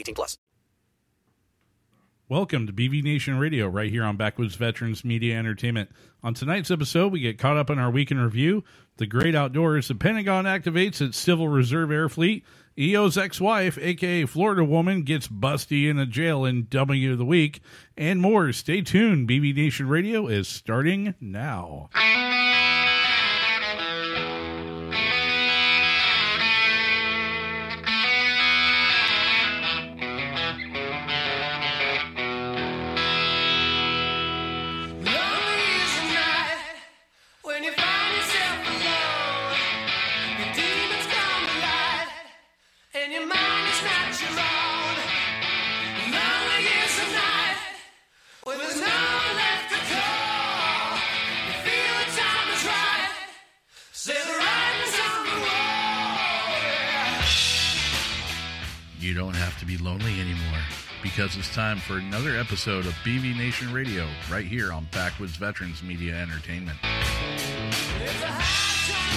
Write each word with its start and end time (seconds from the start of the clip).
18 0.00 0.14
plus. 0.14 0.38
Welcome 2.28 2.68
to 2.68 2.72
BV 2.72 3.02
Nation 3.02 3.38
Radio, 3.38 3.66
right 3.66 3.90
here 3.90 4.04
on 4.04 4.16
Backwoods 4.16 4.54
Veterans 4.54 5.04
Media 5.04 5.36
Entertainment. 5.36 5.90
On 6.22 6.32
tonight's 6.32 6.70
episode, 6.70 7.12
we 7.12 7.18
get 7.18 7.38
caught 7.38 7.56
up 7.56 7.70
on 7.70 7.78
our 7.80 7.90
week 7.90 8.12
in 8.12 8.20
review, 8.20 8.62
the 8.98 9.06
great 9.06 9.34
outdoors, 9.34 9.88
the 9.88 9.96
Pentagon 9.96 10.44
activates 10.44 11.00
its 11.00 11.18
Civil 11.18 11.48
Reserve 11.48 11.90
Air 11.90 12.08
Fleet, 12.08 12.44
EO's 12.78 13.18
ex-wife, 13.18 13.76
aka 13.78 14.26
Florida 14.26 14.64
woman, 14.64 15.02
gets 15.02 15.26
busty 15.26 15.90
in 15.90 15.98
a 15.98 16.06
jail 16.06 16.44
in 16.44 16.68
W 16.70 17.12
of 17.12 17.18
the 17.18 17.24
Week, 17.24 17.60
and 17.96 18.20
more. 18.20 18.52
Stay 18.52 18.80
tuned. 18.80 19.28
BV 19.28 19.56
Nation 19.56 19.88
Radio 19.88 20.28
is 20.28 20.46
starting 20.46 21.14
now. 21.20 21.90
You 59.10 59.16
don't 59.16 59.34
have 59.34 59.58
to 59.58 59.66
be 59.66 59.76
lonely 59.76 60.20
anymore 60.20 60.60
because 61.02 61.36
it's 61.36 61.52
time 61.52 61.78
for 61.78 61.98
another 61.98 62.36
episode 62.36 62.86
of 62.86 62.92
BV 63.02 63.36
Nation 63.36 63.72
Radio 63.72 64.06
right 64.30 64.46
here 64.46 64.72
on 64.72 64.86
Backwoods 64.92 65.34
Veterans 65.34 65.82
Media 65.82 66.14
Entertainment. 66.14 66.78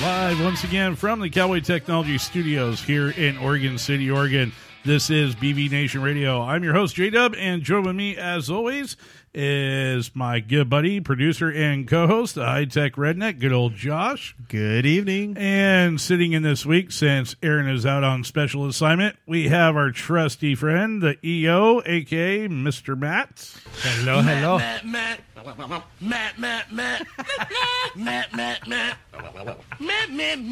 Live 0.01 0.41
once 0.41 0.63
again 0.63 0.95
from 0.95 1.19
the 1.19 1.29
Cowboy 1.29 1.59
Technology 1.59 2.17
Studios 2.17 2.81
here 2.81 3.11
in 3.11 3.37
Oregon 3.37 3.77
City, 3.77 4.09
Oregon. 4.09 4.51
This 4.85 5.09
is 5.09 5.33
BV 5.35 5.71
Nation 5.71 6.01
Radio. 6.01 6.41
I'm 6.41 6.61
your 6.61 6.73
host, 6.73 6.95
J 6.95 7.09
Dub, 7.09 7.33
and 7.38 7.63
joining 7.63 7.95
me, 7.95 8.17
as 8.17 8.49
always, 8.49 8.97
is 9.33 10.13
my 10.13 10.41
good 10.41 10.69
buddy, 10.69 10.99
producer, 10.99 11.49
and 11.49 11.88
co 11.88 12.05
host, 12.05 12.35
the 12.35 12.44
high 12.44 12.66
tech 12.66 12.95
redneck, 12.95 13.39
good 13.39 13.53
old 13.53 13.75
Josh. 13.75 14.35
Good 14.49 14.85
evening. 14.85 15.38
And 15.38 16.01
sitting 16.01 16.33
in 16.33 16.44
this 16.44 16.66
week, 16.66 16.91
since 16.91 17.38
Aaron 17.41 17.69
is 17.69 17.85
out 17.85 18.03
on 18.03 18.25
special 18.25 18.67
assignment, 18.67 19.16
we 19.25 19.47
have 19.47 19.77
our 19.77 19.91
trusty 19.91 20.53
friend, 20.53 21.01
the 21.01 21.15
EO, 21.25 21.81
aka 21.85 22.50
Mr. 22.50 23.00
Matt. 23.00 23.55
Hello, 23.77 24.21
hello. 24.21 24.57
Matt, 24.57 24.85
Matt. 24.85 25.21
Matt, 26.01 26.38
Matt, 26.38 26.73
Matt. 26.73 27.07
Matt, 27.95 28.35
Matt, 28.35 28.67
Matt. 28.67 28.67
Matt, 28.67 28.67
Matt, 28.67 28.67
Matt. 28.67 28.97
Matt, 29.79 30.11
Matt, 30.11 30.44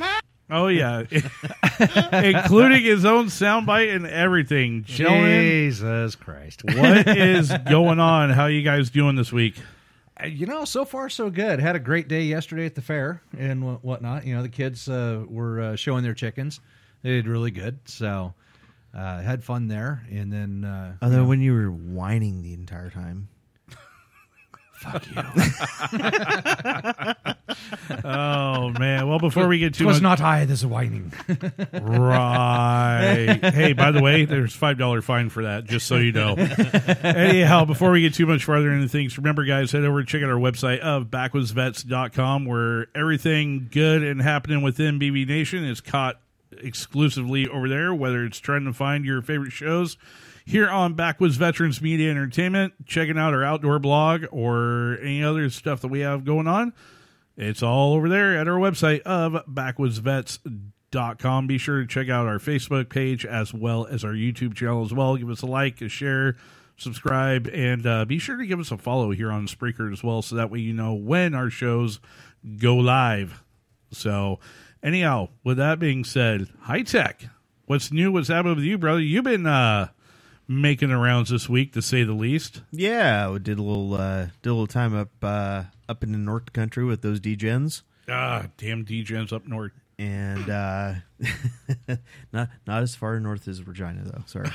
Matt. 0.00 0.24
Oh, 0.50 0.68
yeah. 0.68 1.04
Including 2.12 2.82
his 2.82 3.04
own 3.04 3.26
soundbite 3.26 3.94
and 3.94 4.06
everything. 4.06 4.84
Gentlemen, 4.84 5.40
Jesus 5.40 6.14
Christ. 6.16 6.62
what 6.76 7.08
is 7.08 7.52
going 7.70 7.98
on? 8.00 8.30
How 8.30 8.46
you 8.46 8.62
guys 8.62 8.90
doing 8.90 9.16
this 9.16 9.32
week? 9.32 9.54
Uh, 10.22 10.26
You 10.26 10.46
know, 10.46 10.64
so 10.64 10.84
far 10.84 11.08
so 11.08 11.30
good. 11.30 11.60
Had 11.60 11.76
a 11.76 11.80
great 11.80 12.08
day 12.08 12.22
yesterday 12.24 12.66
at 12.66 12.74
the 12.74 12.82
fair 12.82 13.22
and 13.38 13.64
wha- 13.64 13.78
whatnot. 13.82 14.26
You 14.26 14.36
know, 14.36 14.42
the 14.42 14.48
kids 14.48 14.88
uh, 14.88 15.24
were 15.28 15.60
uh, 15.60 15.76
showing 15.76 16.02
their 16.04 16.14
chickens. 16.14 16.60
They 17.02 17.10
did 17.10 17.26
really 17.26 17.50
good. 17.50 17.78
So 17.86 18.34
uh, 18.94 19.22
had 19.22 19.42
fun 19.44 19.68
there. 19.68 20.04
And 20.10 20.32
then, 20.32 20.64
uh, 20.64 20.96
Other 21.02 21.16
than 21.16 21.28
when 21.28 21.40
you 21.40 21.54
were 21.54 21.70
whining 21.70 22.42
the 22.42 22.52
entire 22.54 22.90
time. 22.90 23.28
Fuck 24.76 25.06
you. 25.06 25.22
Oh, 28.04 28.70
man. 28.78 29.08
Well, 29.08 29.18
before 29.18 29.46
we 29.48 29.58
get 29.58 29.68
it 29.68 29.74
too 29.74 29.86
was 29.86 30.00
much. 30.00 30.18
not 30.20 30.26
I 30.26 30.44
that's 30.44 30.64
whining. 30.64 31.12
Right. 31.72 33.38
hey, 33.42 33.72
by 33.72 33.90
the 33.90 34.02
way, 34.02 34.24
there's 34.24 34.54
five 34.54 34.78
dollar 34.78 35.02
fine 35.02 35.28
for 35.30 35.44
that, 35.44 35.64
just 35.64 35.86
so 35.86 35.96
you 35.96 36.12
know. 36.12 36.34
Anyhow, 37.02 37.64
before 37.64 37.90
we 37.90 38.00
get 38.00 38.14
too 38.14 38.26
much 38.26 38.44
farther 38.44 38.72
into 38.72 38.88
things, 38.88 39.16
remember 39.16 39.44
guys, 39.44 39.72
head 39.72 39.84
over 39.84 39.98
and 40.00 40.08
check 40.08 40.22
out 40.22 40.30
our 40.30 40.36
website 40.38 40.80
of 40.80 41.06
backwoodsvets.com 41.06 42.44
where 42.46 42.86
everything 42.94 43.68
good 43.70 44.02
and 44.02 44.20
happening 44.20 44.62
within 44.62 44.98
BV 44.98 45.26
Nation 45.26 45.64
is 45.64 45.80
caught 45.80 46.20
exclusively 46.58 47.48
over 47.48 47.68
there, 47.68 47.94
whether 47.94 48.24
it's 48.24 48.38
trying 48.38 48.64
to 48.64 48.72
find 48.72 49.04
your 49.04 49.22
favorite 49.22 49.52
shows 49.52 49.96
here 50.44 50.68
on 50.68 50.94
Backwoods 50.94 51.36
Veterans 51.36 51.80
Media 51.80 52.10
Entertainment, 52.10 52.86
checking 52.86 53.18
out 53.18 53.32
our 53.32 53.44
outdoor 53.44 53.78
blog 53.78 54.26
or 54.30 54.98
any 55.00 55.24
other 55.24 55.48
stuff 55.50 55.80
that 55.80 55.88
we 55.88 56.00
have 56.00 56.24
going 56.24 56.46
on. 56.46 56.72
It's 57.36 57.62
all 57.62 57.94
over 57.94 58.08
there 58.08 58.38
at 58.38 58.46
our 58.46 58.58
website 58.58 59.00
of 59.02 59.44
backwoodsvets.com. 59.46 61.46
Be 61.46 61.58
sure 61.58 61.80
to 61.80 61.86
check 61.86 62.08
out 62.08 62.26
our 62.26 62.38
Facebook 62.38 62.90
page 62.90 63.26
as 63.26 63.52
well 63.52 63.86
as 63.86 64.04
our 64.04 64.12
YouTube 64.12 64.54
channel 64.54 64.84
as 64.84 64.92
well. 64.92 65.16
Give 65.16 65.30
us 65.30 65.42
a 65.42 65.46
like, 65.46 65.80
a 65.80 65.88
share, 65.88 66.36
subscribe, 66.76 67.48
and 67.52 67.86
uh, 67.86 68.04
be 68.04 68.18
sure 68.18 68.36
to 68.36 68.46
give 68.46 68.60
us 68.60 68.70
a 68.70 68.78
follow 68.78 69.10
here 69.10 69.32
on 69.32 69.48
Spreaker 69.48 69.92
as 69.92 70.04
well 70.04 70.22
so 70.22 70.36
that 70.36 70.50
way 70.50 70.60
you 70.60 70.72
know 70.72 70.94
when 70.94 71.34
our 71.34 71.50
shows 71.50 71.98
go 72.58 72.76
live. 72.76 73.42
So, 73.90 74.38
anyhow, 74.82 75.30
with 75.42 75.56
that 75.56 75.78
being 75.78 76.04
said, 76.04 76.48
high 76.62 76.82
tech. 76.82 77.28
What's 77.66 77.90
new? 77.90 78.12
What's 78.12 78.28
happening 78.28 78.56
with 78.56 78.64
you, 78.64 78.76
brother? 78.76 79.00
You've 79.00 79.24
been 79.24 79.46
uh, 79.46 79.88
making 80.48 80.88
the 80.90 80.96
rounds 80.96 81.30
this 81.30 81.48
week, 81.48 81.72
to 81.72 81.82
say 81.82 82.04
the 82.04 82.12
least. 82.12 82.62
Yeah, 82.70 83.30
we 83.30 83.38
did 83.38 83.58
a 83.58 83.62
little 83.62 83.94
uh, 83.94 84.26
did 84.42 84.50
a 84.50 84.52
little 84.52 84.66
time 84.66 84.94
up 84.94 85.10
uh, 85.22 85.64
up 85.88 86.02
in 86.02 86.12
the 86.12 86.18
North 86.18 86.52
Country 86.52 86.84
with 86.84 87.02
those 87.02 87.20
degens, 87.20 87.82
Ah, 88.08 88.46
damn 88.58 88.84
DJs 88.84 89.32
up 89.32 89.46
north. 89.46 89.72
and 89.98 90.50
uh, 90.50 90.94
not 92.32 92.48
not 92.66 92.82
as 92.82 92.94
far 92.96 93.18
north 93.20 93.46
as 93.48 93.62
Regina 93.66 94.02
though. 94.04 94.22
Sorry, 94.26 94.48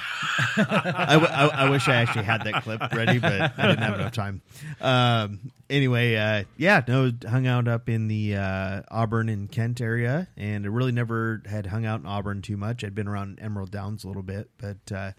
I, 0.57 1.13
w- 1.13 1.31
I, 1.31 1.47
I 1.65 1.69
wish 1.69 1.87
I 1.87 1.95
actually 1.95 2.25
had 2.25 2.43
that 2.43 2.61
clip 2.63 2.81
ready, 2.93 3.19
but 3.19 3.57
I 3.57 3.67
didn't 3.67 3.79
have 3.83 3.93
enough 3.95 4.11
time. 4.11 4.41
Um, 4.81 5.51
anyway, 5.69 6.15
uh, 6.15 6.43
yeah, 6.57 6.81
no, 6.87 7.11
hung 7.27 7.47
out 7.47 7.67
up 7.69 7.87
in 7.89 8.07
the 8.09 8.35
uh, 8.35 8.81
Auburn 8.91 9.29
and 9.29 9.49
Kent 9.51 9.79
area, 9.81 10.27
and 10.35 10.65
I 10.65 10.67
really 10.69 10.91
never 10.91 11.41
had 11.45 11.67
hung 11.67 11.85
out 11.85 12.01
in 12.01 12.05
Auburn 12.05 12.41
too 12.41 12.57
much. 12.57 12.83
I'd 12.83 12.95
been 12.95 13.07
around 13.07 13.39
Emerald 13.41 13.71
Downs 13.71 14.03
a 14.03 14.07
little 14.07 14.23
bit, 14.23 14.49
but 14.57 14.91
uh, 14.91 15.11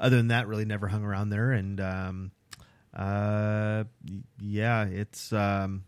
other 0.00 0.16
than 0.16 0.28
that, 0.28 0.46
really 0.48 0.64
never 0.64 0.88
hung 0.88 1.04
around 1.04 1.30
there. 1.30 1.52
And 1.52 1.80
um, 1.80 2.30
uh, 2.94 3.84
yeah, 4.40 4.84
it's 4.84 5.32
um, 5.32 5.84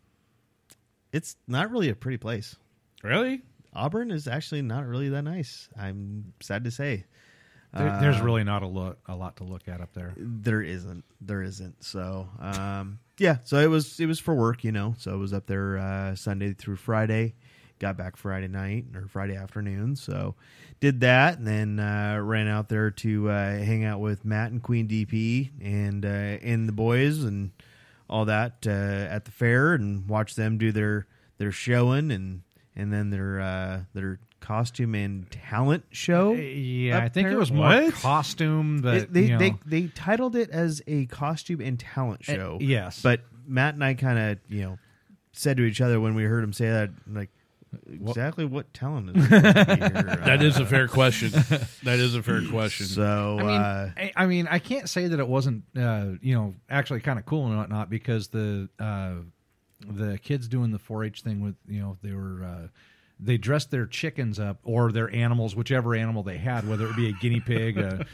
it's 1.12 1.36
not 1.46 1.70
really 1.70 1.88
a 1.90 1.94
pretty 1.94 2.18
place. 2.18 2.56
Really? 3.02 3.42
Auburn 3.74 4.10
is 4.10 4.28
actually 4.28 4.62
not 4.62 4.86
really 4.86 5.08
that 5.10 5.22
nice. 5.22 5.68
I'm 5.78 6.32
sad 6.40 6.64
to 6.64 6.70
say. 6.70 7.04
There, 7.76 7.98
there's 8.00 8.20
Uh, 8.20 8.24
really 8.24 8.44
not 8.44 8.62
a 8.62 8.68
lot, 8.68 8.98
a 9.06 9.16
lot 9.16 9.36
to 9.38 9.44
look 9.44 9.66
at 9.66 9.80
up 9.80 9.92
there. 9.94 10.14
there 10.16 10.62
isn't. 10.62 11.04
There 11.20 11.42
isn't. 11.42 11.82
So, 11.82 12.28
um, 12.38 13.00
yeah. 13.18 13.38
So 13.42 13.58
it 13.58 13.66
was 13.66 13.98
it 13.98 14.06
was 14.06 14.20
for 14.20 14.32
work, 14.32 14.62
you 14.62 14.70
know. 14.70 14.94
So 14.98 15.10
I 15.10 15.16
was 15.16 15.32
up 15.32 15.46
there 15.46 15.78
uh, 15.78 16.14
Sunday 16.14 16.52
through 16.52 16.76
Friday. 16.76 17.34
Got 17.84 17.98
back 17.98 18.16
Friday 18.16 18.48
night 18.48 18.86
or 18.94 19.06
Friday 19.08 19.36
afternoon. 19.36 19.94
So 19.94 20.34
did 20.80 21.00
that, 21.00 21.36
and 21.38 21.46
then 21.46 21.78
uh, 21.78 22.18
ran 22.22 22.48
out 22.48 22.70
there 22.70 22.90
to 22.90 23.28
uh, 23.28 23.58
hang 23.58 23.84
out 23.84 24.00
with 24.00 24.24
Matt 24.24 24.52
and 24.52 24.62
Queen 24.62 24.88
DP 24.88 25.50
and 25.60 26.04
uh, 26.06 26.08
and 26.08 26.66
the 26.66 26.72
boys 26.72 27.22
and 27.24 27.50
all 28.08 28.24
that 28.24 28.66
uh, 28.66 28.70
at 28.70 29.26
the 29.26 29.30
fair, 29.30 29.74
and 29.74 30.08
watch 30.08 30.34
them 30.34 30.56
do 30.56 30.72
their 30.72 31.06
their 31.36 31.52
showing 31.52 32.10
and 32.10 32.40
and 32.74 32.90
then 32.90 33.10
their 33.10 33.38
uh, 33.40 33.80
their 33.92 34.18
costume 34.40 34.94
and 34.94 35.30
talent 35.30 35.84
show. 35.90 36.32
Yeah, 36.32 36.98
I 36.98 37.10
think 37.10 37.28
there. 37.28 37.36
it 37.36 37.38
was 37.38 37.52
more 37.52 37.90
costume, 37.92 38.80
but 38.80 38.94
It- 38.94 39.12
they, 39.12 39.22
you 39.24 39.28
know, 39.30 39.38
they 39.38 39.54
they 39.66 39.86
titled 39.88 40.36
it 40.36 40.48
as 40.50 40.80
a 40.86 41.04
costume 41.06 41.60
and 41.60 41.78
talent 41.78 42.22
Uh, 42.28 42.32
show. 42.34 42.58
yes. 42.62 43.02
but 43.02 43.20
Matt 43.46 43.74
and 43.74 43.84
I 43.84 43.92
kind 43.92 44.18
of 44.18 44.38
you 44.48 44.62
know 44.62 44.78
said 45.32 45.56
to 45.58 45.64
each 45.64 45.80
other 45.82 46.00
when 46.00 46.14
we 46.14 46.24
heard 46.24 46.42
him 46.44 46.52
say 46.54 46.66
that, 46.70 46.90
like 47.10 47.28
exactly 47.86 48.44
what 48.44 48.72
talent 48.74 49.16
is 49.16 49.24
supposed 49.28 49.42
to 49.56 49.64
be 49.64 49.82
here? 49.82 50.20
That 50.24 50.42
is 50.42 50.58
a 50.58 50.62
Uh, 50.62 50.66
fair 50.66 50.88
question. 50.88 51.30
That 51.84 51.98
is 51.98 52.14
a 52.14 52.22
fair 52.22 52.42
question. 52.48 52.86
So 52.86 53.36
I 53.38 53.42
mean, 53.42 53.50
uh, 53.50 53.90
I, 53.96 54.12
I 54.16 54.26
mean, 54.26 54.46
I 54.50 54.58
can't 54.58 54.88
say 54.88 55.06
that 55.08 55.18
it 55.20 55.28
wasn't, 55.28 55.64
uh, 55.76 56.12
you 56.22 56.34
know, 56.34 56.54
actually 56.70 57.00
kind 57.00 57.18
of 57.18 57.26
cool 57.26 57.46
and 57.46 57.56
whatnot 57.56 57.90
because 57.90 58.28
the 58.28 58.68
uh, 58.78 59.14
the 59.86 60.18
kids 60.18 60.48
doing 60.48 60.70
the 60.70 60.78
4-H 60.78 61.22
thing 61.22 61.42
with, 61.42 61.56
you 61.68 61.80
know, 61.80 61.98
they 62.02 62.12
were 62.12 62.42
uh, 62.44 62.68
they 63.20 63.36
dressed 63.36 63.70
their 63.70 63.86
chickens 63.86 64.38
up 64.40 64.58
or 64.64 64.90
their 64.92 65.14
animals, 65.14 65.54
whichever 65.54 65.94
animal 65.94 66.22
they 66.22 66.38
had, 66.38 66.66
whether 66.68 66.86
it 66.88 66.96
be 66.96 67.08
a 67.08 67.12
guinea 67.12 67.40
pig, 67.40 67.78
a, 67.78 68.04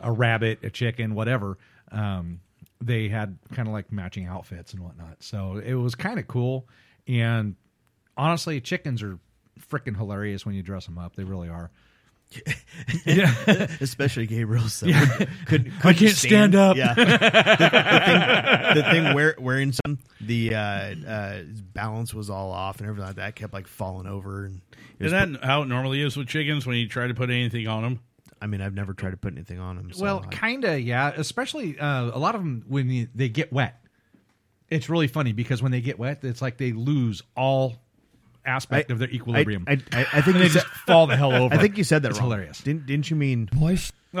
a 0.00 0.10
rabbit, 0.10 0.58
a 0.62 0.70
chicken, 0.70 1.14
whatever. 1.14 1.58
Um, 1.92 2.40
they 2.80 3.08
had 3.08 3.38
kind 3.52 3.68
of 3.68 3.74
like 3.74 3.92
matching 3.92 4.26
outfits 4.26 4.72
and 4.72 4.82
whatnot, 4.82 5.16
so 5.22 5.58
it 5.58 5.74
was 5.74 5.94
kind 5.94 6.18
of 6.18 6.26
cool. 6.28 6.66
And 7.06 7.56
honestly, 8.18 8.60
chickens 8.60 9.02
are 9.02 9.18
freaking 9.70 9.96
hilarious 9.96 10.44
when 10.44 10.54
you 10.54 10.62
dress 10.62 10.86
them 10.86 10.98
up. 10.98 11.16
They 11.16 11.24
really 11.24 11.48
are. 11.48 11.70
yeah. 13.06 13.32
especially 13.80 14.26
Gabriel. 14.26 14.68
So 14.68 14.86
Yeah. 14.86 15.06
couldn't, 15.46 15.72
I 15.78 15.80
couldn't 15.80 15.94
can't 15.96 16.16
stand 16.16 16.54
up. 16.54 16.76
Yeah, 16.76 16.92
the, 16.94 17.04
the 17.06 18.04
thing, 18.04 18.74
the 18.74 18.82
thing 18.90 19.14
wear, 19.14 19.34
wearing 19.38 19.72
some 19.72 19.98
the 20.20 20.54
uh, 20.54 20.58
uh, 20.58 21.42
balance 21.72 22.12
was 22.12 22.28
all 22.28 22.50
off 22.50 22.80
and 22.80 22.88
everything 22.88 23.06
like 23.06 23.16
that. 23.16 23.34
Kept 23.36 23.54
like 23.54 23.66
falling 23.66 24.06
over 24.06 24.44
and 24.44 24.60
it 24.98 25.04
was 25.04 25.12
Isn't 25.12 25.32
that 25.34 25.44
how 25.44 25.62
it 25.62 25.66
normally 25.68 26.02
is 26.02 26.16
with 26.16 26.28
chickens 26.28 26.66
when 26.66 26.76
you 26.76 26.86
try 26.88 27.06
to 27.06 27.14
put 27.14 27.30
anything 27.30 27.66
on 27.66 27.82
them? 27.82 28.00
I 28.40 28.46
mean, 28.46 28.60
I've 28.60 28.74
never 28.74 28.92
tried 28.92 29.10
to 29.12 29.16
put 29.16 29.32
anything 29.32 29.58
on 29.58 29.76
them. 29.76 29.92
So 29.92 30.02
well, 30.04 30.24
I- 30.24 30.28
kind 30.28 30.64
of, 30.64 30.80
yeah. 30.80 31.12
Especially 31.16 31.78
uh, 31.78 32.10
a 32.12 32.18
lot 32.18 32.34
of 32.34 32.42
them 32.42 32.64
when 32.68 32.90
you, 32.90 33.08
they 33.14 33.28
get 33.28 33.52
wet. 33.52 33.82
It's 34.68 34.90
really 34.90 35.08
funny 35.08 35.32
because 35.32 35.62
when 35.62 35.72
they 35.72 35.80
get 35.80 35.98
wet, 35.98 36.22
it's 36.22 36.42
like 36.42 36.58
they 36.58 36.72
lose 36.72 37.22
all 37.34 37.76
aspect 38.44 38.90
I- 38.90 38.92
of 38.94 38.98
their 38.98 39.10
equilibrium. 39.10 39.64
I, 39.66 39.72
I, 39.92 40.00
I, 40.00 40.06
I 40.14 40.20
think 40.22 40.36
And 40.36 40.44
they 40.44 40.48
said, 40.48 40.62
just 40.62 40.66
fall 40.86 41.06
the 41.06 41.16
hell 41.16 41.32
over. 41.32 41.54
I 41.54 41.58
think 41.58 41.76
you 41.78 41.84
said 41.84 42.02
that 42.02 42.10
It's 42.10 42.18
wrong. 42.18 42.30
hilarious. 42.30 42.60
Didn't 42.62 42.86
didn't 42.86 43.10
you 43.10 43.16
mean 43.16 43.48
moist? 43.54 43.92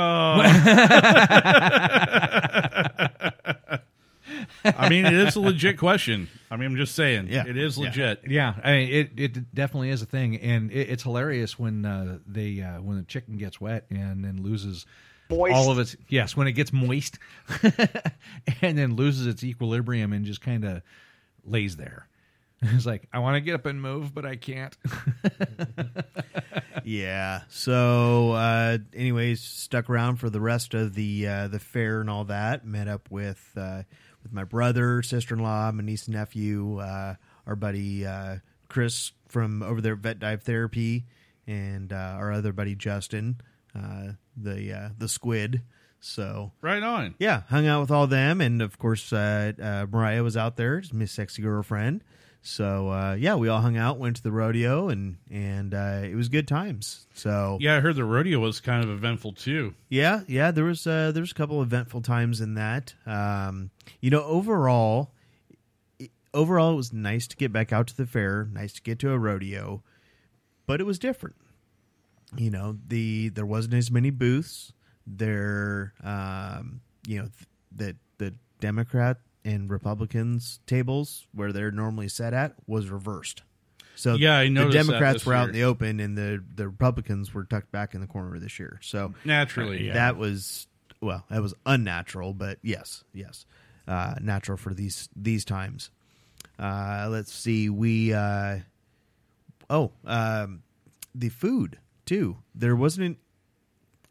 I 4.64 4.88
mean, 4.90 5.06
it 5.06 5.14
is 5.14 5.36
a 5.36 5.40
legit 5.40 5.78
question. 5.78 6.28
I 6.50 6.56
mean, 6.56 6.66
I'm 6.70 6.76
just 6.76 6.94
saying. 6.94 7.28
Yeah. 7.30 7.46
It 7.46 7.56
is 7.56 7.78
Yeah. 7.78 7.84
legit. 7.84 8.20
Yeah, 8.26 8.54
I 8.62 8.72
mean, 8.72 8.88
it 8.90 9.10
it 9.16 9.54
definitely 9.54 9.90
is 9.90 10.02
a 10.02 10.06
thing, 10.06 10.36
and 10.36 10.70
it, 10.70 10.90
it's 10.90 11.02
hilarious 11.02 11.58
when 11.58 11.84
uh, 11.84 12.18
they 12.26 12.60
uh, 12.60 12.80
when 12.82 12.96
the 12.98 13.02
chicken 13.04 13.36
gets 13.38 13.60
wet 13.60 13.86
and 13.90 14.24
then 14.24 14.42
loses 14.42 14.84
Moist. 15.30 15.54
all 15.54 15.70
of 15.70 15.78
its 15.78 15.96
yes 16.08 16.36
when 16.36 16.46
it 16.46 16.52
gets 16.52 16.72
moist, 16.72 17.18
and 18.62 18.76
then 18.78 18.96
loses 18.96 19.26
its 19.26 19.42
equilibrium 19.44 20.12
and 20.12 20.24
just 20.24 20.40
kind 20.40 20.64
of 20.64 20.82
lays 21.44 21.76
there. 21.76 22.07
It's 22.62 22.86
like 22.86 23.06
I 23.12 23.20
want 23.20 23.36
to 23.36 23.40
get 23.40 23.54
up 23.54 23.66
and 23.66 23.80
move, 23.80 24.12
but 24.14 24.26
I 24.26 24.36
can't. 24.36 24.76
Yeah. 26.84 27.42
So, 27.48 28.32
uh, 28.32 28.78
anyways, 28.94 29.42
stuck 29.42 29.90
around 29.90 30.16
for 30.16 30.30
the 30.30 30.40
rest 30.40 30.72
of 30.74 30.94
the 30.94 31.26
uh, 31.26 31.48
the 31.48 31.58
fair 31.58 32.00
and 32.00 32.08
all 32.08 32.24
that. 32.24 32.64
Met 32.64 32.88
up 32.88 33.10
with 33.10 33.52
uh, 33.56 33.82
with 34.22 34.32
my 34.32 34.44
brother, 34.44 35.02
sister 35.02 35.34
in 35.34 35.42
law, 35.42 35.70
my 35.70 35.82
niece 35.82 36.06
and 36.06 36.16
nephew, 36.16 36.78
uh, 36.78 37.14
our 37.46 37.56
buddy 37.56 38.06
uh, 38.06 38.36
Chris 38.68 39.12
from 39.28 39.62
over 39.62 39.80
there 39.82 39.92
at 39.94 39.98
Vet 39.98 40.18
Dive 40.18 40.42
Therapy, 40.42 41.04
and 41.46 41.92
uh, 41.92 41.96
our 42.16 42.32
other 42.32 42.52
buddy 42.54 42.74
Justin, 42.74 43.40
uh, 43.74 44.12
the 44.36 44.72
uh, 44.72 44.88
the 44.96 45.08
squid. 45.08 45.62
So 46.00 46.52
Right 46.62 46.82
on. 46.82 47.16
yeah, 47.18 47.42
hung 47.50 47.66
out 47.66 47.80
with 47.82 47.90
all 47.90 48.06
them, 48.06 48.40
and 48.40 48.62
of 48.62 48.78
course, 48.78 49.12
uh, 49.12 49.52
uh, 49.60 49.86
Mariah 49.90 50.22
was 50.22 50.36
out 50.36 50.56
there, 50.56 50.82
Miss 50.92 51.12
Sexy 51.12 51.42
Girlfriend. 51.42 52.02
So 52.50 52.88
uh, 52.88 53.14
yeah, 53.14 53.34
we 53.34 53.48
all 53.48 53.60
hung 53.60 53.76
out, 53.76 53.98
went 53.98 54.16
to 54.16 54.22
the 54.22 54.32
rodeo, 54.32 54.88
and 54.88 55.16
and 55.30 55.74
uh, 55.74 56.00
it 56.02 56.14
was 56.14 56.30
good 56.30 56.48
times. 56.48 57.06
So 57.12 57.58
Yeah, 57.60 57.76
I 57.76 57.80
heard 57.80 57.94
the 57.96 58.04
rodeo 58.06 58.38
was 58.38 58.58
kind 58.60 58.82
of 58.82 58.88
eventful 58.88 59.34
too. 59.34 59.74
yeah, 59.90 60.22
yeah, 60.26 60.50
there 60.50 60.64
was 60.64 60.86
uh, 60.86 61.12
there 61.12 61.20
was 61.20 61.30
a 61.30 61.34
couple 61.34 61.60
eventful 61.60 62.00
times 62.00 62.40
in 62.40 62.54
that. 62.54 62.94
Um, 63.04 63.70
you 64.00 64.08
know, 64.08 64.24
overall, 64.24 65.12
it- 65.98 66.10
overall, 66.32 66.72
it 66.72 66.76
was 66.76 66.90
nice 66.92 67.26
to 67.26 67.36
get 67.36 67.52
back 67.52 67.70
out 67.70 67.86
to 67.88 67.96
the 67.96 68.06
fair, 68.06 68.48
nice 68.50 68.72
to 68.72 68.82
get 68.82 68.98
to 69.00 69.10
a 69.12 69.18
rodeo, 69.18 69.82
but 70.66 70.80
it 70.80 70.84
was 70.84 70.98
different. 70.98 71.36
You 72.36 72.50
know, 72.50 72.78
the 72.88 73.28
there 73.28 73.46
wasn't 73.46 73.74
as 73.74 73.90
many 73.90 74.08
booths. 74.10 74.72
There, 75.06 75.92
um, 76.02 76.80
you 77.06 77.18
know, 77.18 77.28
th- 77.78 77.96
the 78.18 78.24
the 78.24 78.34
Democrat 78.60 79.18
and 79.48 79.70
Republicans 79.70 80.60
tables 80.66 81.26
where 81.32 81.52
they're 81.52 81.70
normally 81.70 82.08
set 82.08 82.34
at 82.34 82.54
was 82.66 82.90
reversed. 82.90 83.42
So 83.96 84.14
Yeah, 84.14 84.36
I 84.38 84.44
the 84.44 84.50
noticed 84.50 84.76
that 84.76 84.84
Democrats 84.86 85.14
this 85.20 85.26
were 85.26 85.34
out 85.34 85.48
in 85.48 85.54
year. 85.54 85.64
the 85.64 85.70
open, 85.70 86.00
and 86.00 86.16
the 86.16 86.44
the 86.54 86.66
Republicans 86.66 87.32
were 87.34 87.44
tucked 87.44 87.72
back 87.72 87.94
in 87.94 88.00
the 88.00 88.06
corner 88.06 88.38
this 88.38 88.58
year. 88.58 88.78
So 88.82 89.14
Naturally, 89.24 89.86
yeah. 89.86 89.94
that 89.94 90.16
was 90.16 90.66
well, 91.00 91.24
that 91.30 91.42
was 91.42 91.54
unnatural, 91.66 92.34
but 92.34 92.58
yes, 92.62 93.04
yes, 93.12 93.46
uh, 93.86 94.14
natural 94.20 94.56
for 94.56 94.74
these 94.74 95.08
these 95.16 95.44
times. 95.44 95.90
Uh, 96.58 97.08
let's 97.10 97.32
see, 97.32 97.70
we 97.70 98.12
uh, 98.12 98.58
oh 99.70 99.92
um, 100.04 100.62
the 101.14 101.28
food 101.28 101.78
too. 102.04 102.36
There 102.54 102.76
wasn't 102.76 103.18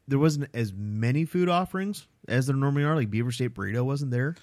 there 0.07 0.19
wasn't 0.19 0.49
as 0.53 0.73
many 0.73 1.25
food 1.25 1.49
offerings 1.49 2.07
as 2.27 2.47
there 2.47 2.55
normally 2.55 2.83
are. 2.83 2.95
Like 2.95 3.09
Beaver 3.09 3.31
State 3.31 3.53
Burrito 3.53 3.83
wasn't 3.83 4.11
there. 4.11 4.35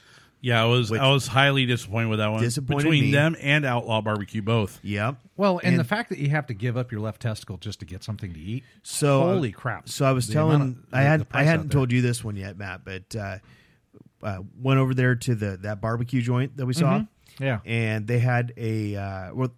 Yeah, 0.44 0.62
I 0.62 0.66
was 0.66 0.90
Which 0.90 1.00
I 1.00 1.08
was 1.10 1.26
highly 1.26 1.64
disappointed 1.64 2.08
with 2.08 2.18
that 2.18 2.28
one. 2.30 2.42
disappointed 2.42 2.82
Between 2.84 3.04
me. 3.04 3.10
them 3.12 3.34
and 3.40 3.64
Outlaw 3.64 4.02
Barbecue 4.02 4.42
both. 4.42 4.78
Yep. 4.82 5.16
well, 5.38 5.58
and, 5.58 5.68
And- 5.72 5.80
the 5.80 5.84
fact 5.84 6.10
that 6.10 6.18
you 6.18 6.28
have 6.30 6.46
to 6.48 6.54
give 6.54 6.76
up 6.76 6.92
your 6.92 7.00
left 7.00 7.22
testicle 7.22 7.56
just 7.56 7.80
to 7.80 7.86
get 7.86 8.04
something 8.04 8.32
to 8.34 8.38
eat. 8.40 8.62
So 8.82 9.22
holy 9.22 9.52
crap! 9.52 9.88
So 9.88 10.04
I 10.04 10.12
was 10.12 10.26
The 10.26 10.34
telling 10.34 10.56
amount 10.56 10.76
of- 10.78 10.84
I 10.92 11.02
the- 11.02 11.08
had 11.08 11.20
the 11.20 11.24
I 11.24 11.28
price 11.30 11.46
hadn't 11.46 11.68
there. 11.68 11.78
told 11.78 11.92
you 11.92 12.02
this 12.02 12.22
one 12.22 12.36
yet, 12.36 12.58
Matt, 12.58 12.84
but 12.84 13.16
uh, 13.16 13.38
uh, 14.22 14.38
went 14.60 14.80
over 14.80 14.92
there 14.94 15.14
to 15.14 15.34
the 15.34 15.56
that 15.62 15.80
barbecue 15.80 16.20
joint 16.20 16.56
that 16.58 16.66
we 16.66 16.74
saw. 16.74 16.98
Mhm. 16.98 17.08
Yeah. 17.40 17.58
and 17.64 18.06
they 18.06 18.18
had 18.20 18.52
a 18.56 18.94
uh, 18.96 19.34
well, 19.34 19.52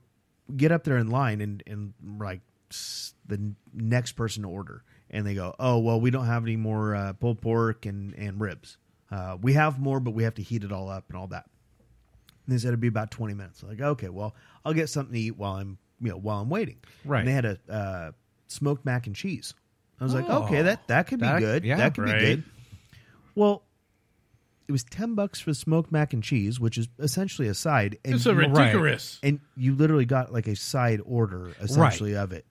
get 0.57 0.71
up 0.73 0.85
there 0.85 0.99
in 0.99 1.09
line 1.11 1.41
and 1.41 1.63
and 1.67 1.95
like 2.19 2.41
s- 2.71 3.13
the 3.27 3.41
next 3.75 4.13
person 4.13 4.45
to 4.45 4.49
order, 4.49 4.85
and 5.11 5.27
they 5.27 5.35
go, 5.35 5.53
oh 5.59 5.79
well, 5.81 6.01
we 6.01 6.11
don't 6.13 6.27
have 6.27 6.45
any 6.45 6.57
more 6.57 6.95
uh, 6.95 7.13
pulled 7.15 7.41
pork 7.43 7.85
and 7.87 8.15
and 8.15 8.41
ribs. 8.41 8.77
Uh, 9.11 9.37
we 9.41 9.53
have 9.53 9.79
more, 9.79 10.01
but 10.01 10.13
we 10.13 10.25
have 10.25 10.35
to 10.35 10.43
heat 10.43 10.65
it 10.65 10.73
all 10.73 10.89
up 10.89 11.05
and 11.09 11.17
all 11.17 11.29
that. 11.29 11.47
And 12.47 12.55
they 12.55 12.59
said 12.59 12.69
it'd 12.69 12.81
be 12.81 12.89
about 12.89 13.11
twenty 13.11 13.35
minutes. 13.35 13.63
Like, 13.63 13.81
okay, 13.81 14.09
well, 14.09 14.35
I'll 14.65 14.73
get 14.75 14.89
something 14.89 15.13
to 15.15 15.21
eat 15.21 15.37
while 15.37 15.55
I'm 15.55 15.79
you 16.01 16.11
know 16.11 16.17
while 16.17 16.41
I'm 16.41 16.49
waiting. 16.49 16.79
Right. 17.05 17.21
And 17.21 17.29
they 17.29 17.33
had 17.33 17.45
a 17.45 17.59
uh, 17.69 18.13
smoked 18.49 18.85
mac 18.85 19.07
and 19.07 19.15
cheese. 19.17 19.55
I 20.01 20.05
was 20.05 20.15
like, 20.15 20.27
Oh. 20.29 20.45
okay, 20.45 20.63
that 20.63 20.87
that 20.89 21.07
could 21.07 21.21
be 21.21 21.29
good. 21.39 21.65
yeah, 21.65 21.77
that 21.77 21.95
could 21.95 22.05
right. 22.05 22.19
be 22.19 22.25
good. 22.27 22.45
Well, 23.35 23.63
it 24.69 24.73
was 24.73 24.85
ten 24.85 25.15
bucks 25.15 25.41
for 25.41 25.55
smoked 25.55 25.91
mac 25.93 26.13
and 26.13 26.23
cheese, 26.23 26.59
which 26.61 26.77
is 26.79 26.89
essentially 26.99 27.49
a 27.49 27.55
side. 27.55 27.99
And 28.05 28.15
It's 28.15 28.27
a 28.27 28.35
ridiculous. 28.35 29.19
and 29.23 29.41
you 29.57 29.75
literally 29.75 30.05
got 30.05 30.33
like 30.33 30.49
a 30.49 30.57
side 30.57 31.01
order 31.05 31.53
essentially 31.61 32.17
of 32.17 32.33
it. 32.33 32.45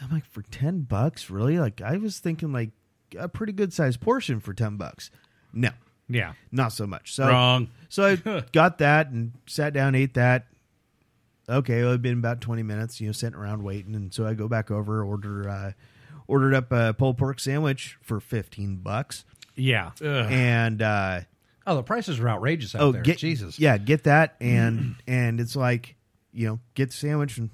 I'm 0.00 0.10
like, 0.10 0.26
for 0.26 0.42
ten 0.42 0.82
bucks, 0.82 1.30
really? 1.30 1.58
Like 1.58 1.80
I 1.80 1.96
was 1.96 2.18
thinking 2.18 2.52
like 2.52 2.70
a 3.18 3.28
pretty 3.28 3.52
good 3.52 3.72
sized 3.72 4.00
portion 4.00 4.40
for 4.40 4.52
ten 4.52 4.76
bucks. 4.76 5.10
No, 5.52 5.70
Yeah. 6.08 6.32
not 6.52 6.72
so 6.72 6.86
much. 6.86 7.14
So 7.14 7.26
Wrong. 7.28 7.68
So 7.88 8.04
I 8.04 8.16
got 8.52 8.78
that 8.78 9.08
and 9.10 9.32
sat 9.46 9.72
down, 9.72 9.94
ate 9.94 10.14
that. 10.14 10.46
Okay, 11.48 11.80
well, 11.80 11.88
it'd 11.90 12.02
been 12.02 12.18
about 12.18 12.40
twenty 12.42 12.62
minutes, 12.62 13.00
you 13.00 13.06
know, 13.06 13.12
sitting 13.12 13.38
around 13.38 13.62
waiting, 13.62 13.94
and 13.94 14.12
so 14.12 14.26
I 14.26 14.34
go 14.34 14.48
back 14.48 14.70
over, 14.70 15.02
order, 15.02 15.48
uh, 15.48 15.72
ordered 16.26 16.52
up 16.54 16.70
a 16.72 16.92
pulled 16.92 17.16
pork 17.16 17.40
sandwich 17.40 17.96
for 18.02 18.20
fifteen 18.20 18.76
bucks, 18.76 19.24
Yeah. 19.56 19.92
and 20.02 20.82
uh, 20.82 21.20
Oh, 21.66 21.76
the 21.76 21.82
prices 21.82 22.18
are 22.20 22.28
outrageous 22.28 22.74
out 22.74 22.80
oh, 22.82 22.92
there. 22.92 23.02
get 23.02 23.16
Jesus. 23.18 23.58
yeah, 23.58 23.78
get 23.78 24.04
that, 24.04 24.36
and 24.40 24.96
and 25.06 25.40
it's 25.40 25.56
like, 25.56 25.96
you 26.32 26.46
know, 26.46 26.60
get 26.74 26.90
the 26.90 26.96
sandwich, 26.96 27.38
and 27.38 27.48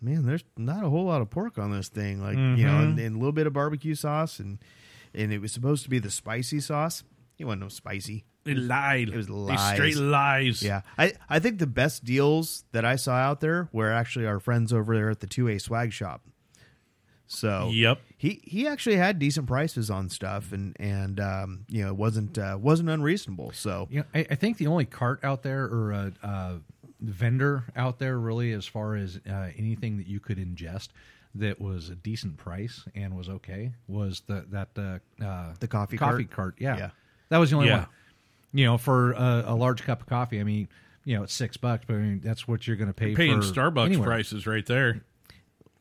man, 0.00 0.24
there's 0.26 0.44
not 0.56 0.84
a 0.84 0.88
whole 0.88 1.06
lot 1.06 1.20
of 1.20 1.28
pork 1.30 1.58
on 1.58 1.72
this 1.72 1.88
thing, 1.88 2.20
like 2.22 2.36
you 2.36 2.64
know, 2.66 2.78
and, 2.82 3.00
and 3.00 3.16
a 3.16 3.18
little 3.18 3.32
bit 3.32 3.48
of 3.48 3.52
barbecue 3.52 3.96
sauce, 3.96 4.38
and 4.38 4.58
and 5.12 5.32
it 5.32 5.40
was 5.40 5.50
supposed 5.50 5.82
to 5.82 5.90
be 5.90 5.98
the 5.98 6.10
spicy 6.10 6.60
sauce. 6.60 7.02
It 7.38 7.44
wasn't 7.44 7.62
no 7.62 7.68
spicy. 7.68 8.24
They 8.44 8.54
lied. 8.54 9.08
It 9.08 9.16
was 9.16 9.26
They 9.26 9.32
lies. 9.32 9.74
straight 9.74 9.96
lies. 9.96 10.62
Yeah, 10.62 10.82
I 10.98 11.14
I 11.28 11.38
think 11.38 11.58
the 11.58 11.66
best 11.66 12.04
deals 12.04 12.64
that 12.72 12.84
I 12.84 12.96
saw 12.96 13.12
out 13.14 13.40
there 13.40 13.68
were 13.72 13.90
actually 13.90 14.26
our 14.26 14.38
friends 14.38 14.72
over 14.72 14.94
there 14.94 15.10
at 15.10 15.20
the 15.20 15.26
Two 15.26 15.48
A 15.48 15.58
Swag 15.58 15.92
Shop. 15.92 16.22
So 17.26 17.70
Yep. 17.72 18.00
he 18.18 18.40
he 18.44 18.66
actually 18.68 18.96
had 18.96 19.18
decent 19.18 19.46
prices 19.46 19.90
on 19.90 20.10
stuff, 20.10 20.52
and 20.52 20.76
and 20.78 21.18
um, 21.18 21.64
you 21.68 21.82
know 21.82 21.88
it 21.88 21.96
wasn't 21.96 22.36
uh, 22.38 22.58
wasn't 22.60 22.90
unreasonable. 22.90 23.52
So 23.52 23.88
Yeah, 23.90 24.02
I, 24.14 24.26
I 24.30 24.34
think 24.34 24.58
the 24.58 24.66
only 24.66 24.84
cart 24.84 25.20
out 25.24 25.42
there 25.42 25.64
or 25.64 25.92
a, 25.92 26.12
uh 26.22 26.56
vendor 27.00 27.64
out 27.76 27.98
there, 27.98 28.18
really, 28.18 28.52
as 28.52 28.66
far 28.66 28.94
as 28.94 29.20
uh, 29.28 29.50
anything 29.58 29.96
that 29.98 30.06
you 30.06 30.20
could 30.20 30.38
ingest 30.38 30.88
that 31.34 31.60
was 31.60 31.88
a 31.90 31.94
decent 31.94 32.36
price 32.36 32.84
and 32.94 33.14
was 33.16 33.28
okay, 33.28 33.72
was 33.88 34.22
the 34.26 34.44
that 34.50 34.68
uh, 34.76 35.24
uh, 35.24 35.54
The 35.60 35.66
coffee 35.68 35.96
coffee 35.96 36.24
cart? 36.24 36.30
cart. 36.30 36.54
Yeah. 36.58 36.76
Yeah. 36.76 36.90
That 37.34 37.38
was 37.40 37.50
the 37.50 37.56
only 37.56 37.68
Yeah. 37.68 37.78
one. 37.78 37.86
You 38.52 38.64
know, 38.66 38.78
for 38.78 39.10
a, 39.14 39.44
a 39.48 39.54
large 39.56 39.82
cup 39.82 40.00
of 40.02 40.06
coffee, 40.06 40.38
I 40.38 40.44
mean, 40.44 40.68
you 41.04 41.16
know, 41.16 41.24
it's 41.24 41.34
six 41.34 41.56
bucks, 41.56 41.84
but 41.84 41.94
I 41.94 41.98
mean, 41.98 42.20
that's 42.22 42.46
what 42.46 42.64
you're 42.64 42.76
going 42.76 42.86
to 42.86 42.94
pay 42.94 43.12
for. 43.12 43.16
Paying 43.16 43.42
for 43.42 43.48
Starbucks 43.48 43.86
anywhere. 43.86 44.06
prices 44.08 44.46
right 44.46 44.64
there. 44.64 45.02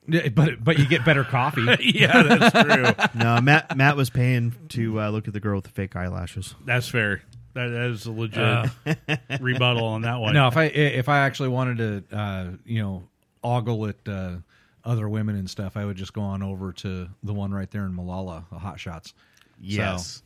But 0.08 0.64
but 0.64 0.80
you 0.80 0.88
get 0.88 1.06
better 1.06 1.24
coffee. 1.24 1.62
yeah, 1.80 2.24
that's 2.24 2.52
true. 2.52 3.06
no, 3.22 3.40
Matt 3.40 3.78
Matt 3.78 3.96
was 3.96 4.10
paying 4.10 4.56
to 4.70 5.00
uh, 5.00 5.10
look 5.12 5.28
at 5.28 5.34
the 5.36 5.40
girl 5.40 5.58
with 5.58 5.66
the 5.66 5.70
fake 5.70 5.96
eyelashes. 5.96 6.56
That's 6.66 6.88
fair. 6.88 7.22
That 7.54 7.68
that 7.68 7.92
is 7.92 8.08
a 8.08 8.12
legit 8.12 8.72
rebuttal 9.40 9.86
on 9.86 10.02
that 10.02 10.20
one. 10.20 10.34
No, 10.34 10.48
if 10.48 10.58
I 10.58 10.64
if 10.66 11.08
I 11.08 11.20
actually 11.20 11.50
wanted 11.50 11.78
to, 12.10 12.18
uh, 12.18 12.46
you 12.66 12.82
know, 12.82 13.04
ogle 13.44 13.86
at 13.86 13.98
uh, 14.08 14.38
other 14.84 15.08
women 15.08 15.36
and 15.36 15.48
stuff, 15.48 15.78
I 15.78 15.86
would 15.86 15.98
just 15.98 16.14
go 16.14 16.22
on 16.24 16.42
over 16.42 16.74
to 16.74 17.08
the 17.22 17.34
one 17.34 17.54
right 17.54 17.70
there 17.70 17.86
in 17.86 17.94
Molalla, 17.94 18.46
the 18.52 18.58
Hot 18.58 18.80
Shots. 18.80 19.14
Yes. 19.62 20.24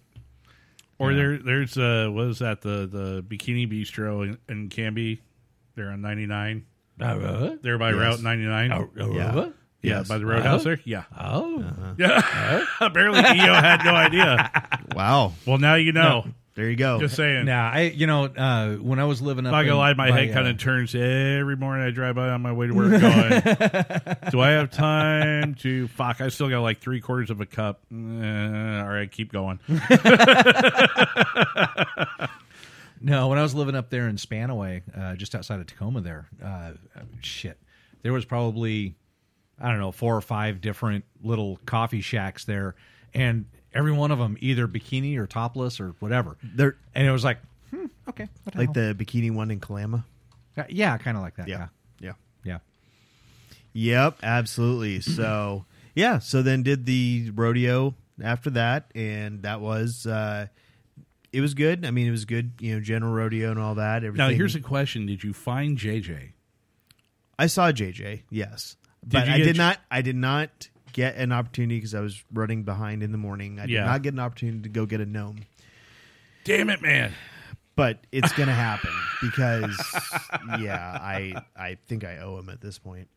Or 1.00 1.12
Yeah. 1.12 1.18
there, 1.18 1.38
there's 1.38 1.78
uh, 1.78 2.10
what 2.12 2.28
is 2.28 2.40
that 2.40 2.62
the 2.62 2.88
the 2.88 3.24
Bikini 3.28 3.72
Bistro 3.72 4.24
in, 4.28 4.38
in 4.50 4.70
Canby? 4.70 5.22
They're 5.76 5.90
on 5.92 6.02
99. 6.02 6.66
Uh, 7.00 7.56
They're 7.62 7.78
by 7.78 7.92
Yes. 7.92 8.00
Route 8.00 8.22
99. 8.24 8.72
uh, 8.72 8.86
Yeah. 8.96 9.36
what? 9.36 9.54
yeah, 9.84 9.98
yes. 10.00 10.08
by 10.08 10.18
the 10.18 10.26
roadhouse 10.26 10.64
there. 10.64 10.80
Yeah, 10.84 11.04
Oh, 11.16 11.64
yeah. 12.00 12.66
Apparently, 12.82 13.20
EO 13.20 13.54
had 13.54 13.84
no 13.86 13.94
idea. 13.94 14.52
Wow. 14.96 15.34
Well, 15.46 15.60
now 15.60 15.76
you 15.76 15.92
know. 15.92 16.26
There 16.58 16.68
you 16.68 16.76
go. 16.76 17.00
Just 17.00 17.16
saying. 17.16 17.46
nah. 17.46 17.70
I 17.72 17.82
you 17.82 18.08
know 18.08 18.24
uh, 18.26 18.72
when 18.78 18.98
I 18.98 19.04
was 19.06 19.22
living 19.22 19.46
up, 19.46 19.52
Not 19.52 19.62
gonna 19.62 19.74
in- 19.74 19.78
lie, 19.78 19.94
my 19.94 20.10
by, 20.10 20.22
head 20.26 20.34
kind 20.34 20.48
uh, 20.48 20.50
of 20.50 20.58
turns 20.58 20.96
every 20.96 21.56
morning. 21.56 21.86
I 21.86 21.92
drive 21.92 22.16
by 22.16 22.30
on 22.30 22.42
my 22.42 22.52
way 22.52 22.66
to 22.66 22.74
work, 22.74 22.90
going, 23.00 23.00
"Do 24.32 24.42
I 24.42 24.50
have 24.54 24.72
time 24.72 25.54
to 25.60 25.88
fuck?" 25.90 26.20
I 26.20 26.30
still 26.30 26.50
got 26.50 26.62
like 26.62 26.80
three 26.80 27.00
quarters 27.00 27.30
of 27.30 27.42
a 27.42 27.46
cup. 27.46 27.82
Eh, 27.94 27.96
all 28.82 28.88
right, 28.90 29.10
keep 29.12 29.32
going. 29.32 29.60
No, 33.00 33.28
when 33.28 33.38
I 33.38 33.44
was 33.44 33.54
living 33.54 33.76
up 33.76 33.92
there 33.92 34.08
in 34.08 34.16
Spanaway, 34.16 34.82
uh, 34.98 35.16
just 35.16 35.36
outside 35.36 35.60
of 35.60 35.68
Tacoma, 35.68 36.02
there, 36.02 36.28
uh, 36.44 36.72
shit, 37.22 37.60
there 38.02 38.12
was 38.12 38.26
probably 38.26 38.96
I 39.62 39.70
don't 39.70 39.80
know 39.80 39.92
four 39.92 40.16
or 40.16 40.22
five 40.22 40.62
different 40.62 41.06
little 41.22 41.60
coffee 41.68 42.02
shacks 42.02 42.46
there, 42.46 42.74
and 43.14 43.46
every 43.78 43.92
one 43.92 44.12
of 44.12 44.20
them 44.20 44.38
either 44.40 44.68
bikini 44.68 45.18
or 45.18 45.28
topless 45.28 45.80
or 45.80 45.90
whatever. 46.00 46.38
They're 46.44 46.76
And 46.96 47.08
it 47.08 47.12
was 47.12 47.24
like, 47.24 47.40
hmm, 47.72 47.86
okay, 48.10 48.28
what 48.44 48.56
like 48.56 48.76
hell? 48.76 48.86
the 48.96 48.96
bikini 48.96 49.32
one 49.32 49.52
in 49.52 49.60
Kalama. 49.60 50.04
Uh, 50.58 50.64
yeah, 50.70 50.98
kind 50.98 51.16
of 51.18 51.24
like 51.24 51.36
that. 51.36 51.48
Yeah. 51.48 51.68
Yeah, 52.00 52.14
Yeah. 52.44 52.58
yeah. 53.74 54.04
Yep, 54.06 54.20
absolutely. 54.24 55.02
So 55.02 55.66
yeah, 55.96 56.20
so 56.20 56.42
then 56.42 56.64
did 56.64 56.86
the 56.86 57.32
rodeo 57.34 57.96
after 58.24 58.50
that, 58.52 58.92
and 58.96 59.42
that 59.44 59.62
was 59.62 60.06
uh 60.08 60.48
it 61.34 61.42
was 61.42 61.54
good. 61.54 61.86
I 61.86 61.92
mean, 61.92 62.08
it 62.08 62.12
was 62.12 62.26
good, 62.26 62.52
you 62.60 62.74
know, 62.74 62.80
general 62.82 63.12
rodeo 63.14 63.52
and 63.52 63.60
all 63.60 63.76
that. 63.76 64.04
Everything. 64.04 64.18
Now, 64.18 64.30
here's 64.34 64.56
a 64.56 64.60
question: 64.62 65.06
Did 65.06 65.24
you 65.24 65.34
find 65.34 65.78
JJ? 65.78 66.32
I 67.40 67.46
saw 67.48 67.72
JJ, 67.72 68.24
yes, 68.32 68.78
Did 69.04 69.12
but 69.12 69.30
I 69.30 69.38
did 69.38 69.56
J- 69.56 69.58
not. 69.60 69.78
I 69.92 70.02
did 70.02 70.16
not 70.16 70.70
get 70.98 71.16
an 71.16 71.32
opportunity 71.32 71.78
because 71.78 71.94
I 71.94 72.00
was 72.02 72.24
running 72.34 72.64
behind 72.64 73.04
in 73.04 73.12
the 73.12 73.20
morning. 73.20 73.60
I 73.60 73.68
did 73.68 73.74
Yeah. 73.74 73.86
not 73.86 74.02
get 74.02 74.14
an 74.14 74.20
opportunity 74.20 74.64
to 74.64 74.70
go 74.70 74.88
get 74.88 75.00
a 75.00 75.06
gnome. 75.06 75.42
Damn 76.44 76.70
it, 76.72 76.82
man! 76.82 77.14
but 77.76 78.00
it's 78.12 78.32
gonna 78.34 78.52
happen 78.70 78.90
because 79.22 79.78
yeah 80.60 80.98
i 81.00 81.36
i 81.56 81.78
think 81.88 82.04
i 82.04 82.18
owe 82.18 82.40
him 82.40 82.50
at 82.50 82.60
this 82.60 82.80
point 82.80 83.08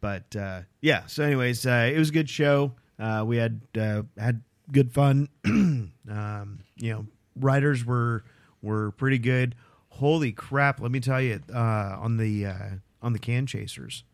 but 0.00 0.34
uh 0.34 0.62
yeah 0.80 1.04
so 1.06 1.22
anyways 1.22 1.66
uh 1.66 1.90
it 1.94 1.98
was 1.98 2.08
a 2.08 2.12
good 2.12 2.30
show 2.30 2.72
uh 2.98 3.22
we 3.26 3.36
had 3.36 3.60
uh 3.78 4.00
had 4.16 4.42
good 4.72 4.90
fun 4.92 5.28
um 5.44 6.60
you 6.76 6.90
know 6.90 7.06
riders 7.38 7.84
were 7.84 8.24
were 8.62 8.92
pretty 8.92 9.18
good 9.18 9.54
holy 9.90 10.32
crap 10.32 10.80
let 10.80 10.90
me 10.90 10.98
tell 11.00 11.20
you 11.20 11.38
uh 11.54 11.98
on 12.00 12.16
the 12.16 12.46
uh 12.46 12.68
on 13.02 13.12
the 13.12 13.18
can 13.18 13.44
chasers 13.44 14.04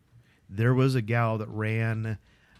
there 0.49 0.73
was 0.73 0.93
a 0.93 1.01
gal 1.01 1.37
that 1.37 1.47
ran 1.47 2.05
uh 2.05 2.15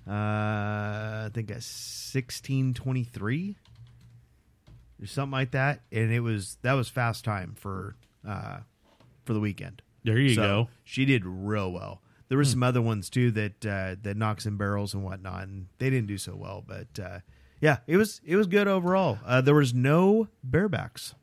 i 0.08 1.30
think 1.34 1.50
a 1.50 1.56
1623 1.60 3.56
or 5.02 5.06
something 5.06 5.32
like 5.32 5.52
that, 5.52 5.82
and 5.92 6.12
it 6.12 6.20
was 6.22 6.58
that 6.62 6.74
was 6.74 6.88
fast 6.90 7.26
time 7.26 7.56
for 7.58 7.96
uh, 8.28 8.60
for 9.26 9.34
the 9.34 9.40
weekend. 9.40 9.82
There 10.04 10.18
you 10.18 10.34
So, 10.36 10.42
go. 10.42 10.70
She 10.84 11.06
did 11.06 11.26
real 11.26 11.72
well. 11.72 12.02
There 12.30 12.38
were 12.38 12.46
some 12.46 12.64
other 12.64 12.82
ones 12.82 13.10
too 13.10 13.32
that 13.32 13.66
uh, 13.66 13.96
that 14.02 14.16
knocks 14.18 14.46
in 14.46 14.56
barrels 14.58 14.94
and 14.94 15.04
whatnot, 15.04 15.44
and 15.44 15.68
they 15.78 15.90
didn't 15.90 16.08
do 16.08 16.18
so 16.18 16.36
well. 16.36 16.64
But 16.66 17.00
uh, 17.04 17.20
yeah, 17.60 17.78
it 17.88 17.98
was 17.98 18.22
it 18.26 18.36
was 18.36 18.48
good 18.48 18.68
overall. 18.68 19.20
Uh, 19.26 19.42
there 19.42 19.56
was 19.56 19.74
no 19.74 20.28
barebacks. 20.48 21.14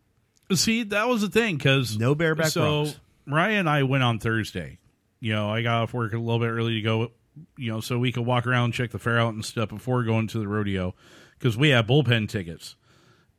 See, 0.52 0.82
that 0.84 1.08
was 1.08 1.20
the 1.22 1.28
thing 1.28 1.56
because 1.56 1.96
No 1.99 2.14
bareback 2.14 2.49
So. 2.49 2.88
Ryan 3.26 3.60
and 3.60 3.70
I 3.70 3.84
went 3.84 4.02
on 4.02 4.18
Thursday. 4.18 4.78
You 5.20 5.32
know, 5.32 5.49
I 5.49 5.62
got 5.62 5.82
off 5.82 5.94
work 5.94 6.12
a 6.12 6.18
little 6.18 6.40
bit 6.40 6.49
early 6.49 6.75
to 6.75 6.80
go. 6.82 7.12
You 7.56 7.72
know, 7.72 7.80
so 7.80 7.99
we 7.99 8.12
could 8.12 8.26
walk 8.26 8.46
around, 8.46 8.72
check 8.72 8.90
the 8.90 8.99
fair 8.99 9.18
out 9.18 9.34
and 9.34 9.44
stuff 9.44 9.68
before 9.68 10.02
going 10.02 10.26
to 10.28 10.38
the 10.38 10.49
rodeo 10.49 10.94
because 11.38 11.56
we 11.56 11.70
have 11.70 11.87
bullpen 11.87 12.28
tickets. 12.28 12.76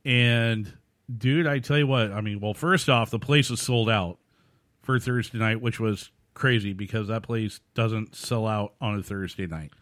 And 0.04 0.72
dude, 1.14 1.46
I 1.46 1.58
tell 1.58 1.78
you 1.78 1.86
what, 1.86 2.10
I 2.10 2.20
mean, 2.20 2.40
well, 2.40 2.54
first 2.54 2.88
off, 2.88 3.10
the 3.10 3.18
place 3.18 3.50
was 3.50 3.60
sold 3.60 3.88
out 3.88 4.18
for 4.82 4.98
Thursday 4.98 5.38
night, 5.38 5.60
which 5.60 5.78
was 5.78 6.10
crazy 6.34 6.72
because 6.72 7.08
that 7.08 7.22
place 7.22 7.60
doesn't 7.74 8.16
sell 8.16 8.46
out 8.46 8.74
on 8.80 8.98
a 8.98 9.02
Thursday 9.02 9.46
night. 9.46 9.72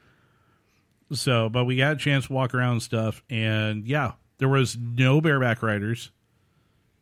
So, 1.13 1.49
but 1.49 1.65
we 1.65 1.77
got 1.77 1.93
a 1.93 1.97
chance 1.97 2.27
to 2.27 2.33
walk 2.33 2.55
around 2.55 2.73
and 2.73 2.83
stuff, 2.83 3.23
and 3.29 3.87
yeah, 3.87 4.13
there 4.39 4.49
was 4.49 4.77
no 4.77 5.21
bareback 5.21 5.63
riders, 5.63 6.11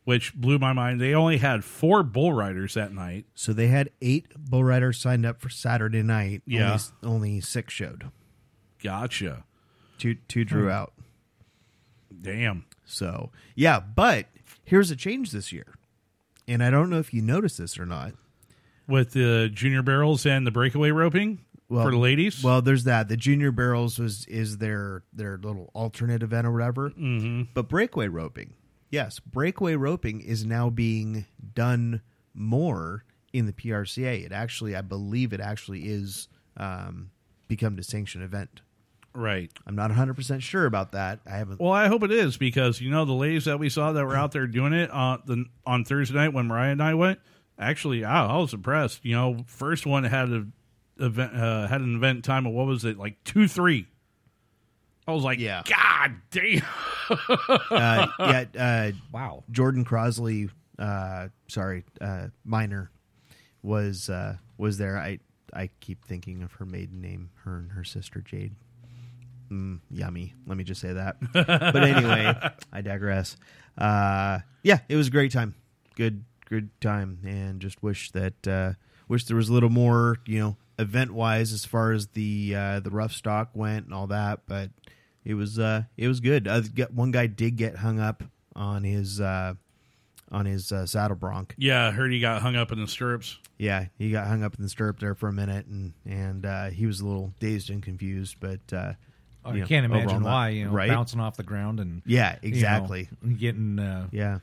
which 0.05 0.33
blew 0.33 0.57
my 0.59 0.73
mind. 0.73 0.99
They 0.99 1.13
only 1.13 1.37
had 1.37 1.63
four 1.63 2.03
bull 2.03 2.33
riders 2.33 2.73
that 2.73 2.91
night. 2.91 3.25
So 3.35 3.53
they 3.53 3.67
had 3.67 3.89
eight 4.01 4.27
bull 4.37 4.63
riders 4.63 4.99
signed 4.99 5.25
up 5.25 5.39
for 5.41 5.49
Saturday 5.49 6.01
night. 6.03 6.41
Yeah. 6.45 6.77
only, 7.03 7.15
only 7.29 7.41
six 7.41 7.73
showed. 7.73 8.09
Gotcha. 8.83 9.43
Two 9.97 10.15
two 10.27 10.45
drew 10.45 10.63
Hmm. 10.65 10.69
out. 10.71 10.93
Damn. 12.21 12.65
So 12.85 13.31
yeah, 13.55 13.79
but 13.79 14.27
here's 14.63 14.89
a 14.91 14.95
change 14.95 15.31
this 15.31 15.51
year, 15.51 15.75
and 16.47 16.63
I 16.63 16.69
don't 16.69 16.89
know 16.89 16.99
if 16.99 17.13
you 17.13 17.21
noticed 17.21 17.57
this 17.57 17.77
or 17.79 17.85
not. 17.85 18.13
With 18.87 19.11
the 19.11 19.49
junior 19.53 19.83
barrels 19.83 20.25
and 20.25 20.47
the 20.47 20.51
breakaway 20.51 20.89
roping 20.89 21.39
for 21.67 21.91
the 21.91 21.97
ladies. 21.97 22.43
Well, 22.43 22.63
there's 22.63 22.85
that. 22.85 23.07
The 23.07 23.17
junior 23.17 23.51
barrels 23.51 23.99
was 23.99 24.25
is 24.25 24.57
their 24.57 25.03
their 25.13 25.37
little 25.37 25.69
alternate 25.75 26.23
event 26.23 26.47
or 26.47 26.51
whatever. 26.51 26.89
Mm-hmm. 26.89 27.43
But 27.53 27.69
breakaway 27.69 28.07
roping, 28.07 28.55
yes, 28.89 29.19
breakaway 29.19 29.75
roping 29.75 30.21
is 30.21 30.45
now 30.45 30.69
being 30.69 31.25
done 31.53 32.01
more 32.33 33.03
in 33.33 33.45
the 33.45 33.53
PRCA. 33.53 34.25
It 34.25 34.31
actually, 34.31 34.75
I 34.75 34.81
believe, 34.81 35.33
it 35.33 35.41
actually 35.41 35.81
is 35.81 36.27
um, 36.57 37.11
become 37.47 37.77
a 37.77 37.83
sanctioned 37.83 38.23
event. 38.23 38.61
Right. 39.13 39.51
I'm 39.65 39.75
not 39.75 39.89
100 39.89 40.13
percent 40.15 40.43
sure 40.43 40.65
about 40.65 40.91
that. 40.91 41.19
I 41.25 41.37
haven't. 41.37 41.59
Well, 41.59 41.71
I 41.71 41.87
hope 41.87 42.03
it 42.03 42.11
is 42.11 42.37
because 42.37 42.79
you 42.79 42.91
know 42.91 43.05
the 43.05 43.13
ladies 43.13 43.45
that 43.45 43.59
we 43.59 43.69
saw 43.69 43.91
that 43.91 44.05
were 44.05 44.15
out 44.15 44.31
there 44.31 44.47
doing 44.47 44.73
it 44.73 44.91
on 44.91 45.21
the 45.25 45.45
on 45.65 45.83
Thursday 45.83 46.15
night 46.15 46.33
when 46.33 46.47
Mariah 46.47 46.71
and 46.71 46.83
I 46.83 46.93
went. 46.93 47.19
Actually, 47.57 48.05
I, 48.05 48.27
I 48.27 48.37
was 48.37 48.53
impressed. 48.53 49.03
You 49.03 49.15
know, 49.15 49.43
first 49.47 49.85
one 49.85 50.03
had 50.03 50.29
a 50.29 50.47
event 50.99 51.35
uh, 51.35 51.67
had 51.67 51.81
an 51.81 51.95
event 51.95 52.23
time 52.23 52.45
of 52.45 52.53
what 52.53 52.67
was 52.67 52.85
it 52.85 52.97
like 52.97 53.23
two 53.23 53.47
three. 53.47 53.87
I 55.09 55.13
was 55.13 55.23
like, 55.23 55.39
Yeah. 55.39 55.63
God 55.67 56.15
damn. 56.31 56.61
uh, 57.09 58.07
yeah, 58.19 58.45
uh, 58.57 58.91
Wow. 59.11 59.43
Jordan 59.51 59.83
Crosley, 59.85 60.49
uh, 60.77 61.29
sorry, 61.47 61.83
uh, 61.99 62.27
minor, 62.45 62.91
was 63.63 64.09
uh, 64.09 64.37
was 64.57 64.77
there. 64.77 64.97
I 64.97 65.19
I 65.53 65.69
keep 65.79 66.05
thinking 66.05 66.43
of 66.43 66.53
her 66.53 66.65
maiden 66.65 67.01
name, 67.01 67.31
her 67.43 67.57
and 67.57 67.71
her 67.71 67.83
sister 67.83 68.21
Jade. 68.21 68.53
Mm, 69.51 69.79
yummy. 69.89 70.35
Let 70.45 70.57
me 70.57 70.63
just 70.63 70.79
say 70.79 70.93
that. 70.93 71.17
but 71.33 71.75
anyway, 71.83 72.33
I 72.71 72.81
digress. 72.81 73.35
Uh, 73.77 74.39
yeah, 74.63 74.79
it 74.87 74.95
was 74.95 75.07
a 75.07 75.11
great 75.11 75.31
time. 75.31 75.55
Good, 75.95 76.23
good 76.47 76.69
time, 76.81 77.19
and 77.25 77.59
just 77.59 77.81
wish 77.81 78.11
that 78.11 78.47
uh, 78.47 78.73
wish 79.07 79.25
there 79.25 79.35
was 79.37 79.49
a 79.49 79.53
little 79.53 79.69
more, 79.71 80.17
you 80.27 80.39
know, 80.39 80.57
event 80.77 81.11
wise 81.11 81.51
as 81.51 81.65
far 81.65 81.91
as 81.91 82.07
the 82.09 82.53
uh, 82.55 82.79
the 82.79 82.91
rough 82.91 83.11
stock 83.13 83.49
went 83.55 83.85
and 83.85 83.93
all 83.93 84.07
that. 84.07 84.41
But 84.47 84.69
it 85.29 85.35
was 85.35 85.59
uh, 85.59 85.83
it 85.95 86.07
was 86.07 86.19
good. 86.19 86.47
Uh, 86.47 86.61
get- 86.61 86.93
one 86.93 87.11
guy 87.11 87.27
did 87.27 87.55
get 87.55 87.75
hung 87.77 87.99
up 87.99 88.23
on 88.55 88.83
his 88.83 89.21
uh, 89.21 89.53
on 90.31 90.45
his 90.45 90.71
uh, 90.71 90.85
saddle 90.85 91.15
bronc. 91.15 91.53
Yeah, 91.57 91.87
I 91.87 91.91
heard 91.91 92.11
he 92.11 92.19
got 92.19 92.41
hung 92.41 92.55
up 92.55 92.71
in 92.71 92.79
the 92.81 92.87
stirrups. 92.87 93.37
Yeah, 93.57 93.85
he 93.97 94.09
got 94.11 94.27
hung 94.27 94.43
up 94.43 94.55
in 94.55 94.63
the 94.63 94.69
stirrup 94.69 94.99
there 94.99 95.13
for 95.15 95.27
a 95.29 95.33
minute, 95.33 95.67
and 95.67 95.93
and 96.05 96.45
uh, 96.45 96.65
he 96.71 96.85
was 96.87 96.99
a 97.01 97.05
little 97.05 97.33
dazed 97.39 97.69
and 97.69 97.83
confused. 97.83 98.37
But 98.39 98.61
uh, 98.73 98.93
Oh, 99.45 99.51
you 99.51 99.55
you 99.57 99.61
know, 99.61 99.67
can't 99.67 99.85
overall 99.85 100.01
imagine 100.03 100.23
why, 100.23 100.49
you 100.49 100.65
know, 100.65 100.71
right? 100.71 100.89
bouncing 100.89 101.19
off 101.21 101.37
the 101.37 101.43
ground 101.43 101.79
and 101.79 102.01
Yeah, 102.05 102.37
you 102.41 102.49
know, 102.49 102.55
exactly. 102.55 103.09
getting 103.37 103.79
uh, 103.79 104.07
Yeah. 104.11 104.39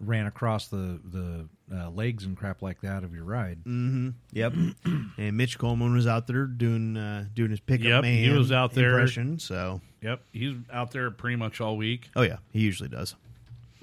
ran 0.00 0.26
across 0.26 0.68
the 0.68 1.00
the 1.04 1.48
uh, 1.72 1.90
legs 1.90 2.24
and 2.24 2.36
crap 2.36 2.62
like 2.62 2.80
that 2.80 3.04
of 3.04 3.14
your 3.14 3.24
ride. 3.24 3.58
Mm-hmm. 3.64 4.10
Yep. 4.32 4.52
and 5.18 5.36
Mitch 5.36 5.58
Coleman 5.58 5.92
was 5.94 6.06
out 6.06 6.26
there 6.26 6.46
doing 6.46 6.96
uh, 6.96 7.24
doing 7.34 7.50
his 7.50 7.60
pickup 7.60 7.86
Yep, 7.86 8.02
man. 8.02 8.24
he 8.24 8.30
was 8.30 8.50
out 8.52 8.72
there. 8.72 8.92
impression. 8.98 9.38
So 9.38 9.80
Yep, 10.02 10.20
he's 10.32 10.54
out 10.72 10.92
there 10.92 11.10
pretty 11.10 11.36
much 11.36 11.60
all 11.60 11.76
week. 11.76 12.08
oh 12.16 12.22
yeah, 12.22 12.36
he 12.52 12.60
usually 12.60 12.88
does. 12.88 13.14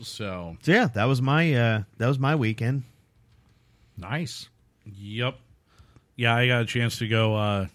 So 0.02 0.58
So 0.62 0.72
yeah, 0.72 0.88
that 0.96 1.06
was 1.06 1.22
my 1.22 1.54
uh, 1.54 1.84
that 1.98 2.08
was 2.08 2.20
my 2.20 2.36
weekend. 2.36 2.84
Nice. 3.98 4.50
Yep. 4.86 5.38
Yeah, 6.16 6.36
I 6.36 6.48
got 6.48 6.62
a 6.62 6.66
chance 6.66 7.00
to 7.00 7.08
go 7.08 7.36
uh, 7.36 7.68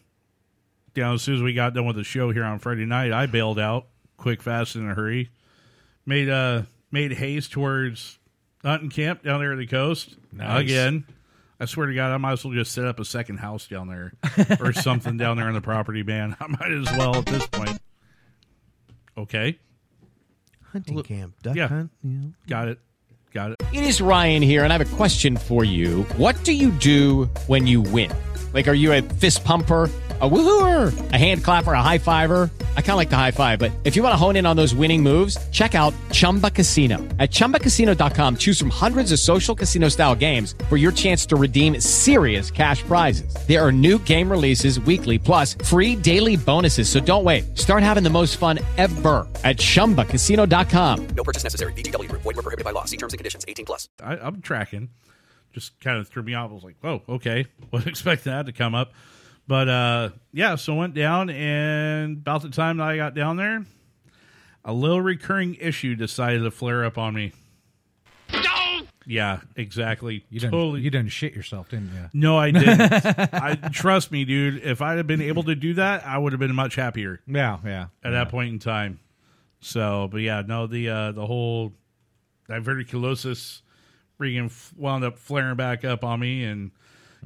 down 0.95 1.15
as 1.15 1.23
soon 1.23 1.37
as 1.37 1.43
we 1.43 1.55
got 1.55 1.75
done 1.75 1.87
with 1.87 1.97
the 1.97 2.05
show 2.05 2.31
here 2.31 2.45
on 2.45 2.59
Friday 2.59 2.87
night. 2.87 3.13
I 3.13 3.27
bailed 3.27 3.59
out 3.59 3.87
quick, 4.17 4.43
fast, 4.43 4.77
in 4.77 4.89
a 4.89 4.95
hurry. 4.95 5.31
Made 6.07 6.29
uh 6.29 6.63
made 6.91 7.13
haste 7.13 7.53
towards 7.53 8.19
hunting 8.65 8.91
camp 8.91 9.23
down 9.23 9.41
there 9.41 9.53
at 9.53 9.59
the 9.59 9.67
coast 9.67 10.17
Nice. 10.33 10.63
again. 10.63 11.05
I 11.59 11.67
swear 11.67 11.87
to 11.89 11.95
God, 11.95 12.11
I 12.13 12.17
might 12.17 12.33
as 12.33 12.45
well 12.45 12.55
just 12.55 12.73
set 12.73 12.87
up 12.87 12.99
a 13.01 13.05
second 13.05 13.37
house 13.39 13.67
down 13.69 13.89
there 13.89 14.15
or 14.61 14.73
something 14.75 15.17
down 15.19 15.37
there 15.37 15.47
on 15.47 15.53
the 15.55 15.61
property, 15.61 16.03
man. 16.03 16.35
I 16.41 16.47
might 16.47 16.71
as 16.73 16.87
well 16.97 17.17
at 17.17 17.27
this 17.27 17.47
point. 17.49 17.79
Okay, 19.19 19.59
Hunting 20.73 21.03
camp, 21.03 21.35
duck 21.43 21.57
yeah. 21.57 21.67
hunt. 21.69 21.91
You 22.03 22.11
know. 22.11 22.33
got 22.47 22.69
it, 22.69 22.79
got 23.35 23.51
it. 23.51 23.63
It 23.73 23.83
is 23.83 24.01
Ryan 24.01 24.41
here, 24.41 24.63
and 24.65 24.73
I 24.73 24.79
have 24.79 24.93
a 24.93 24.97
question 24.97 25.37
for 25.37 25.65
you. 25.65 26.05
What 26.17 26.43
do 26.45 26.53
you 26.55 26.71
do 26.71 27.25
when 27.49 27.67
you 27.67 27.81
win? 27.83 28.11
Like, 28.55 28.69
are 28.69 28.75
you 28.75 28.93
a 28.93 29.03
fist 29.03 29.45
pumper? 29.45 29.91
A 30.23 30.29
woohooer, 30.29 31.13
a 31.13 31.17
hand 31.17 31.43
clapper, 31.45 31.73
a 31.73 31.83
high 31.83 31.97
fiver. 31.97 32.51
I 32.77 32.83
kind 32.83 32.91
of 32.91 32.97
like 32.97 33.11
the 33.11 33.17
high 33.17 33.31
five, 33.31 33.59
but 33.59 33.71
if 33.85 33.97
you 33.97 34.03
want 34.03 34.13
to 34.13 34.19
hone 34.19 34.37
in 34.37 34.45
on 34.45 34.57
those 34.57 34.75
winning 34.75 35.03
moves, 35.03 35.39
check 35.51 35.75
out 35.75 35.95
Chumba 36.11 36.51
Casino. 36.51 36.99
At 37.19 37.31
ChumbaCasino.com, 37.31 38.37
choose 38.37 38.59
from 38.59 38.71
hundreds 38.71 39.13
of 39.13 39.19
social 39.19 39.55
casino 39.55 39.89
style 39.89 40.15
games 40.15 40.55
for 40.69 40.77
your 40.77 40.93
chance 40.93 41.25
to 41.27 41.37
redeem 41.37 41.81
serious 41.81 42.51
cash 42.51 42.83
prizes. 42.83 43.35
There 43.49 43.65
are 43.65 43.73
new 43.73 43.99
game 44.01 44.31
releases 44.31 44.79
weekly, 44.81 45.17
plus 45.17 45.55
free 45.65 45.97
daily 45.97 46.37
bonuses. 46.37 46.91
So 46.91 47.01
don't 47.01 47.25
wait. 47.25 47.57
Start 47.57 47.83
having 47.83 48.03
the 48.03 48.11
most 48.11 48.37
fun 48.37 48.59
ever 48.77 49.27
at 49.43 49.57
ChumbaCasino.com. 49.57 51.07
No 51.17 51.25
purchase 51.25 51.45
necessary. 51.45 51.73
VGW 51.73 52.11
Group. 52.11 52.21
Void 52.23 52.37
were 52.37 52.43
prohibited 52.43 52.67
by 52.67 52.73
law. 52.73 52.85
See 52.85 52.99
terms 52.99 53.15
and 53.15 53.19
conditions. 53.19 53.47
18 53.49 53.65
plus. 53.65 53.89
I, 54.03 54.17
I'm 54.19 54.43
tracking. 54.43 54.91
Just 55.53 55.81
kind 55.81 55.99
of 55.99 56.09
threw 56.09 56.23
me 56.23 56.35
off. 56.35 56.51
I 56.51 56.55
was 56.55 56.63
like, 56.63 56.77
"Whoa, 56.81 57.03
okay." 57.09 57.47
Wasn't 57.73 57.89
expecting 57.89 58.33
that 58.33 58.47
to 58.47 58.53
come 58.53 58.75
up, 58.75 58.93
but 59.51 59.69
uh, 59.69 60.11
yeah. 60.33 60.55
So 60.55 60.77
went 60.77 60.95
down, 60.95 61.29
and 61.29 62.19
about 62.19 62.43
the 62.43 62.51
time 62.51 62.77
that 62.77 62.85
I 62.87 62.97
got 62.97 63.15
down 63.17 63.37
there, 63.37 63.65
a 64.65 64.73
little 64.73 65.01
recurring 65.03 65.57
issue 65.57 65.97
decided 65.97 66.45
to 66.45 66.53
flare 66.53 66.85
up 66.85 66.97
on 66.97 67.15
me. 67.15 67.33
No! 68.33 68.83
Yeah, 69.07 69.41
exactly. 69.57 70.25
You 70.31 70.39
done 70.39 70.53
totally. 70.53 70.83
you 70.83 70.91
didn't 70.91 71.11
shit 71.11 71.35
yourself, 71.35 71.69
didn't 71.69 71.91
you? 71.93 72.09
No, 72.13 72.39
I 72.39 72.53
didn't. 72.53 72.81
I 73.35 73.57
trust 73.73 74.13
me, 74.13 74.25
dude. 74.25 74.63
If 74.63 74.81
I'd 74.81 74.99
have 74.99 75.09
been 75.09 75.21
able 75.21 75.43
to 75.43 75.57
do 75.57 75.75
that, 75.75 76.07
I 76.07 76.17
would 76.17 76.33
have 76.33 76.39
been 76.39 76.55
much 76.55 76.77
happier 76.77 77.21
Yeah, 77.27 77.59
yeah. 77.65 77.87
at 78.05 78.11
that 78.13 78.29
point 78.29 78.53
in 78.53 78.61
time. 78.61 79.01
So, 79.59 80.09
but 80.13 80.19
yeah, 80.21 80.45
no, 80.47 80.69
the 80.69 80.89
uh, 80.91 81.11
the 81.13 81.27
whole 81.27 81.73
diverticulosis 82.49 83.63
freaking 84.21 84.47
f- 84.47 84.73
wound 84.77 85.03
up 85.03 85.19
flaring 85.19 85.57
back 85.57 85.85
up 85.85 86.05
on 86.05 86.21
me, 86.21 86.45
and 86.45 86.71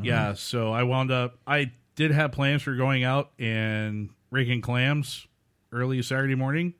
yeah, 0.00 0.32
so 0.32 0.72
I 0.72 0.84
wound 0.84 1.10
up. 1.10 1.36
I 1.46 1.70
did 1.96 2.10
have 2.10 2.32
plans 2.32 2.62
for 2.62 2.74
going 2.74 3.04
out 3.04 3.30
and 3.38 4.10
raking 4.30 4.60
clams 4.60 5.26
early 5.72 6.02
Saturday 6.02 6.34
morning. 6.34 6.74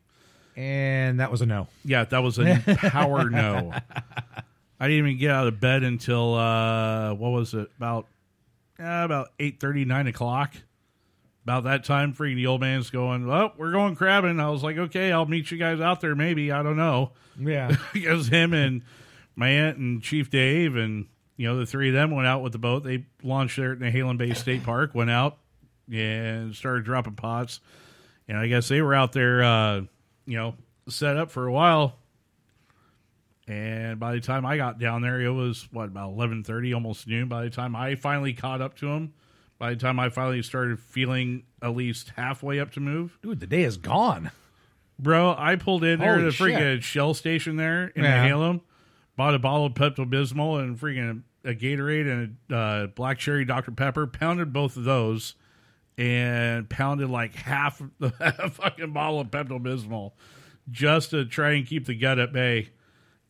And 0.57 1.21
that 1.21 1.31
was 1.31 1.41
a 1.41 1.47
no. 1.47 1.69
Yeah, 1.85 2.05
that 2.05 2.23
was 2.23 2.39
a 2.39 2.63
power 2.79 3.29
no. 3.29 3.73
I 4.79 4.89
didn't 4.89 5.07
even 5.07 5.19
get 5.19 5.31
out 5.31 5.47
of 5.47 5.61
bed 5.61 5.83
until 5.83 6.35
uh, 6.35 7.15
what 7.15 7.31
was 7.31 7.55
it 7.55 7.71
about 7.77 8.07
uh, 8.79 9.03
about 9.05 9.31
eight 9.39 9.61
thirty 9.61 9.85
nine 9.85 10.07
o'clock. 10.07 10.55
About 11.45 11.65
that 11.65 11.85
time, 11.85 12.15
freaking 12.15 12.37
the 12.37 12.47
old 12.47 12.61
man's 12.61 12.89
going, 12.91 13.27
"Well, 13.27 13.53
we're 13.59 13.73
going 13.73 13.97
crabbing." 13.97 14.41
I 14.41 14.49
was 14.49 14.63
like, 14.63 14.79
"Okay, 14.79 15.13
I'll 15.13 15.27
meet 15.27 15.51
you 15.51 15.59
guys 15.59 15.81
out 15.81 16.01
there. 16.01 16.15
Maybe 16.15 16.51
I 16.51 16.63
don't 16.63 16.77
know." 16.77 17.13
Yeah. 17.39 17.77
because 17.93 18.29
him 18.29 18.53
and 18.55 18.83
my 19.37 19.49
aunt 19.49 19.77
and 19.79 20.03
Chief 20.03 20.31
Dave 20.31 20.77
and 20.77 21.07
you 21.37 21.47
know 21.49 21.59
the 21.59 21.67
three 21.67 21.89
of 21.89 21.95
them 21.95 22.11
went 22.11 22.27
out 22.27 22.43
with 22.43 22.53
the 22.53 22.59
boat. 22.59 22.85
They 22.85 23.05
launched 23.23 23.57
there 23.57 23.73
at 23.73 23.79
Nehalem 23.79 24.19
Bay 24.19 24.35
State 24.35 24.63
Park, 24.65 24.95
went 24.95 25.11
out 25.11 25.39
and 25.93 26.55
started 26.55 26.85
dropping 26.85 27.15
pots. 27.15 27.61
And 28.29 28.39
I 28.39 28.47
guess 28.47 28.69
they 28.69 28.81
were 28.81 28.95
out 28.95 29.13
there, 29.13 29.43
uh, 29.45 29.81
you 30.27 30.37
know, 30.39 30.55
set 30.89 31.17
up 31.19 31.31
for 31.31 31.47
a 31.47 31.53
while. 31.53 31.97
And 33.47 34.01
by 34.01 34.15
the 34.15 34.21
time 34.21 34.47
I 34.47 34.57
got 34.57 34.79
down 34.79 35.03
there, 35.03 35.21
it 35.21 35.29
was 35.31 35.69
what 35.71 35.85
about 35.89 36.13
eleven 36.13 36.43
thirty, 36.43 36.73
almost 36.73 37.07
noon. 37.07 37.29
By 37.29 37.45
the 37.45 37.51
time 37.51 37.77
I 37.77 37.95
finally 37.97 38.33
caught 38.33 38.63
up 38.63 38.77
to 38.79 38.87
them, 38.87 39.13
by 39.59 39.71
the 39.71 39.77
time 39.77 40.01
I 40.01 40.09
finally 40.09 40.41
started 40.43 40.81
feeling 40.81 41.43
at 41.61 41.77
least 41.77 42.13
halfway 42.17 42.59
up 42.59 42.73
to 42.73 42.81
move, 42.81 43.19
Dude, 43.23 43.41
the 43.41 43.47
day 43.47 43.65
is 43.65 43.77
gone. 43.77 44.31
Bro, 44.99 45.35
I 45.37 45.57
pulled 45.57 45.85
in 45.85 45.99
there 45.99 46.15
Holy 46.19 46.31
to 46.31 46.37
the 46.39 46.45
freaking. 46.53 46.81
Shell 46.83 47.15
station 47.15 47.57
there 47.57 47.89
in 47.89 48.05
Yeah. 48.05 48.27
Halem, 48.27 48.63
bought 49.17 49.35
a 49.35 49.39
bottle 49.39 49.67
of 49.67 49.75
Pepto 49.75 50.09
Bismol 50.09 50.61
and 50.63 50.79
freaking 50.79 51.23
a 51.45 51.55
Gatorade 51.55 52.11
and 52.11 52.37
a 52.51 52.57
uh, 52.57 52.87
black 52.89 53.19
cherry 53.19 53.45
Dr 53.45 53.71
Pepper. 53.73 54.07
Pounded 54.07 54.53
both 54.53 54.77
of 54.77 54.85
those, 54.85 55.35
and 55.99 56.69
pounded 56.69 57.09
like 57.11 57.35
half 57.35 57.81
of 57.81 57.91
the 57.99 58.11
fucking 58.53 58.93
bottle 58.93 59.21
of 59.21 59.29
Pepto 59.29 59.61
Bismol 59.63 60.13
just 60.71 61.11
to 61.11 61.25
try 61.25 61.53
and 61.53 61.67
keep 61.67 61.87
the 61.87 61.95
gut 61.95 62.19
at 62.19 62.33
bay. 62.33 62.71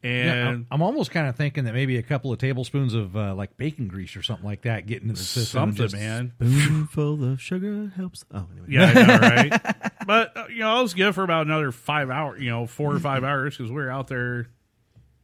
And 0.03 0.27
Yeah, 0.29 0.49
I'm, 0.51 0.67
I'm 0.71 0.83
almost 0.83 1.11
kind 1.11 1.27
of 1.29 1.35
thinking 1.35 1.65
that 1.65 1.73
maybe 1.73 1.97
a 1.97 2.03
couple 2.03 2.31
of 2.31 2.39
tablespoons 2.39 2.93
of 2.93 3.17
uh, 3.17 3.35
like 3.35 3.57
bacon 3.57 3.89
grease 3.89 4.15
or 4.17 4.23
something 4.23 4.45
like 4.45 4.63
that 4.63 4.87
get 4.87 5.01
into 5.03 5.15
the 5.15 5.21
system. 5.21 5.63
and 5.63 5.77
something, 5.77 5.89
just- 5.89 5.95
man. 5.95 6.33
Spoonful 6.41 7.33
of 7.33 7.41
sugar 7.41 7.91
helps. 7.97 8.23
Oh, 8.33 8.47
anyway. 8.53 8.67
Yeah, 8.69 8.93
I 8.95 9.03
know, 9.07 9.19
right? 9.63 10.07
but 10.07 10.37
uh, 10.37 10.45
you 10.51 10.59
know, 10.59 10.77
I 10.77 10.83
was 10.83 10.93
good 10.93 11.15
for 11.15 11.25
about 11.25 11.47
another 11.47 11.73
five 11.73 12.11
hours. 12.11 12.43
You 12.43 12.51
know, 12.51 12.67
four 12.67 12.95
or 12.95 12.99
five 13.01 13.25
hours 13.25 13.57
because 13.57 13.71
we 13.71 13.77
were 13.77 13.91
out 13.91 14.09
there. 14.09 14.49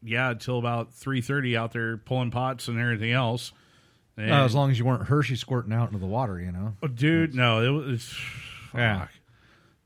Yeah, 0.03 0.31
until 0.31 0.59
about 0.59 0.95
three 0.95 1.21
thirty 1.21 1.57
out 1.57 1.73
there 1.73 1.97
pulling 1.99 2.31
pots 2.31 2.69
and 2.69 2.79
everything 2.79 3.13
else. 3.13 3.53
And, 4.17 4.31
Uh, 4.33 4.45
as 4.45 4.55
long 4.55 4.71
as 4.71 4.79
you 4.79 4.85
weren't 4.85 5.05
Hershey 5.05 5.37
squirting 5.37 5.73
out 5.73 5.89
into 5.89 5.99
the 5.99 6.07
water, 6.07 6.39
you 6.41 6.53
know. 6.53 6.75
oh, 6.83 6.87
dude, 6.89 7.35
no, 7.35 7.63
it 7.63 7.69
was. 7.87 8.15
Yeah. 8.75 9.01
fuck. 9.01 9.11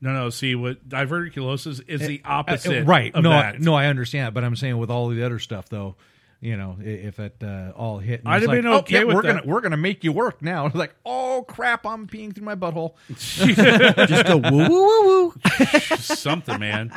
No, 0.01 0.13
no. 0.13 0.29
See, 0.29 0.55
what 0.55 0.87
diverticulosis 0.87 1.81
is 1.87 2.01
the 2.01 2.21
Uh, 2.23 2.29
opposite, 2.29 2.83
uh, 2.83 2.85
right? 2.85 3.13
Of 3.15 3.23
no, 3.23 3.29
that. 3.31 3.55
I, 3.55 3.57
no, 3.59 3.73
I 3.73 3.87
understand, 3.87 4.33
but 4.33 4.43
I'm 4.43 4.55
saying 4.55 4.77
with 4.77 4.89
all 4.91 5.07
the 5.09 5.23
other 5.23 5.39
stuff, 5.39 5.69
though, 5.69 5.95
you 6.41 6.57
know, 6.57 6.77
if 6.81 7.17
it 7.19 7.37
uh, 7.43 7.71
all 7.75 7.97
hit, 7.99 8.19
and 8.21 8.29
I'd 8.29 8.41
have 8.41 8.49
like, 8.49 8.57
been 8.57 8.67
"Oh, 8.67 8.77
okay 8.79 8.99
yeah, 8.99 9.03
with 9.05 9.15
we're 9.15 9.21
that." 9.23 9.27
gonna 9.43 9.51
we're 9.51 9.61
gonna 9.61 9.77
make 9.77 10.03
you 10.03 10.11
work 10.11 10.41
now. 10.41 10.69
like, 10.73 10.93
oh 11.05 11.43
crap, 11.47 11.85
I'm 11.85 12.05
peeing 12.07 12.35
through 12.35 12.45
my 12.45 12.55
butthole. 12.55 12.93
Just 14.07 14.25
go 14.27 14.37
woo 14.37 14.69
woo 14.69 14.69
woo 14.69 15.25
woo. 15.27 15.33
something, 15.97 16.59
man. 16.59 16.91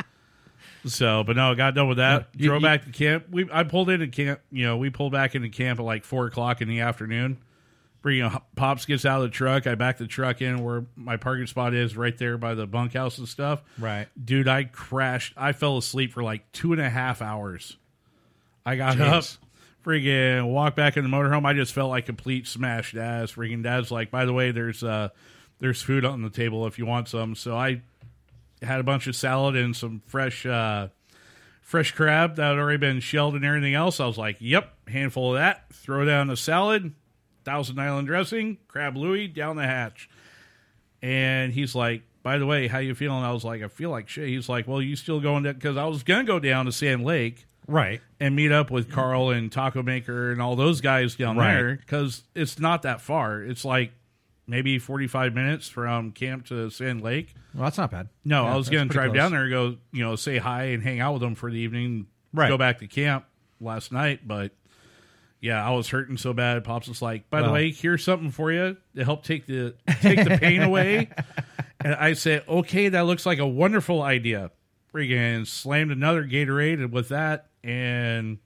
So, 0.87 1.25
but 1.25 1.37
no, 1.37 1.55
got 1.55 1.75
done 1.75 1.89
with 1.89 1.99
that. 1.99 2.29
You- 2.37 2.49
Drove 2.49 2.61
you- 2.63 2.67
back 2.67 2.85
to 2.85 2.91
camp. 2.91 3.27
We 3.31 3.49
I 3.53 3.65
pulled 3.65 3.91
into 3.91 4.09
camp. 4.09 4.41
You 4.51 4.67
know, 4.67 4.77
we 4.77 4.91
pulled 4.91 5.13
back 5.13 5.35
into 5.35 5.49
camp 5.49 5.81
at 5.81 5.85
like 5.85 6.05
four 6.05 6.27
o'clock 6.27 6.61
in 6.61 6.69
the 6.69 6.81
afternoon. 6.81 7.39
Bring 8.01 8.19
you 8.19 8.23
know, 8.23 8.43
pops 8.55 8.87
gets 8.87 9.05
out 9.05 9.17
of 9.17 9.23
the 9.23 9.29
truck. 9.31 9.67
I 9.67 9.75
back 9.75 9.99
the 9.99 10.07
truck 10.07 10.41
in 10.41 10.63
where 10.63 10.87
my 10.95 11.17
parking 11.17 11.49
spot 11.49 11.75
is, 11.75 11.97
right 11.97 12.17
there 12.17 12.39
by 12.39 12.55
the 12.55 12.65
bunkhouse 12.67 13.19
and 13.19 13.27
stuff. 13.29 13.61
Right. 13.77 14.07
dude. 14.25 14.47
I 14.47 14.65
crashed. 14.65 15.35
I 15.37 15.51
fell 15.53 15.77
asleep 15.79 16.13
for 16.13 16.23
like 16.23 16.51
two 16.53 16.73
and 16.73 16.81
a 16.81 16.89
half 16.89 17.21
hours. 17.21 17.77
I 18.65 18.77
got 18.77 18.99
Jeez. 18.99 19.01
up, 19.01 19.25
freaking 19.85 20.47
walked 20.49 20.77
back 20.77 20.97
in 20.97 21.03
the 21.03 21.11
motorhome. 21.11 21.45
I 21.45 21.55
just 21.55 21.73
felt 21.73 21.91
like 21.91 22.07
complete 22.07 22.47
smashed 22.47 22.97
ass. 22.97 23.33
Freaking 23.33 23.63
dad's 23.65 23.91
like, 23.91 24.11
by 24.13 24.25
the 24.27 24.33
way, 24.33 24.53
there's 24.53 24.85
uh, 24.85 25.09
there's 25.59 25.83
food 25.83 26.05
on 26.05 26.23
the 26.23 26.31
table 26.31 26.67
if 26.69 26.79
you 26.79 26.87
want 26.87 27.09
some. 27.09 27.35
So 27.35 27.57
I 27.57 27.83
had 28.63 28.81
a 28.81 28.83
bunch 28.85 29.07
of 29.07 29.15
salad 29.17 29.57
and 29.57 29.75
some 29.77 30.03
fresh 30.07 30.45
uh, 30.47 30.89
fresh 31.63 31.93
crab 31.93 32.37
that 32.37 32.43
had 32.51 32.59
already 32.59 32.79
been 32.79 33.01
shelled 33.01 33.35
and 33.35 33.45
everything 33.45 33.75
else. 33.75 34.01
I 34.01 34.07
was 34.07 34.19
like, 34.19 34.37
yep, 34.41 34.73
handful 34.89 35.35
of 35.35 35.39
that. 35.41 35.73
Throw 35.73 36.05
down 36.05 36.29
the 36.29 36.37
salad, 36.37 36.95
Thousand 37.45 37.79
Island 37.81 38.07
dressing, 38.09 38.59
crab 38.69 38.97
Louis 38.97 39.29
down 39.29 39.57
the 39.57 39.65
hatch. 39.67 40.09
And 41.03 41.53
he's 41.53 41.75
like, 41.75 42.03
by 42.23 42.39
the 42.39 42.47
way, 42.47 42.67
how 42.67 42.79
you 42.79 42.95
feeling? 42.95 43.23
I 43.23 43.33
was 43.33 43.45
like, 43.45 43.63
I 43.63 43.69
feel 43.69 43.91
like 43.91 44.09
shit. 44.09 44.29
He's 44.29 44.49
like, 44.49 44.67
well, 44.67 44.83
you 44.83 44.97
still 44.97 45.21
going 45.21 45.45
to 45.45 45.55
because 45.55 45.77
I 45.77 45.85
was 45.87 46.03
gonna 46.03 46.25
go 46.25 46.39
down 46.41 46.67
to 46.67 46.73
Sand 46.73 47.05
Lake 47.05 47.47
Right. 47.67 48.01
and 48.19 48.35
meet 48.35 48.51
up 48.51 48.71
with 48.71 48.91
Carl 48.91 49.31
and 49.31 49.53
Taco 49.53 49.83
Maker 49.83 50.33
and 50.33 50.43
all 50.43 50.57
those 50.57 50.81
guys 50.81 51.15
down 51.17 51.37
Right. 51.37 51.55
there 51.55 51.77
because 51.77 52.25
it's 52.35 52.59
not 52.59 52.83
that 52.83 53.01
far. 53.01 53.43
It's 53.43 53.65
like 53.65 53.93
maybe 54.49 54.79
forty 54.81 55.07
five 55.07 55.35
minutes 55.35 55.69
from 55.69 56.11
camp 56.11 56.47
to 56.47 56.71
Sand 56.71 57.03
Lake. 57.03 57.35
Well, 57.55 57.65
that's 57.65 57.79
not 57.79 57.91
bad. 57.93 58.09
No, 58.25 58.45
Yeah, 58.45 58.55
I 58.55 58.57
was 58.57 58.69
going 58.69 58.89
to 58.89 58.93
drive 58.93 59.11
close. 59.11 59.17
down 59.17 59.31
there 59.33 59.43
and 59.43 59.51
go, 59.51 59.77
you 59.93 60.03
know, 60.05 60.17
say 60.17 60.39
hi 60.39 60.65
and 60.65 60.83
hang 60.83 60.99
out 61.01 61.13
with 61.13 61.23
them 61.23 61.35
for 61.35 61.51
the 61.51 61.59
evening, 61.59 62.07
Right. 62.33 62.49
go 62.49 62.59
back 62.59 62.79
to 62.81 62.87
camp. 62.89 63.25
last 63.61 63.91
night, 63.93 64.27
but 64.27 64.53
yeah, 65.41 65.65
I 65.67 65.71
was 65.71 65.89
hurting 65.89 66.17
so 66.17 66.33
bad. 66.33 66.63
Pops 66.65 66.89
was 66.89 67.01
like, 67.03 67.29
"By 67.31 67.43
the 67.43 67.51
way, 67.51 67.71
here's 67.73 68.03
something 68.05 68.31
for 68.31 68.51
you 68.53 68.77
to 68.97 69.05
help 69.05 69.23
take 69.25 69.47
the 69.47 69.75
take 70.01 70.23
the 70.25 70.37
pain 70.39 70.63
away." 70.63 71.11
And 71.81 71.95
I 71.95 72.15
said, 72.15 72.43
"Okay, 72.49 72.89
that 72.89 73.03
looks 73.03 73.25
like 73.25 73.39
a 73.39 73.47
wonderful 73.47 74.03
idea." 74.03 74.51
Freaking 74.93 75.47
slammed 75.47 75.93
another 75.93 76.25
Gatorade, 76.25 76.75
and 76.83 76.91
with 76.93 77.11
that, 77.11 77.51
and 77.63 78.39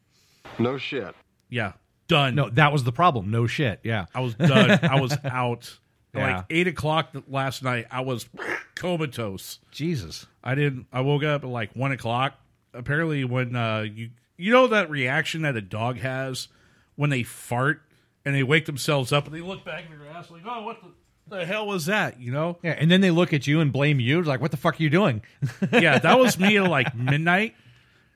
No 0.58 0.76
shit. 0.76 1.14
yeah, 1.48 1.72
done. 2.08 2.34
No, 2.34 2.50
that 2.50 2.72
was 2.74 2.84
the 2.84 2.92
problem. 2.92 3.30
No 3.30 3.46
shit. 3.46 3.80
Yeah. 3.84 4.04
I 4.14 4.20
was 4.20 4.34
done. 4.34 4.78
I 4.82 5.00
was 5.00 5.16
out. 5.24 5.78
Yeah. 6.14 6.36
Like 6.36 6.44
eight 6.50 6.68
o'clock 6.68 7.14
last 7.28 7.62
night, 7.62 7.86
I 7.90 8.00
was 8.00 8.28
comatose. 8.74 9.58
Jesus. 9.70 10.26
I 10.44 10.54
didn't. 10.54 10.86
I 10.92 11.00
woke 11.00 11.24
up 11.24 11.44
at 11.44 11.48
like 11.50 11.74
one 11.74 11.92
o'clock. 11.92 12.34
Apparently, 12.74 13.24
when 13.24 13.56
uh, 13.56 13.80
you 13.80 14.10
you 14.36 14.52
know 14.52 14.66
that 14.68 14.90
reaction 14.90 15.42
that 15.42 15.56
a 15.56 15.60
dog 15.60 15.98
has 15.98 16.48
when 16.96 17.10
they 17.10 17.22
fart 17.22 17.82
and 18.24 18.34
they 18.34 18.42
wake 18.42 18.66
themselves 18.66 19.12
up 19.12 19.26
and 19.26 19.34
they 19.34 19.40
look 19.40 19.64
back 19.64 19.84
in 19.90 19.98
their 19.98 20.08
ass 20.10 20.30
like, 20.30 20.42
oh, 20.46 20.62
what 20.62 20.78
the, 20.82 21.36
the 21.36 21.46
hell 21.46 21.66
was 21.66 21.86
that? 21.86 22.20
You 22.20 22.32
know? 22.32 22.58
Yeah, 22.62 22.72
and 22.72 22.90
then 22.90 23.00
they 23.00 23.10
look 23.10 23.32
at 23.32 23.46
you 23.46 23.60
and 23.60 23.72
blame 23.72 24.00
you. 24.00 24.18
It's 24.18 24.28
like, 24.28 24.40
what 24.40 24.50
the 24.50 24.56
fuck 24.56 24.78
are 24.78 24.82
you 24.82 24.90
doing? 24.90 25.22
yeah, 25.72 25.98
that 25.98 26.18
was 26.18 26.38
me 26.38 26.56
at 26.58 26.68
like 26.68 26.94
midnight 26.94 27.54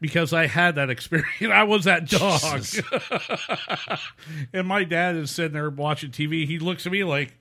because 0.01 0.33
I 0.33 0.47
had 0.47 0.77
that 0.77 0.91
experience. 0.91 1.31
I 1.43 1.65
was 1.65 1.85
that 1.85 2.09
dog. 2.09 2.65
and 4.53 4.67
my 4.67 4.85
dad 4.85 5.17
is 5.17 5.31
sitting 5.31 5.53
there 5.53 5.71
watching 5.71 6.11
TV. 6.11 6.47
He 6.47 6.59
looks 6.59 6.87
at 6.87 6.93
me 6.93 7.05
like, 7.05 7.35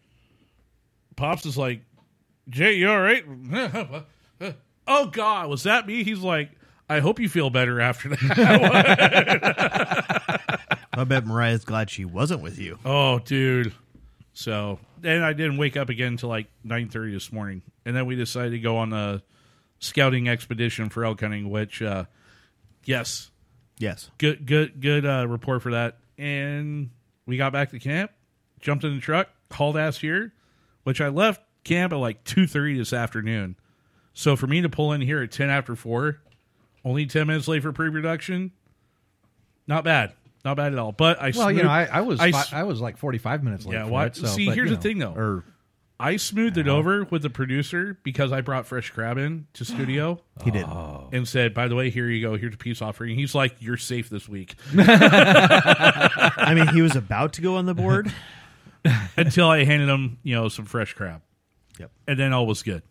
Pops 1.16 1.46
is 1.46 1.58
like, 1.58 1.82
Jay, 2.50 2.74
you 2.74 2.90
all 2.90 3.00
right? 3.02 3.24
oh, 4.88 5.08
God, 5.08 5.50
was 5.50 5.64
that 5.64 5.88
me? 5.88 6.04
He's 6.04 6.20
like, 6.20 6.52
I 6.90 7.00
hope 7.00 7.20
you 7.20 7.30
feel 7.30 7.50
better 7.50 7.80
after 7.82 8.10
that. 8.10 8.20
I 10.94 11.04
bet 11.04 11.26
Mariah's 11.26 11.66
glad 11.66 11.90
she 11.90 12.06
wasn't 12.06 12.42
with 12.42 12.58
you. 12.60 12.80
oh, 12.86 13.20
dude. 13.20 13.74
So 14.34 14.80
then 15.00 15.22
I 15.24 15.34
didn't 15.34 15.58
wake 15.58 15.78
up 15.78 15.90
again 15.90 16.10
until 16.14 16.30
like 16.30 16.48
9.30 16.66 17.14
this 17.14 17.32
morning. 17.32 17.62
And 17.86 17.96
then 17.96 18.06
we 18.06 18.16
decided 18.16 18.52
to 18.52 18.60
go 18.60 18.78
on 18.78 18.92
a 18.94 19.22
scouting 19.80 20.28
expedition 20.30 20.90
for 20.90 21.06
elk 21.06 21.22
hunting, 21.22 21.50
which, 21.50 21.82
uh, 21.82 22.06
yes, 22.84 23.32
Yes. 23.78 24.10
good 24.18 24.46
good 24.46 24.80
good 24.80 25.06
uh, 25.06 25.28
report 25.28 25.62
for 25.62 25.72
that. 25.72 25.98
And 26.18 26.92
we 27.26 27.36
got 27.38 27.52
back 27.52 27.72
to 27.72 27.80
camp, 27.80 28.12
jumped 28.62 28.84
in 28.86 28.96
the 28.96 29.02
truck, 29.02 29.30
hauled 29.52 29.76
ass 29.78 29.98
here, 29.98 30.32
which 30.86 31.02
I 31.02 31.10
left 31.10 31.42
camp 31.66 31.92
at 31.92 31.98
like 31.98 32.24
two 32.24 32.48
thirty 32.48 32.78
this 32.78 32.94
afternoon. 32.94 33.58
So 34.14 34.38
for 34.38 34.48
me 34.48 34.62
to 34.62 34.70
pull 34.70 34.94
in 34.94 35.02
here 35.02 35.22
at 35.22 35.32
ten 35.32 35.50
after 35.50 35.76
four, 35.76 36.22
only 36.86 37.06
ten 37.06 37.28
minutes 37.28 37.50
late 37.50 37.62
for 37.62 37.74
pre-production, 37.74 38.54
not 39.68 39.84
bad, 39.84 40.14
not 40.46 40.56
bad 40.56 40.72
at 40.72 40.80
all. 40.80 40.94
But 40.94 41.22
I 41.22 41.34
well, 41.36 41.52
you 41.52 41.64
know, 41.64 41.70
I, 41.70 41.84
I 41.84 42.02
was 42.02 42.22
I 42.22 42.32
fi- 42.32 42.60
I 42.60 42.64
was 42.64 42.80
like 42.80 42.98
forty 42.98 43.18
five 43.18 43.44
minutes 43.44 43.66
late. 43.66 43.76
yeah. 43.76 43.86
What? 43.86 44.08
it, 44.08 44.16
so- 44.16 44.28
See, 44.28 44.46
but, 44.46 44.56
here's 44.56 44.70
the 44.70 44.76
know, 44.76 44.82
thing 44.82 45.00
though. 45.00 45.14
Or 45.14 45.44
I 46.00 46.18
smoothed 46.18 46.58
it 46.58 46.68
over 46.68 47.06
with 47.06 47.22
the 47.22 47.30
producer 47.30 47.98
because 48.04 48.34
I 48.34 48.42
brought 48.42 48.66
fresh 48.68 48.90
crab 48.92 49.18
in 49.18 49.48
to 49.54 49.66
studio. 49.66 50.22
He 50.44 50.52
did. 50.52 50.66
And 50.68 51.28
said, 51.28 51.54
by 51.54 51.68
the 51.68 51.76
way, 51.76 51.90
here 51.90 52.10
you 52.10 52.22
go. 52.22 52.38
Here's 52.38 52.54
a 52.54 52.58
peace 52.58 52.82
offering. 52.82 53.16
He's 53.16 53.34
like, 53.34 53.56
you're 53.60 53.78
safe 53.78 54.10
this 54.10 54.28
week. 54.28 54.56
I 54.78 56.54
mean, 56.54 56.68
he 56.68 56.82
was 56.82 56.96
about 56.98 57.34
to 57.34 57.42
go 57.42 57.56
on 57.56 57.66
the 57.66 57.74
board. 57.74 58.14
until 59.18 59.48
I 59.50 59.64
handed 59.64 59.90
him, 59.90 60.20
you 60.24 60.36
know, 60.36 60.48
some 60.50 60.66
fresh 60.66 60.94
crab. 60.94 61.22
Yep. 61.80 61.92
And 62.08 62.20
then 62.20 62.34
all 62.34 62.46
was 62.46 62.64
good. 62.64 62.84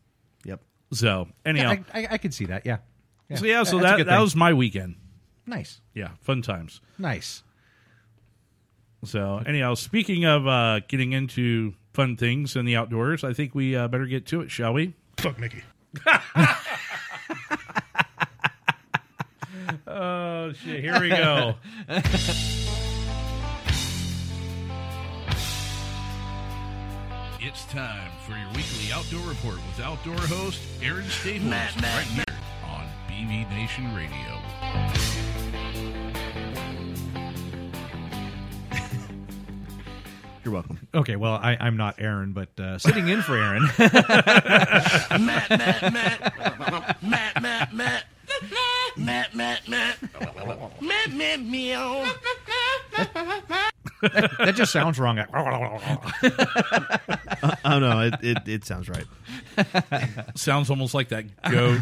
Yep. 0.44 0.60
So 0.92 1.28
anyhow, 1.44 1.72
yeah, 1.72 1.82
I, 1.92 2.00
I, 2.00 2.08
I 2.12 2.18
could 2.18 2.34
see 2.34 2.46
that. 2.46 2.66
Yeah. 2.66 2.78
so 3.34 3.44
yeah, 3.46 3.62
so 3.62 3.78
That's 3.78 3.98
that 3.98 4.06
that 4.06 4.12
thing. 4.14 4.20
was 4.20 4.36
my 4.36 4.52
weekend. 4.52 4.96
nice, 5.46 5.80
Yeah, 5.94 6.10
fun 6.20 6.42
times. 6.42 6.80
nice. 6.98 7.42
So 9.04 9.42
anyhow, 9.46 9.74
speaking 9.74 10.24
of 10.24 10.46
uh, 10.46 10.80
getting 10.88 11.12
into 11.12 11.74
fun 11.92 12.16
things 12.16 12.56
in 12.56 12.64
the 12.64 12.76
outdoors, 12.76 13.22
I 13.22 13.34
think 13.34 13.54
we 13.54 13.76
uh, 13.76 13.86
better 13.88 14.06
get 14.06 14.24
to 14.26 14.40
it, 14.40 14.50
shall 14.50 14.72
we? 14.72 14.94
Fuck 15.18 15.38
Mickey. 15.38 15.62
Oh 19.86 20.52
shit! 20.52 20.80
Here 20.82 21.00
we 21.00 21.08
go. 21.10 21.54
It's 27.46 27.66
time 27.66 28.10
for 28.24 28.32
your 28.32 28.48
weekly 28.56 28.90
outdoor 28.90 29.28
report 29.28 29.56
with 29.56 29.78
outdoor 29.84 30.16
host 30.16 30.62
Aaron 30.82 31.04
Staples 31.04 31.50
Matt, 31.50 31.78
Matt, 31.78 31.94
right 31.94 32.06
here 32.06 32.24
on 32.64 32.86
BV 33.06 33.50
Nation 33.50 33.94
Radio. 33.94 34.40
You're 40.42 40.54
welcome. 40.54 40.88
Okay, 40.94 41.16
well, 41.16 41.34
I, 41.34 41.58
I'm 41.60 41.76
not 41.76 41.96
Aaron, 41.98 42.32
but 42.32 42.58
uh, 42.58 42.78
sitting 42.78 43.08
in 43.08 43.20
for 43.20 43.36
Aaron. 43.36 43.64
Matt, 43.78 45.50
Matt, 45.50 45.92
Matt. 45.92 47.02
Matt, 47.02 47.42
Matt, 47.42 47.74
Matt. 47.74 48.04
Matt, 48.96 49.34
Matt, 49.34 49.68
Matt. 49.68 49.98
Matt, 50.80 51.12
Matt, 51.12 51.40
meow. 51.42 52.06
That 54.38 54.54
just 54.54 54.72
sounds 54.72 54.98
wrong. 54.98 55.18
I 57.64 57.70
don't 57.70 57.80
know. 57.80 58.00
It, 58.00 58.14
it, 58.22 58.48
it 58.48 58.64
sounds 58.64 58.88
right. 58.88 59.06
Sounds 60.34 60.70
almost 60.70 60.94
like 60.94 61.08
that 61.10 61.24
goat. 61.50 61.80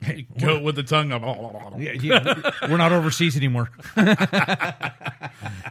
goat 0.38 0.62
with 0.62 0.76
the 0.76 0.82
tongue 0.82 1.12
up. 1.12 1.22
Yeah, 1.78 1.92
yeah, 1.92 2.50
we're 2.68 2.76
not 2.76 2.92
overseas 2.92 3.36
anymore. 3.36 3.70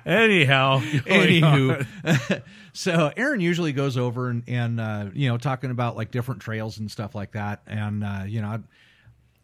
Anyhow, 0.05 0.79
going 1.05 1.43
on. 1.43 1.85
Anywho, 1.85 2.43
so 2.71 3.11
Aaron 3.17 3.41
usually 3.41 3.73
goes 3.73 3.97
over 3.97 4.29
and, 4.29 4.43
and 4.47 4.79
uh, 4.79 5.05
you 5.13 5.27
know 5.27 5.37
talking 5.37 5.71
about 5.71 5.97
like 5.97 6.11
different 6.11 6.41
trails 6.41 6.77
and 6.77 6.89
stuff 6.89 7.13
like 7.13 7.33
that, 7.33 7.61
and 7.67 8.03
uh, 8.03 8.23
you 8.25 8.41
know, 8.41 8.63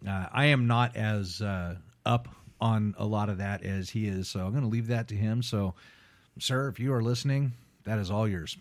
uh, 0.08 0.26
I 0.32 0.46
am 0.48 0.68
not 0.68 0.96
as 0.96 1.42
uh, 1.42 1.76
up 2.06 2.30
on 2.64 2.96
a 2.98 3.06
lot 3.06 3.30
of 3.30 3.38
that 3.40 3.64
as 3.64 3.90
he 3.92 4.08
is, 4.08 4.30
so 4.30 4.46
I'm 4.46 4.52
going 4.52 4.64
to 4.64 4.70
leave 4.70 4.88
that 4.88 5.10
to 5.10 5.16
him. 5.16 5.44
So, 5.44 5.74
sir, 6.40 6.70
if 6.70 6.80
you 6.80 6.94
are 6.94 7.04
listening, 7.04 7.54
that 7.84 8.00
is 8.00 8.10
all 8.10 8.28
yours. 8.28 8.58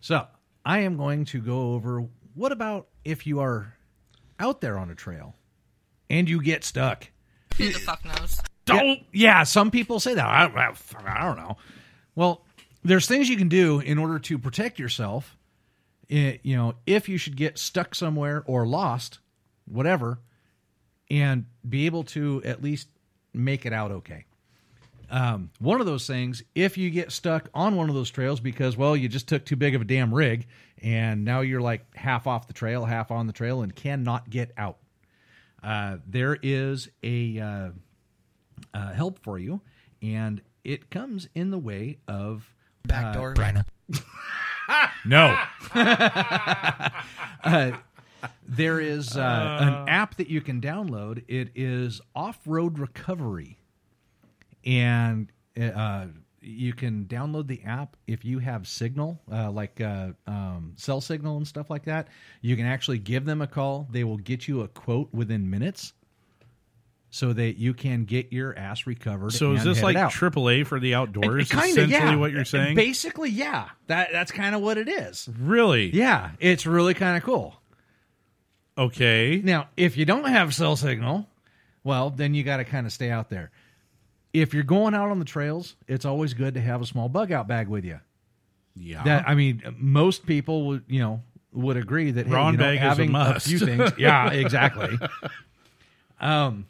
So, 0.00 0.26
I 0.64 0.80
am 0.80 0.96
going 0.96 1.24
to 1.26 1.40
go 1.40 1.72
over 1.74 2.06
what 2.34 2.52
about 2.52 2.86
if 3.04 3.26
you 3.26 3.40
are 3.40 3.74
out 4.38 4.60
there 4.60 4.78
on 4.78 4.90
a 4.90 4.94
trail 4.94 5.34
and 6.08 6.28
you 6.28 6.40
get 6.42 6.64
stuck. 6.64 7.10
Who 7.58 7.72
the 7.72 7.78
fuck 7.80 8.04
knows? 8.04 8.40
Don't. 8.66 9.00
Yeah, 9.12 9.42
some 9.42 9.70
people 9.70 9.98
say 10.00 10.14
that. 10.14 10.26
I, 10.26 10.44
I, 10.44 10.74
I 11.06 11.24
don't 11.24 11.36
know. 11.38 11.56
Well, 12.14 12.44
there's 12.84 13.06
things 13.06 13.28
you 13.28 13.36
can 13.36 13.48
do 13.48 13.80
in 13.80 13.98
order 13.98 14.18
to 14.20 14.38
protect 14.38 14.78
yourself. 14.78 15.36
eh, 16.08 16.36
you 16.42 16.56
know, 16.56 16.74
if 16.86 17.08
you 17.08 17.18
should 17.18 17.36
get 17.36 17.58
stuck 17.58 17.94
somewhere 17.94 18.42
or 18.46 18.66
lost, 18.66 19.18
whatever, 19.66 20.20
and 21.10 21.46
be 21.68 21.86
able 21.86 22.04
to 22.04 22.40
at 22.44 22.62
least 22.62 22.88
make 23.32 23.66
it 23.66 23.72
out 23.72 23.90
okay. 23.90 24.26
Um, 25.10 25.50
one 25.58 25.80
of 25.80 25.86
those 25.86 26.06
things, 26.06 26.44
if 26.54 26.78
you 26.78 26.88
get 26.88 27.10
stuck 27.10 27.48
on 27.52 27.74
one 27.74 27.88
of 27.88 27.96
those 27.96 28.10
trails 28.10 28.38
because, 28.38 28.76
well, 28.76 28.96
you 28.96 29.08
just 29.08 29.26
took 29.26 29.44
too 29.44 29.56
big 29.56 29.74
of 29.74 29.80
a 29.80 29.84
damn 29.84 30.14
rig 30.14 30.46
and 30.82 31.24
now 31.24 31.40
you're 31.40 31.60
like 31.60 31.84
half 31.96 32.26
off 32.26 32.46
the 32.46 32.52
trail, 32.52 32.84
half 32.84 33.10
on 33.10 33.26
the 33.26 33.32
trail, 33.32 33.62
and 33.62 33.74
cannot 33.74 34.30
get 34.30 34.52
out, 34.56 34.78
uh, 35.62 35.98
there 36.06 36.38
is 36.42 36.88
a 37.02 37.38
uh, 37.38 37.70
uh, 38.72 38.92
help 38.92 39.18
for 39.18 39.38
you, 39.38 39.60
and 40.00 40.40
it 40.64 40.90
comes 40.90 41.28
in 41.34 41.50
the 41.50 41.58
way 41.58 41.98
of 42.08 42.50
Backdoor. 42.86 43.34
Uh, 43.38 43.62
no. 45.04 45.36
uh, 48.22 48.28
there 48.48 48.80
is 48.80 49.16
uh, 49.16 49.58
an 49.60 49.88
app 49.88 50.16
that 50.16 50.28
you 50.28 50.40
can 50.40 50.60
download. 50.60 51.24
It 51.28 51.50
is 51.54 52.00
Off 52.14 52.38
Road 52.46 52.78
Recovery, 52.78 53.58
and 54.64 55.30
uh, 55.60 56.06
you 56.40 56.72
can 56.72 57.04
download 57.04 57.46
the 57.46 57.62
app 57.64 57.96
if 58.06 58.24
you 58.24 58.38
have 58.38 58.66
signal, 58.66 59.20
uh, 59.30 59.50
like 59.50 59.80
uh, 59.80 60.10
um, 60.26 60.74
cell 60.76 61.00
signal 61.00 61.36
and 61.36 61.46
stuff 61.46 61.70
like 61.70 61.84
that. 61.84 62.08
You 62.40 62.56
can 62.56 62.66
actually 62.66 62.98
give 62.98 63.24
them 63.24 63.42
a 63.42 63.46
call. 63.46 63.88
They 63.90 64.04
will 64.04 64.18
get 64.18 64.48
you 64.48 64.62
a 64.62 64.68
quote 64.68 65.12
within 65.12 65.50
minutes, 65.50 65.92
so 67.10 67.32
that 67.32 67.58
you 67.58 67.74
can 67.74 68.04
get 68.04 68.32
your 68.32 68.56
ass 68.56 68.86
recovered. 68.86 69.32
So 69.32 69.52
is 69.52 69.64
this 69.64 69.82
like 69.82 69.96
out. 69.96 70.12
AAA 70.12 70.66
for 70.66 70.80
the 70.80 70.94
outdoors? 70.94 71.50
Kinda, 71.50 71.66
essentially, 71.66 71.90
yeah. 71.90 72.16
what 72.16 72.32
you're 72.32 72.44
saying? 72.44 72.76
Basically, 72.76 73.30
yeah. 73.30 73.68
That 73.88 74.10
that's 74.12 74.32
kind 74.32 74.54
of 74.54 74.62
what 74.62 74.78
it 74.78 74.88
is. 74.88 75.28
really? 75.38 75.90
Yeah, 75.94 76.30
it's 76.38 76.66
really 76.66 76.94
kind 76.94 77.16
of 77.16 77.22
cool. 77.22 77.59
Okay. 78.80 79.40
Now, 79.44 79.68
if 79.76 79.96
you 79.96 80.04
don't 80.06 80.24
have 80.24 80.54
cell 80.54 80.74
signal, 80.74 81.26
well, 81.84 82.10
then 82.10 82.34
you 82.34 82.42
got 82.42 82.56
to 82.56 82.64
kind 82.64 82.86
of 82.86 82.92
stay 82.92 83.10
out 83.10 83.28
there. 83.28 83.50
If 84.32 84.54
you're 84.54 84.62
going 84.62 84.94
out 84.94 85.10
on 85.10 85.18
the 85.18 85.24
trails, 85.24 85.76
it's 85.86 86.04
always 86.04 86.34
good 86.34 86.54
to 86.54 86.60
have 86.60 86.80
a 86.80 86.86
small 86.86 87.08
bug 87.08 87.30
out 87.30 87.46
bag 87.46 87.68
with 87.68 87.84
you. 87.84 88.00
Yeah. 88.76 89.02
That 89.04 89.28
I 89.28 89.34
mean, 89.34 89.62
most 89.76 90.24
people 90.24 90.66
would 90.68 90.84
you 90.88 91.00
know 91.00 91.22
would 91.52 91.76
agree 91.76 92.12
that 92.12 92.26
hey, 92.26 92.32
Ron 92.32 92.54
you 92.54 92.58
know, 92.58 92.64
bag 92.64 92.76
is 92.76 92.82
a 92.82 92.88
having 92.88 93.12
must. 93.12 93.46
few 93.46 93.58
things. 93.58 93.92
Yeah, 93.98 94.30
exactly. 94.30 94.96
um, 96.20 96.66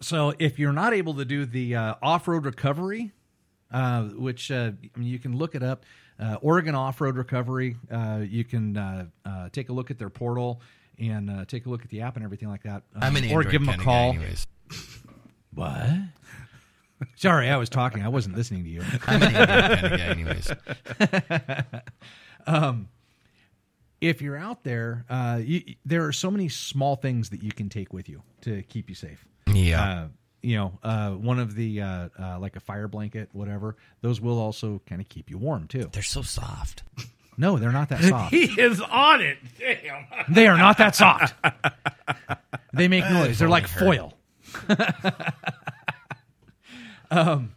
So 0.00 0.32
if 0.38 0.58
you're 0.58 0.72
not 0.72 0.94
able 0.94 1.14
to 1.14 1.24
do 1.24 1.44
the 1.44 1.74
uh, 1.74 1.94
off-road 2.02 2.44
recovery, 2.44 3.10
uh, 3.70 4.04
which 4.04 4.50
uh, 4.50 4.70
I 4.94 4.98
mean, 4.98 5.08
you 5.08 5.18
can 5.18 5.36
look 5.36 5.54
it 5.54 5.62
up, 5.62 5.84
uh, 6.18 6.36
Oregon 6.40 6.74
Off-Road 6.74 7.16
Recovery, 7.16 7.76
uh, 7.90 8.20
you 8.26 8.44
can 8.44 8.76
uh, 8.76 9.06
uh, 9.24 9.48
take 9.50 9.68
a 9.70 9.72
look 9.72 9.90
at 9.90 9.98
their 9.98 10.10
portal 10.10 10.60
and 11.00 11.30
uh, 11.30 11.44
take 11.46 11.66
a 11.66 11.68
look 11.70 11.82
at 11.82 11.88
the 11.88 12.02
app 12.02 12.16
and 12.16 12.24
everything 12.24 12.48
like 12.48 12.62
that. 12.64 12.82
Uh, 12.94 13.00
I'm 13.02 13.16
an 13.16 13.24
or 13.24 13.38
Android 13.38 13.50
give 13.50 13.64
them 13.66 13.80
a 13.80 13.82
call. 13.82 14.10
anyways. 14.10 14.46
What? 15.52 15.90
Sorry, 17.16 17.48
I 17.50 17.56
was 17.56 17.68
talking. 17.68 18.02
I 18.02 18.08
wasn't 18.08 18.36
listening 18.36 18.62
to 18.62 18.70
you. 18.70 18.82
I'm 19.08 19.20
an 19.22 19.34
Android 19.34 19.80
kinda 19.80 19.98
guy 19.98 20.04
anyways. 20.04 20.52
um, 22.46 22.88
if 24.00 24.22
you're 24.22 24.36
out 24.36 24.62
there, 24.64 25.04
uh, 25.10 25.40
you, 25.42 25.74
there 25.84 26.06
are 26.06 26.12
so 26.12 26.30
many 26.30 26.48
small 26.48 26.94
things 26.96 27.30
that 27.30 27.42
you 27.42 27.50
can 27.50 27.68
take 27.68 27.92
with 27.92 28.08
you 28.08 28.22
to 28.42 28.62
keep 28.62 28.88
you 28.88 28.94
safe. 28.94 29.24
Yeah. 29.52 29.82
Uh, 29.82 30.08
you 30.42 30.56
know, 30.56 30.78
uh, 30.82 31.10
one 31.10 31.38
of 31.38 31.54
the 31.54 31.82
uh, 31.82 32.08
uh, 32.18 32.38
like 32.38 32.56
a 32.56 32.60
fire 32.60 32.88
blanket, 32.88 33.28
whatever. 33.32 33.76
Those 34.00 34.20
will 34.20 34.38
also 34.38 34.80
kind 34.86 35.00
of 35.00 35.08
keep 35.08 35.28
you 35.30 35.36
warm 35.36 35.66
too. 35.66 35.90
They're 35.92 36.02
so 36.02 36.22
soft. 36.22 36.82
No, 37.40 37.56
they're 37.56 37.72
not 37.72 37.88
that 37.88 38.02
soft. 38.04 38.30
he 38.32 38.44
is 38.60 38.80
on 38.82 39.22
it. 39.22 39.38
Damn. 39.58 40.06
they 40.28 40.46
are 40.46 40.58
not 40.58 40.76
that 40.78 40.94
soft. 40.94 41.34
they 42.74 42.86
make 42.86 43.04
noise. 43.10 43.38
They're 43.38 43.48
like 43.48 43.66
foil. 43.66 44.12
um, 47.10 47.52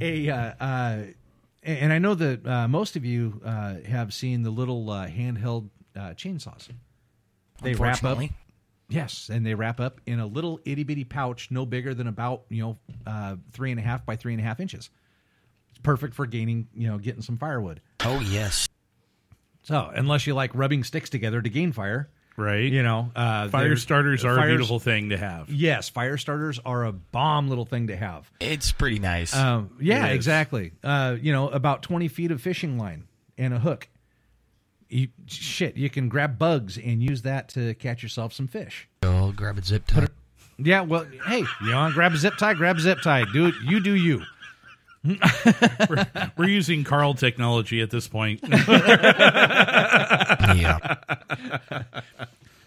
a 0.00 0.28
uh, 0.28 0.52
uh, 0.60 0.98
and 1.62 1.92
I 1.92 1.98
know 1.98 2.14
that 2.14 2.46
uh, 2.46 2.68
most 2.68 2.96
of 2.96 3.04
you 3.04 3.40
uh, 3.44 3.76
have 3.86 4.12
seen 4.12 4.42
the 4.42 4.50
little 4.50 4.90
uh, 4.90 5.06
handheld 5.06 5.70
uh, 5.96 6.10
chainsaws. 6.10 6.68
They 7.62 7.74
wrap 7.74 8.04
up. 8.04 8.18
Yes, 8.90 9.30
and 9.30 9.44
they 9.44 9.54
wrap 9.54 9.80
up 9.80 10.00
in 10.06 10.20
a 10.20 10.26
little 10.26 10.60
itty 10.64 10.84
bitty 10.84 11.04
pouch, 11.04 11.50
no 11.50 11.66
bigger 11.66 11.94
than 11.94 12.06
about 12.06 12.42
you 12.50 12.62
know 12.62 12.78
uh, 13.06 13.36
three 13.52 13.70
and 13.70 13.80
a 13.80 13.82
half 13.82 14.04
by 14.04 14.16
three 14.16 14.34
and 14.34 14.40
a 14.40 14.44
half 14.44 14.60
inches. 14.60 14.90
It's 15.70 15.78
perfect 15.78 16.14
for 16.14 16.26
gaining, 16.26 16.68
you 16.74 16.88
know, 16.88 16.98
getting 16.98 17.22
some 17.22 17.38
firewood. 17.38 17.80
Oh 18.04 18.20
yes. 18.20 18.67
So 19.68 19.90
unless 19.94 20.26
you 20.26 20.32
like 20.32 20.50
rubbing 20.54 20.82
sticks 20.82 21.10
together 21.10 21.42
to 21.42 21.48
gain 21.50 21.72
fire, 21.72 22.08
Right. 22.38 22.72
you 22.72 22.82
know, 22.82 23.12
uh, 23.14 23.48
Fire 23.48 23.68
they're- 23.68 23.76
starters 23.76 24.24
are 24.24 24.38
a 24.42 24.46
beautiful 24.46 24.78
thing 24.80 25.10
to 25.10 25.18
have. 25.18 25.50
Yes, 25.50 25.90
fire 25.90 26.16
starters 26.16 26.58
are 26.64 26.84
a 26.86 26.92
bomb 26.92 27.48
little 27.48 27.66
thing 27.66 27.88
to 27.88 27.96
have. 27.96 28.30
It's 28.40 28.72
pretty 28.72 28.98
nice. 28.98 29.36
Um, 29.36 29.72
yeah, 29.78 30.06
exactly. 30.06 30.72
Uh, 30.82 31.16
you 31.20 31.32
know, 31.32 31.48
about 31.50 31.82
twenty 31.82 32.08
feet 32.08 32.30
of 32.30 32.40
fishing 32.40 32.78
line 32.78 33.04
and 33.36 33.52
a 33.52 33.58
hook. 33.58 33.88
You, 34.88 35.08
shit, 35.26 35.76
you 35.76 35.90
can 35.90 36.08
grab 36.08 36.38
bugs 36.38 36.78
and 36.78 37.02
use 37.02 37.20
that 37.22 37.50
to 37.50 37.74
catch 37.74 38.02
yourself 38.02 38.32
some 38.32 38.46
fish. 38.48 38.88
Go 39.02 39.32
grab 39.36 39.58
a 39.58 39.62
zip 39.62 39.86
tie. 39.86 40.06
Yeah, 40.56 40.80
well, 40.80 41.06
hey, 41.26 41.44
you 41.62 41.74
want 41.74 41.92
to 41.92 41.94
grab 41.94 42.14
a 42.14 42.16
zip 42.16 42.38
tie? 42.38 42.54
Grab 42.54 42.78
a 42.78 42.80
zip 42.80 43.02
tie. 43.02 43.24
Do 43.34 43.48
it. 43.48 43.54
You 43.62 43.80
do 43.80 43.94
you. 43.94 44.22
We're, 45.04 46.06
we're 46.36 46.48
using 46.48 46.84
Carl 46.84 47.14
technology 47.14 47.80
at 47.80 47.90
this 47.90 48.08
point. 48.08 48.40
yeah. 50.56 50.78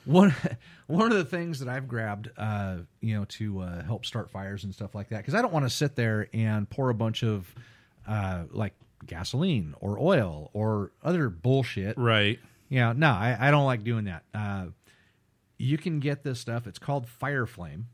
one 0.05 0.33
one 0.87 1.11
of 1.11 1.17
the 1.17 1.25
things 1.25 1.59
that 1.59 1.67
I've 1.69 1.87
grabbed, 1.87 2.29
uh, 2.37 2.77
you 2.99 3.15
know, 3.17 3.25
to 3.25 3.59
uh, 3.61 3.83
help 3.83 4.05
start 4.05 4.29
fires 4.29 4.63
and 4.63 4.73
stuff 4.73 4.93
like 4.95 5.09
that, 5.09 5.17
because 5.17 5.35
I 5.35 5.41
don't 5.41 5.53
want 5.53 5.65
to 5.65 5.69
sit 5.69 5.95
there 5.95 6.27
and 6.33 6.69
pour 6.69 6.89
a 6.89 6.93
bunch 6.93 7.23
of 7.23 7.53
uh, 8.07 8.43
like 8.51 8.73
gasoline 9.05 9.73
or 9.79 9.99
oil 9.99 10.49
or 10.53 10.91
other 11.03 11.29
bullshit. 11.29 11.97
right. 11.97 12.39
Yeah, 12.69 12.93
no, 12.95 13.09
I, 13.09 13.35
I 13.37 13.51
don't 13.51 13.65
like 13.65 13.83
doing 13.83 14.05
that. 14.05 14.23
Uh, 14.33 14.67
you 15.57 15.77
can 15.77 15.99
get 15.99 16.23
this 16.23 16.39
stuff. 16.39 16.67
It's 16.67 16.79
called 16.79 17.05
Fire 17.05 17.45
Flame, 17.45 17.87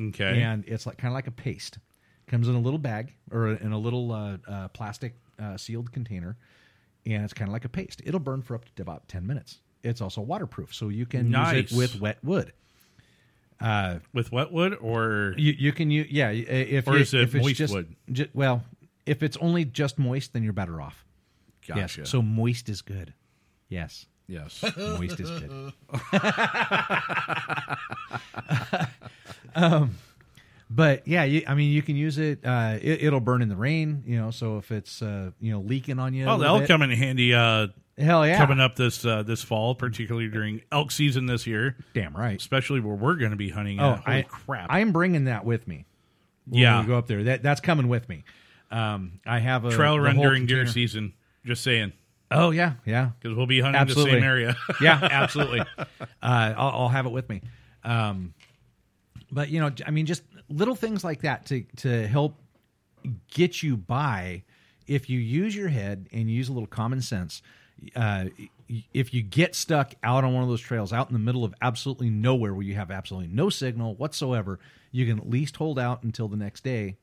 Okay. 0.00 0.40
and 0.40 0.62
it's 0.68 0.86
like 0.86 0.98
kind 0.98 1.10
of 1.10 1.14
like 1.16 1.26
a 1.26 1.32
paste. 1.32 1.78
Comes 2.30 2.46
in 2.46 2.54
a 2.54 2.60
little 2.60 2.78
bag 2.78 3.12
or 3.32 3.48
in 3.54 3.72
a 3.72 3.78
little 3.78 4.12
uh, 4.12 4.36
uh, 4.48 4.68
plastic 4.68 5.14
uh, 5.42 5.56
sealed 5.56 5.90
container, 5.90 6.36
and 7.04 7.24
it's 7.24 7.32
kind 7.34 7.48
of 7.48 7.52
like 7.52 7.64
a 7.64 7.68
paste. 7.68 8.00
It'll 8.06 8.20
burn 8.20 8.40
for 8.40 8.54
up 8.54 8.64
to 8.76 8.82
about 8.82 9.08
ten 9.08 9.26
minutes. 9.26 9.58
It's 9.82 10.00
also 10.00 10.20
waterproof, 10.20 10.72
so 10.72 10.90
you 10.90 11.06
can 11.06 11.32
use 11.32 11.52
it 11.52 11.72
with 11.76 12.00
wet 12.00 12.18
wood. 12.22 12.52
Uh, 13.60 13.98
With 14.14 14.30
wet 14.32 14.52
wood 14.52 14.78
or 14.80 15.34
you, 15.36 15.52
you 15.58 15.72
can 15.72 15.90
use 15.90 16.06
yeah. 16.10 16.30
If 16.30 16.86
Or 16.88 16.94
you- 16.94 17.00
is 17.02 17.12
it 17.12 17.20
if 17.22 17.34
it's 17.34 17.44
moist 17.44 17.56
just, 17.58 17.74
wood? 17.74 17.94
ju- 18.12 18.28
well, 18.32 18.62
if 19.06 19.22
it's 19.24 19.36
only 19.38 19.64
just 19.66 19.98
moist, 19.98 20.32
then 20.32 20.42
you're 20.44 20.52
better 20.54 20.80
off. 20.80 21.04
Gotcha. 21.66 22.00
Yes. 22.00 22.08
So 22.08 22.22
moist 22.22 22.68
is 22.70 22.80
good. 22.80 23.12
Yes. 23.68 24.06
yes. 24.28 24.62
Moist 24.76 25.18
is 25.20 25.28
good. 25.30 25.72
um, 29.54 29.90
but 30.70 31.06
yeah, 31.06 31.24
you, 31.24 31.42
I 31.48 31.54
mean, 31.54 31.72
you 31.72 31.82
can 31.82 31.96
use 31.96 32.16
it. 32.18 32.44
Uh, 32.44 32.78
it. 32.80 33.02
It'll 33.02 33.20
burn 33.20 33.42
in 33.42 33.48
the 33.48 33.56
rain, 33.56 34.04
you 34.06 34.16
know. 34.18 34.30
So 34.30 34.56
if 34.58 34.70
it's 34.70 35.02
uh, 35.02 35.32
you 35.40 35.52
know 35.52 35.60
leaking 35.60 35.98
on 35.98 36.14
you, 36.14 36.26
Oh, 36.26 36.38
that'll 36.38 36.60
bit- 36.60 36.68
come 36.68 36.82
in 36.82 36.90
handy. 36.90 37.34
Uh, 37.34 37.68
Hell 37.98 38.26
yeah, 38.26 38.38
coming 38.38 38.60
up 38.60 38.76
this 38.76 39.04
uh, 39.04 39.22
this 39.22 39.42
fall, 39.42 39.74
particularly 39.74 40.28
during 40.28 40.62
elk 40.72 40.90
season 40.90 41.26
this 41.26 41.46
year, 41.46 41.76
Damn 41.92 42.16
right. 42.16 42.36
especially 42.40 42.80
where 42.80 42.94
we're 42.94 43.16
going 43.16 43.32
to 43.32 43.36
be 43.36 43.50
hunting. 43.50 43.78
Oh. 43.78 43.96
Holy 43.96 44.18
I, 44.18 44.22
crap! 44.22 44.68
I'm 44.70 44.92
bringing 44.92 45.24
that 45.24 45.44
with 45.44 45.68
me. 45.68 45.84
when 46.46 46.62
Yeah. 46.62 46.80
we 46.80 46.86
go 46.86 46.96
up 46.96 47.08
there. 47.08 47.24
That 47.24 47.42
that's 47.42 47.60
coming 47.60 47.88
with 47.88 48.08
me. 48.08 48.24
Um, 48.70 49.20
I 49.26 49.40
have 49.40 49.64
a 49.66 49.70
Trail 49.70 49.98
run 50.00 50.16
during 50.16 50.46
deer 50.46 50.66
season. 50.66 51.12
Just 51.44 51.62
saying, 51.62 51.92
Oh 52.30 52.52
yeah, 52.52 52.74
yeah. 52.86 53.10
because 53.20 53.36
we'll 53.36 53.46
be 53.46 53.60
hunting 53.60 53.80
Absolutely. 53.80 54.12
the 54.12 54.16
same 54.18 54.24
area. 54.24 54.56
yeah, 54.80 54.98
absolutely. 55.02 55.60
Uh, 55.78 55.84
I'll, 56.22 56.68
I'll 56.82 56.88
have 56.88 57.04
it 57.04 57.10
with 57.12 57.28
me. 57.28 57.42
Um, 57.84 58.32
but 59.30 59.48
you 59.50 59.60
know, 59.60 59.70
I 59.86 59.90
mean, 59.90 60.06
just 60.06 60.22
little 60.50 60.74
things 60.74 61.02
like 61.04 61.22
that 61.22 61.46
to 61.46 61.62
to 61.78 62.06
help 62.06 62.36
get 63.32 63.62
you 63.62 63.76
by. 63.76 64.42
If 64.86 65.08
you 65.08 65.20
use 65.20 65.54
your 65.54 65.68
head 65.68 66.08
and 66.12 66.28
use 66.28 66.48
a 66.48 66.52
little 66.52 66.66
common 66.66 67.00
sense, 67.00 67.42
uh, 67.94 68.26
if 68.92 69.14
you 69.14 69.22
get 69.22 69.54
stuck 69.54 69.94
out 70.02 70.24
on 70.24 70.34
one 70.34 70.42
of 70.42 70.48
those 70.48 70.60
trails, 70.60 70.92
out 70.92 71.08
in 71.08 71.12
the 71.12 71.20
middle 71.20 71.44
of 71.44 71.54
absolutely 71.62 72.10
nowhere 72.10 72.52
where 72.52 72.64
you 72.64 72.74
have 72.74 72.90
absolutely 72.90 73.28
no 73.28 73.50
signal 73.50 73.94
whatsoever, 73.94 74.58
you 74.90 75.06
can 75.06 75.18
at 75.18 75.30
least 75.30 75.56
hold 75.56 75.78
out 75.78 76.02
until 76.02 76.26
the 76.26 76.36
next 76.36 76.64
day 76.64 76.96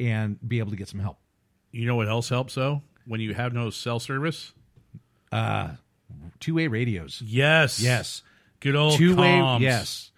and 0.00 0.36
be 0.46 0.58
able 0.58 0.70
to 0.70 0.76
get 0.76 0.88
some 0.88 0.98
help. 1.00 1.18
you 1.70 1.86
know 1.86 1.94
what 1.94 2.08
else 2.08 2.28
helps 2.28 2.54
though? 2.56 2.82
When 3.06 3.20
you 3.20 3.34
have 3.34 3.52
no 3.52 3.70
cell 3.70 4.00
service. 4.00 4.52
Two 6.40 6.54
way 6.54 6.66
radios. 6.66 7.22
Yes. 7.24 7.80
Yes. 7.80 8.22
Good 8.60 8.74
old 8.76 8.98
two 8.98 9.16
way 9.16 9.28
comms. 9.28 9.60
yes 9.60 10.11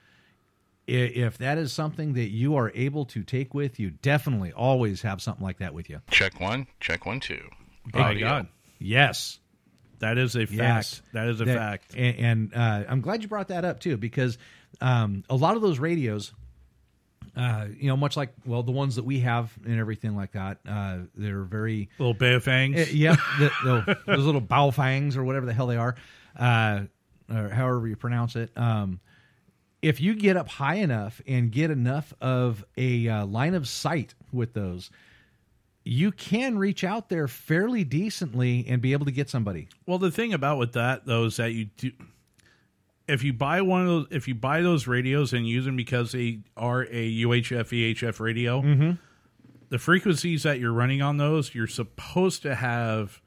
if 0.86 1.38
that 1.38 1.56
is 1.58 1.72
something 1.72 2.12
that 2.14 2.28
you 2.30 2.56
are 2.56 2.70
able 2.74 3.04
to 3.06 3.22
take 3.22 3.54
with 3.54 3.80
you 3.80 3.90
definitely 3.90 4.52
always 4.52 5.02
have 5.02 5.22
something 5.22 5.44
like 5.44 5.58
that 5.58 5.72
with 5.74 5.88
you 5.88 6.00
Check 6.10 6.40
one, 6.40 6.66
check 6.80 7.06
one, 7.06 7.20
two. 7.20 7.48
Oh 7.94 7.98
My 7.98 8.14
God, 8.14 8.48
yes 8.78 9.38
that 10.00 10.18
is 10.18 10.36
a 10.36 10.40
fact. 10.46 10.52
yes 10.52 11.02
That 11.14 11.28
is 11.28 11.40
a 11.40 11.44
That- 11.46 11.56
fact. 11.56 11.94
and, 11.96 12.16
and 12.18 12.54
uh, 12.54 12.84
i'm 12.88 13.00
glad 13.00 13.22
you 13.22 13.28
brought 13.28 13.48
that 13.48 13.64
up 13.64 13.80
too 13.80 13.96
because 13.96 14.36
um, 14.80 15.24
a 15.30 15.36
lot 15.36 15.56
of 15.56 15.62
those 15.62 15.78
radios 15.78 16.32
uh, 17.36 17.66
you 17.78 17.88
know 17.88 17.96
much 17.96 18.16
like 18.16 18.32
well 18.44 18.62
the 18.62 18.70
ones 18.72 18.96
that 18.96 19.04
we 19.04 19.20
have 19.20 19.52
and 19.64 19.80
everything 19.80 20.14
like 20.14 20.32
that 20.32 20.58
uh, 20.68 20.98
they're 21.16 21.42
very 21.42 21.88
Little 21.98 22.14
Baofengs. 22.14 22.76
Uh, 22.88 22.90
yep, 22.92 23.18
the, 23.38 23.50
the, 23.64 23.98
those 24.06 24.24
little 24.24 24.40
bow 24.40 24.70
fangs 24.70 25.16
or 25.16 25.24
whatever 25.24 25.44
the 25.46 25.52
hell 25.52 25.66
they 25.66 25.76
are, 25.76 25.96
uh, 26.38 26.82
or 27.32 27.48
however 27.48 27.88
you 27.88 27.96
pronounce 27.96 28.36
it. 28.36 28.50
Um, 28.56 29.00
if 29.84 30.00
you 30.00 30.14
get 30.14 30.36
up 30.36 30.48
high 30.48 30.76
enough 30.76 31.20
and 31.26 31.52
get 31.52 31.70
enough 31.70 32.14
of 32.20 32.64
a 32.76 33.06
uh, 33.08 33.26
line 33.26 33.54
of 33.54 33.68
sight 33.68 34.14
with 34.32 34.54
those, 34.54 34.90
you 35.84 36.10
can 36.10 36.56
reach 36.58 36.82
out 36.82 37.10
there 37.10 37.28
fairly 37.28 37.84
decently 37.84 38.64
and 38.66 38.80
be 38.80 38.92
able 38.94 39.04
to 39.04 39.12
get 39.12 39.28
somebody. 39.28 39.68
Well, 39.86 39.98
the 39.98 40.10
thing 40.10 40.32
about 40.32 40.58
with 40.58 40.72
that 40.72 41.04
though 41.04 41.24
is 41.26 41.36
that 41.36 41.52
you 41.52 41.66
do, 41.76 41.92
if 43.06 43.22
you 43.22 43.34
buy 43.34 43.60
one 43.60 43.82
of 43.82 43.86
those, 43.88 44.06
if 44.10 44.26
you 44.26 44.34
buy 44.34 44.62
those 44.62 44.86
radios 44.86 45.34
and 45.34 45.46
use 45.46 45.66
them 45.66 45.76
because 45.76 46.12
they 46.12 46.38
are 46.56 46.84
a 46.84 47.22
UHF 47.24 47.94
VHF 47.94 48.18
radio, 48.20 48.62
Mm-hmm. 48.62 48.92
the 49.68 49.78
frequencies 49.78 50.44
that 50.44 50.58
you're 50.58 50.72
running 50.72 51.02
on 51.02 51.18
those, 51.18 51.54
you're 51.54 51.66
supposed 51.66 52.40
to 52.42 52.54
have 52.54 53.20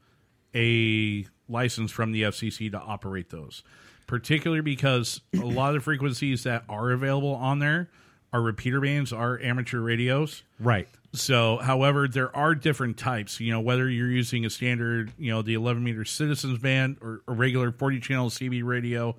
a 0.54 1.24
license 1.48 1.92
from 1.92 2.10
the 2.10 2.22
FCC 2.22 2.70
to 2.72 2.78
operate 2.78 3.30
those. 3.30 3.62
Particularly 4.08 4.62
because 4.62 5.20
a 5.34 5.44
lot 5.44 5.68
of 5.68 5.74
the 5.74 5.80
frequencies 5.80 6.42
that 6.42 6.64
are 6.68 6.90
available 6.90 7.34
on 7.34 7.60
there 7.60 7.90
are 8.32 8.42
repeater 8.42 8.80
bands, 8.80 9.12
are 9.12 9.40
amateur 9.40 9.80
radios. 9.80 10.42
Right. 10.58 10.88
So, 11.12 11.56
however, 11.56 12.06
there 12.06 12.34
are 12.36 12.54
different 12.54 12.98
types. 12.98 13.40
You 13.40 13.52
know, 13.52 13.60
whether 13.60 13.88
you're 13.88 14.10
using 14.10 14.44
a 14.44 14.50
standard, 14.50 15.12
you 15.18 15.30
know, 15.30 15.40
the 15.40 15.54
11 15.54 15.82
meter 15.82 16.04
Citizens 16.04 16.58
band 16.58 16.98
or 17.00 17.22
a 17.26 17.32
regular 17.32 17.72
40 17.72 18.00
channel 18.00 18.28
CB 18.28 18.62
radio, 18.64 19.16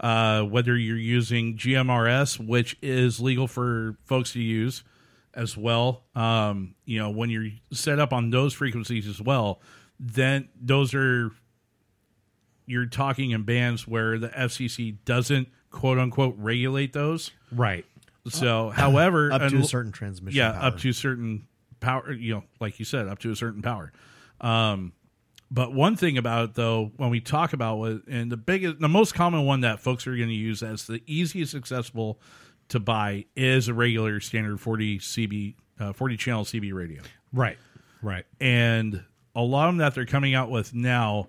uh, 0.00 0.42
whether 0.42 0.76
you're 0.76 0.96
using 0.96 1.58
GMRS, 1.58 2.38
which 2.38 2.76
is 2.80 3.20
legal 3.20 3.46
for 3.46 3.96
folks 4.04 4.32
to 4.32 4.40
use 4.40 4.82
as 5.34 5.56
well. 5.56 6.04
Um, 6.14 6.74
you 6.86 6.98
know, 6.98 7.10
when 7.10 7.28
you're 7.28 7.50
set 7.70 7.98
up 7.98 8.14
on 8.14 8.30
those 8.30 8.54
frequencies 8.54 9.06
as 9.06 9.20
well, 9.20 9.60
then 10.00 10.48
those 10.58 10.94
are 10.94 11.30
you're 12.66 12.86
talking 12.86 13.30
in 13.30 13.44
bands 13.44 13.86
where 13.86 14.18
the 14.18 14.28
FCC 14.28 14.96
doesn't 15.04 15.48
quote 15.70 15.98
unquote 15.98 16.34
regulate 16.38 16.92
those. 16.92 17.30
Right. 17.52 17.84
So, 18.28 18.70
however, 18.70 19.30
Up 19.32 19.48
to 19.50 19.58
a 19.58 19.64
certain 19.64 19.92
transmission 19.92 20.36
yeah, 20.36 20.50
power. 20.52 20.62
up 20.62 20.78
to 20.80 20.88
a 20.88 20.92
certain 20.94 21.46
power. 21.78 22.12
You 22.12 22.34
know, 22.34 22.44
like 22.60 22.78
you 22.80 22.84
said, 22.84 23.06
up 23.06 23.20
to 23.20 23.30
a 23.30 23.36
certain 23.36 23.62
power. 23.62 23.92
Um, 24.40 24.92
but 25.48 25.72
one 25.72 25.94
thing 25.94 26.18
about 26.18 26.44
it, 26.50 26.54
though, 26.54 26.90
when 26.96 27.10
we 27.10 27.20
talk 27.20 27.52
about 27.52 27.76
what, 27.76 28.02
and 28.08 28.32
the 28.32 28.36
biggest, 28.36 28.80
the 28.80 28.88
most 28.88 29.14
common 29.14 29.44
one 29.44 29.60
that 29.60 29.78
folks 29.78 30.08
are 30.08 30.16
going 30.16 30.28
to 30.28 30.34
use 30.34 30.62
as 30.64 30.88
the 30.88 31.00
easiest 31.06 31.54
accessible 31.54 32.20
to 32.70 32.80
buy 32.80 33.26
is 33.36 33.68
a 33.68 33.74
regular 33.74 34.18
standard 34.18 34.60
40 34.60 34.98
CB, 34.98 35.54
uh, 35.78 35.92
40 35.92 36.16
channel 36.16 36.44
CB 36.44 36.72
radio. 36.74 37.00
Right. 37.32 37.58
Right. 38.02 38.24
And 38.40 39.04
a 39.36 39.42
lot 39.42 39.68
of 39.68 39.74
them 39.74 39.78
that 39.78 39.94
they're 39.94 40.04
coming 40.04 40.34
out 40.34 40.50
with 40.50 40.74
now 40.74 41.28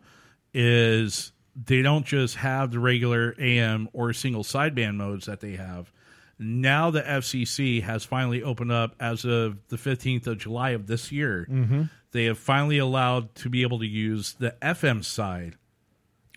is 0.53 1.31
they 1.55 1.81
don't 1.81 2.05
just 2.05 2.35
have 2.37 2.71
the 2.71 2.79
regular 2.79 3.35
AM 3.39 3.89
or 3.93 4.13
single 4.13 4.43
sideband 4.43 4.95
modes 4.95 5.25
that 5.25 5.39
they 5.39 5.53
have. 5.55 5.91
Now 6.39 6.91
the 6.91 7.01
FCC 7.01 7.81
has 7.81 8.03
finally 8.05 8.43
opened 8.43 8.71
up 8.71 8.95
as 8.99 9.25
of 9.25 9.57
the 9.69 9.77
15th 9.77 10.27
of 10.27 10.37
July 10.37 10.71
of 10.71 10.85
this 10.87 11.11
year. 11.11 11.47
Mhm. 11.49 11.89
They 12.11 12.25
have 12.25 12.37
finally 12.37 12.77
allowed 12.77 13.33
to 13.35 13.49
be 13.49 13.63
able 13.63 13.79
to 13.79 13.87
use 13.87 14.33
the 14.33 14.55
FM 14.61 15.03
side 15.03 15.55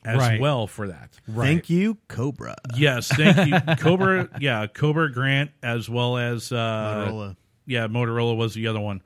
as 0.04 0.16
Right. 0.16 0.40
well 0.40 0.66
for 0.66 0.88
that. 0.88 1.20
Thank 1.30 1.68
you, 1.68 1.98
Cobra. 2.08 2.56
Yes, 2.74 3.08
thank 3.08 3.46
you, 3.46 3.74
Cobra. 3.76 4.30
Yeah, 4.40 4.66
Cobra 4.68 5.12
Grant 5.12 5.50
as 5.62 5.88
well 5.90 6.16
as 6.16 6.50
uh, 6.50 6.56
Motorola. 7.10 7.36
Yeah, 7.66 7.86
Motorola 7.88 8.36
was 8.36 8.54
the 8.54 8.66
other 8.68 8.80
one. 8.80 9.02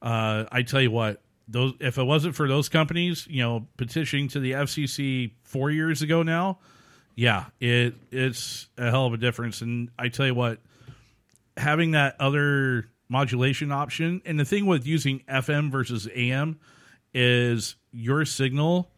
Uh, 0.00 0.44
I 0.50 0.62
tell 0.62 0.80
you 0.80 0.90
what, 0.90 1.20
those 1.48 1.74
if 1.80 1.98
it 1.98 2.04
wasn't 2.04 2.34
for 2.34 2.46
those 2.46 2.68
companies, 2.68 3.26
you 3.28 3.42
know, 3.42 3.66
petitioning 3.76 4.28
to 4.28 4.40
the 4.40 4.52
FCC 4.52 5.32
four 5.42 5.70
years 5.70 6.02
ago 6.02 6.22
now, 6.22 6.58
yeah, 7.14 7.46
it 7.58 7.94
it's 8.10 8.68
a 8.76 8.90
hell 8.90 9.06
of 9.06 9.14
a 9.14 9.16
difference. 9.16 9.62
And 9.62 9.90
I 9.98 10.08
tell 10.08 10.26
you 10.26 10.34
what, 10.34 10.60
having 11.56 11.92
that 11.92 12.16
other 12.20 12.90
modulation 13.08 13.72
option, 13.72 14.22
and 14.24 14.38
the 14.38 14.44
thing 14.44 14.66
with 14.66 14.86
using 14.86 15.20
FM 15.28 15.70
versus 15.70 16.06
AM 16.14 16.60
is 17.14 17.76
your 17.90 18.24
signal, 18.24 18.90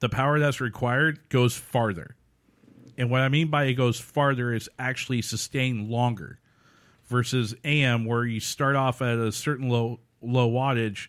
the 0.00 0.08
power 0.08 0.38
that's 0.38 0.60
required 0.60 1.28
goes 1.28 1.56
farther. 1.56 2.16
And 2.96 3.10
what 3.10 3.22
I 3.22 3.28
mean 3.28 3.48
by 3.48 3.64
it 3.64 3.74
goes 3.74 3.98
farther 3.98 4.52
is 4.52 4.68
actually 4.78 5.22
sustained 5.22 5.88
longer 5.88 6.38
versus 7.06 7.54
AM 7.64 8.04
where 8.04 8.24
you 8.24 8.38
start 8.38 8.76
off 8.76 9.02
at 9.02 9.18
a 9.18 9.32
certain 9.32 9.68
low 9.68 10.00
low 10.20 10.48
wattage 10.48 11.08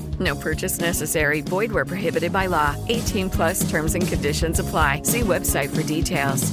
No 0.21 0.35
purchase 0.35 0.79
necessary. 0.79 1.41
Void 1.41 1.71
where 1.71 1.83
prohibited 1.83 2.31
by 2.31 2.45
law. 2.45 2.75
18 2.89 3.29
plus 3.29 3.69
terms 3.69 3.95
and 3.95 4.07
conditions 4.07 4.59
apply. 4.59 5.01
See 5.03 5.21
website 5.21 5.69
for 5.75 5.83
details. 5.83 6.51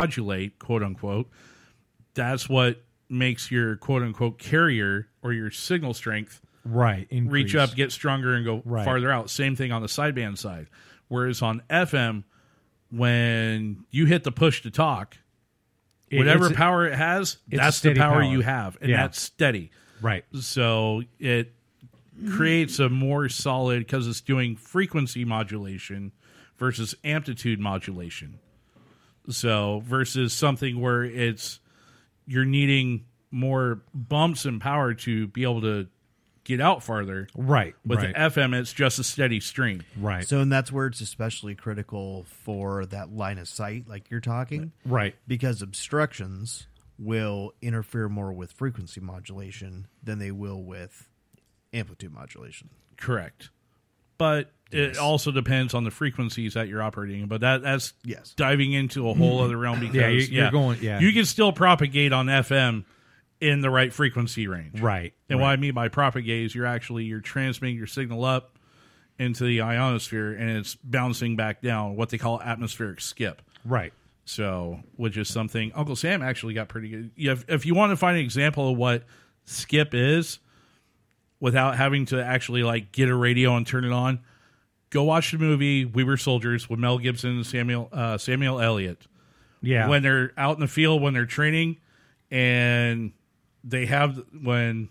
modulate, 0.00 0.58
quote 0.58 0.82
unquote, 0.82 1.30
that's 2.14 2.48
what 2.48 2.82
makes 3.08 3.52
your 3.52 3.76
quote 3.76 4.02
unquote 4.02 4.36
carrier 4.38 5.06
or 5.22 5.32
your 5.32 5.48
signal 5.50 5.94
strength 5.94 6.40
Right. 6.64 7.06
reach 7.10 7.12
increase. 7.12 7.54
up, 7.54 7.74
get 7.76 7.92
stronger, 7.92 8.34
and 8.34 8.44
go 8.44 8.62
Right. 8.64 8.84
farther 8.84 9.12
out. 9.12 9.30
Same 9.30 9.54
thing 9.54 9.70
on 9.70 9.80
the 9.82 9.86
sideband 9.88 10.38
side. 10.38 10.66
Whereas 11.06 11.40
on 11.42 11.62
FM, 11.70 12.24
when 12.90 13.84
you 13.90 14.06
hit 14.06 14.24
the 14.24 14.32
push 14.32 14.62
to 14.62 14.70
talk, 14.72 15.18
whatever 16.10 16.46
it's 16.48 16.56
power 16.56 16.86
it 16.86 16.94
has, 16.94 17.36
that's 17.48 17.78
the 17.80 17.94
power, 17.94 18.22
power. 18.22 18.22
you 18.24 18.40
have, 18.40 18.76
and 18.80 18.90
Yeah. 18.90 18.96
that's 19.02 19.20
steady. 19.20 19.70
Right. 20.00 20.24
So 20.40 21.02
it 21.20 21.52
Mm-hmm. 22.22 22.36
creates 22.36 22.78
a 22.78 22.88
more 22.88 23.28
solid 23.28 23.80
because 23.80 24.06
it's 24.06 24.20
doing 24.20 24.56
frequency 24.56 25.24
modulation 25.24 26.12
versus 26.58 26.94
amplitude 27.04 27.58
modulation. 27.58 28.38
So 29.28 29.82
versus 29.84 30.32
something 30.32 30.80
where 30.80 31.04
it's 31.04 31.60
you're 32.26 32.44
needing 32.44 33.06
more 33.30 33.82
bumps 33.94 34.44
and 34.44 34.60
power 34.60 34.94
to 34.94 35.26
be 35.28 35.42
able 35.42 35.62
to 35.62 35.88
get 36.44 36.60
out 36.60 36.82
farther. 36.82 37.28
Right, 37.36 37.74
With 37.84 37.98
right. 37.98 38.14
the 38.14 38.40
FM, 38.40 38.54
it's 38.54 38.72
just 38.72 38.98
a 38.98 39.04
steady 39.04 39.40
stream. 39.40 39.84
Right. 39.96 40.26
So, 40.26 40.40
and 40.40 40.52
that's 40.52 40.72
where 40.72 40.86
it's 40.86 41.00
especially 41.00 41.54
critical 41.54 42.24
for 42.44 42.86
that 42.86 43.12
line 43.14 43.38
of 43.38 43.48
sight, 43.48 43.88
like 43.88 44.10
you're 44.10 44.20
talking. 44.20 44.72
Right. 44.84 45.14
Because 45.26 45.62
obstructions 45.62 46.66
will 46.98 47.52
interfere 47.62 48.08
more 48.08 48.32
with 48.32 48.52
frequency 48.52 49.00
modulation 49.00 49.86
than 50.02 50.18
they 50.18 50.30
will 50.30 50.62
with 50.62 51.08
amplitude 51.72 52.12
modulation. 52.12 52.70
Correct. 52.96 53.50
But 54.18 54.50
it 54.70 54.96
also 54.96 55.30
depends 55.32 55.74
on 55.74 55.84
the 55.84 55.90
frequencies 55.90 56.54
that 56.54 56.68
you're 56.68 56.82
operating. 56.82 57.26
But 57.26 57.40
that 57.42 57.62
that's 57.62 57.92
yes. 58.04 58.32
diving 58.36 58.72
into 58.72 59.08
a 59.08 59.14
whole 59.14 59.40
other 59.40 59.56
realm 59.58 59.80
because 59.80 59.94
Yeah, 59.96 60.08
you- 60.08 60.20
you're 60.42 60.50
going- 60.50 60.78
yeah. 60.80 61.00
you 61.00 61.12
can 61.12 61.24
still 61.24 61.52
propagate 61.52 62.12
on 62.12 62.26
FM 62.26 62.84
in 63.40 63.60
the 63.60 63.70
right 63.70 63.92
frequency 63.92 64.46
range. 64.46 64.80
Right, 64.80 65.12
And 65.28 65.40
what. 65.40 65.48
I 65.48 65.56
mean 65.56 65.74
by 65.74 65.88
propagate 65.88 66.44
is 66.46 66.54
you're 66.54 66.66
actually 66.66 67.04
you're 67.04 67.20
transmitting 67.20 67.76
your 67.76 67.88
signal 67.88 68.24
up 68.24 68.56
into 69.18 69.44
the 69.44 69.60
ionosphere 69.62 70.32
and 70.32 70.50
it's 70.58 70.74
bouncing 70.76 71.34
back 71.36 71.60
down, 71.60 71.96
what 71.96 72.08
they 72.10 72.18
call 72.18 72.40
atmospheric 72.40 73.00
skip. 73.00 73.42
Right. 73.64 73.92
So, 74.24 74.80
which 74.96 75.16
is 75.16 75.28
something 75.28 75.72
Uncle 75.74 75.96
Sam 75.96 76.22
actually 76.22 76.54
got 76.54 76.68
pretty 76.68 76.88
good. 76.88 77.10
If, 77.16 77.44
if 77.48 77.66
you 77.66 77.74
want 77.74 77.90
to 77.90 77.96
find 77.96 78.16
an 78.16 78.22
example 78.24 78.70
of 78.70 78.76
what 78.78 79.02
skip 79.44 79.92
is 79.92 80.38
without 81.42 81.76
having 81.76 82.06
to 82.06 82.24
actually 82.24 82.62
like 82.62 82.92
get 82.92 83.08
a 83.08 83.14
radio 83.14 83.56
and 83.56 83.66
turn 83.66 83.84
it 83.84 83.90
on, 83.90 84.20
go 84.90 85.02
watch 85.02 85.32
the 85.32 85.38
movie 85.38 85.84
We 85.84 86.04
Were 86.04 86.16
Soldiers 86.16 86.70
with 86.70 86.78
Mel 86.78 86.98
Gibson 86.98 87.30
and 87.30 87.44
Samuel 87.46 87.88
uh, 87.92 88.16
Samuel 88.16 88.60
Elliott. 88.60 89.08
Yeah. 89.60 89.88
When 89.88 90.02
they're 90.02 90.32
out 90.38 90.54
in 90.54 90.60
the 90.60 90.68
field 90.68 91.02
when 91.02 91.14
they're 91.14 91.26
training 91.26 91.78
and 92.30 93.12
they 93.64 93.86
have 93.86 94.22
when 94.40 94.88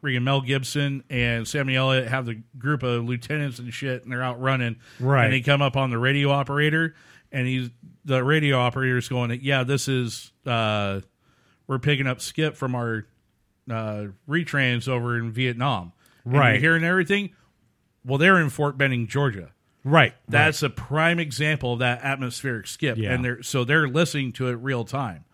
freaking 0.00 0.22
Mel 0.22 0.40
Gibson 0.40 1.02
and 1.10 1.46
Samuel 1.46 1.90
Elliott 1.90 2.08
have 2.08 2.24
the 2.24 2.40
group 2.56 2.84
of 2.84 3.04
lieutenants 3.04 3.58
and 3.58 3.74
shit 3.74 4.04
and 4.04 4.12
they're 4.12 4.22
out 4.22 4.40
running. 4.40 4.76
Right. 5.00 5.24
And 5.24 5.32
they 5.32 5.40
come 5.40 5.60
up 5.60 5.76
on 5.76 5.90
the 5.90 5.98
radio 5.98 6.30
operator 6.30 6.94
and 7.32 7.48
he's 7.48 7.68
the 8.04 8.22
radio 8.22 8.58
operator's 8.58 9.08
going, 9.08 9.36
Yeah, 9.42 9.64
this 9.64 9.88
is 9.88 10.30
uh 10.46 11.00
we're 11.66 11.80
picking 11.80 12.06
up 12.06 12.20
skip 12.20 12.56
from 12.56 12.76
our 12.76 13.06
uh 13.72 14.06
retrans 14.28 14.88
over 14.88 15.18
in 15.18 15.30
Vietnam. 15.32 15.92
And 16.24 16.34
Right. 16.34 16.52
you're 16.52 16.60
hearing 16.60 16.84
everything. 16.84 17.30
Well, 18.04 18.18
they're 18.18 18.40
in 18.40 18.50
Fort 18.50 18.76
Benning, 18.78 19.06
Georgia. 19.06 19.50
Right. 19.84 20.14
That's 20.28 20.62
a 20.62 20.68
prime 20.70 21.18
example 21.18 21.72
of 21.74 21.78
that 21.78 22.02
atmospheric 22.02 22.66
skip, 22.66 22.98
Yeah. 22.98 23.12
and 23.14 23.24
they're 23.24 23.42
so 23.42 23.64
they're 23.64 23.88
listening 23.88 24.32
to 24.34 24.48
it 24.48 24.52
real 24.54 24.84
time. 24.84 25.24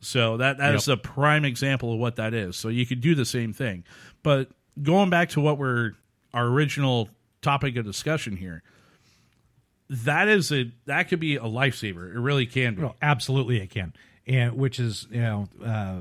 So 0.00 0.36
that 0.38 0.58
that 0.58 0.74
is 0.74 0.88
Yep. 0.88 0.98
a 0.98 1.00
prime 1.02 1.44
example 1.44 1.92
of 1.92 1.98
what 1.98 2.16
that 2.16 2.34
is. 2.34 2.56
So 2.56 2.68
you 2.68 2.86
could 2.86 3.00
do 3.00 3.14
the 3.14 3.24
same 3.24 3.52
thing, 3.52 3.84
but 4.22 4.50
going 4.82 5.10
back 5.10 5.28
to 5.30 5.40
what 5.40 5.58
we're 5.58 5.92
our 6.32 6.46
original 6.46 7.10
topic 7.42 7.76
of 7.76 7.84
discussion 7.84 8.36
here, 8.36 8.62
that 9.88 10.28
is 10.28 10.50
a 10.52 10.70
that 10.86 11.08
could 11.08 11.20
be 11.20 11.36
a 11.36 11.42
lifesaver. 11.42 12.14
It 12.14 12.18
really 12.18 12.46
can 12.46 12.74
be. 12.76 12.82
No, 12.82 12.94
absolutely 13.02 13.60
it 13.60 13.70
can, 13.70 13.92
and 14.26 14.54
which 14.54 14.78
is 14.80 15.06
you 15.10 15.20
know, 15.20 15.48
uh, 15.64 16.00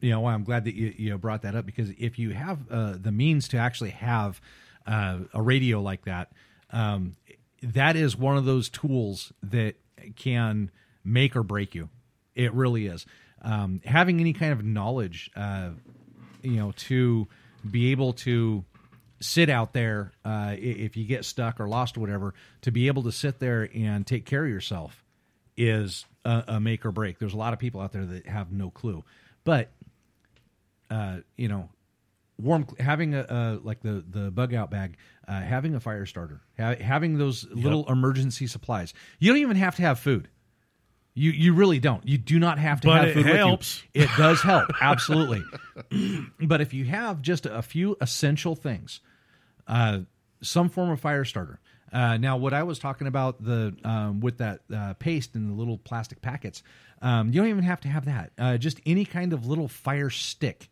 you 0.00 0.10
know, 0.10 0.20
why 0.20 0.34
I'm 0.34 0.44
glad 0.44 0.64
that 0.64 0.74
you 0.74 0.94
you 0.96 1.16
brought 1.18 1.42
that 1.42 1.54
up 1.54 1.66
because 1.66 1.90
if 1.98 2.18
you 2.18 2.30
have 2.30 2.58
uh, 2.70 2.94
the 3.00 3.12
means 3.12 3.48
to 3.48 3.58
actually 3.58 3.90
have 3.90 4.40
uh, 4.86 5.18
a 5.34 5.42
radio 5.42 5.80
like 5.80 6.04
that, 6.04 6.32
um, 6.70 7.16
that 7.62 7.96
is 7.96 8.16
one 8.16 8.36
of 8.36 8.44
those 8.44 8.68
tools 8.68 9.32
that 9.42 9.74
can 10.16 10.70
make 11.04 11.36
or 11.36 11.42
break 11.42 11.74
you. 11.74 11.88
It 12.34 12.52
really 12.54 12.86
is. 12.86 13.06
Um, 13.42 13.80
having 13.84 14.20
any 14.20 14.32
kind 14.32 14.52
of 14.52 14.64
knowledge, 14.64 15.30
uh, 15.36 15.70
you 16.42 16.56
know, 16.56 16.72
to 16.76 17.26
be 17.68 17.90
able 17.90 18.12
to 18.14 18.64
sit 19.20 19.50
out 19.50 19.72
there 19.72 20.12
uh, 20.24 20.54
if 20.56 20.96
you 20.96 21.04
get 21.04 21.24
stuck 21.24 21.60
or 21.60 21.68
lost 21.68 21.96
or 21.96 22.00
whatever, 22.00 22.34
to 22.62 22.70
be 22.70 22.86
able 22.86 23.02
to 23.04 23.12
sit 23.12 23.38
there 23.40 23.68
and 23.74 24.06
take 24.06 24.24
care 24.24 24.44
of 24.44 24.50
yourself 24.50 25.04
is 25.56 26.04
a, 26.24 26.44
a 26.48 26.60
make 26.60 26.86
or 26.86 26.92
break. 26.92 27.18
There's 27.18 27.34
a 27.34 27.38
lot 27.38 27.52
of 27.52 27.58
people 27.58 27.80
out 27.80 27.92
there 27.92 28.06
that 28.06 28.26
have 28.26 28.52
no 28.52 28.70
clue, 28.70 29.04
but 29.44 29.70
uh, 30.90 31.18
you 31.36 31.48
know, 31.48 31.68
warm 32.40 32.66
having 32.78 33.14
a, 33.14 33.58
like 33.62 33.80
the 33.82 34.04
the 34.08 34.30
bug 34.30 34.54
out 34.54 34.70
bag, 34.70 34.96
uh, 35.26 35.40
having 35.40 35.74
a 35.74 35.80
fire 35.80 36.06
starter, 36.06 36.40
ha- 36.58 36.76
having 36.80 37.18
those 37.18 37.46
little 37.50 37.88
emergency 37.90 38.46
supplies. 38.46 38.94
You 39.18 39.30
don't 39.32 39.40
even 39.40 39.56
have 39.56 39.76
to 39.76 39.82
have 39.82 39.98
food. 39.98 40.28
You 41.14 41.32
you 41.32 41.52
really 41.52 41.80
don't. 41.80 42.06
You 42.06 42.16
do 42.16 42.38
not 42.38 42.58
have 42.60 42.80
to 42.82 42.86
But 42.88 43.04
have 43.06 43.14
food 43.14 43.24
with 43.24 43.34
you. 43.34 43.38
helps. 43.38 43.82
It 43.92 44.08
does 44.16 44.40
help 44.40 44.70
absolutely. 44.80 45.42
but 46.40 46.60
if 46.60 46.72
you 46.72 46.84
have 46.84 47.22
just 47.22 47.44
a 47.46 47.60
few 47.62 47.96
essential 48.00 48.54
things, 48.54 49.00
uh, 49.66 50.00
some 50.42 50.68
form 50.68 50.90
of 50.90 51.00
fire 51.00 51.24
starter. 51.24 51.60
Uh, 51.90 52.18
now, 52.18 52.36
what 52.36 52.52
I 52.52 52.62
was 52.64 52.78
talking 52.78 53.06
about 53.06 53.42
the 53.42 53.74
um, 53.82 54.20
with 54.20 54.38
that 54.38 54.60
uh, 54.72 54.92
paste 54.94 55.34
in 55.34 55.48
the 55.48 55.54
little 55.54 55.78
plastic 55.78 56.20
packets, 56.20 56.62
um, 57.00 57.28
you 57.28 57.40
don't 57.40 57.48
even 57.48 57.64
have 57.64 57.80
to 57.80 57.88
have 57.88 58.04
that. 58.04 58.30
Uh, 58.38 58.58
just 58.58 58.78
any 58.86 59.04
kind 59.06 59.32
of 59.32 59.46
little 59.46 59.68
fire 59.68 60.10
stick. 60.10 60.68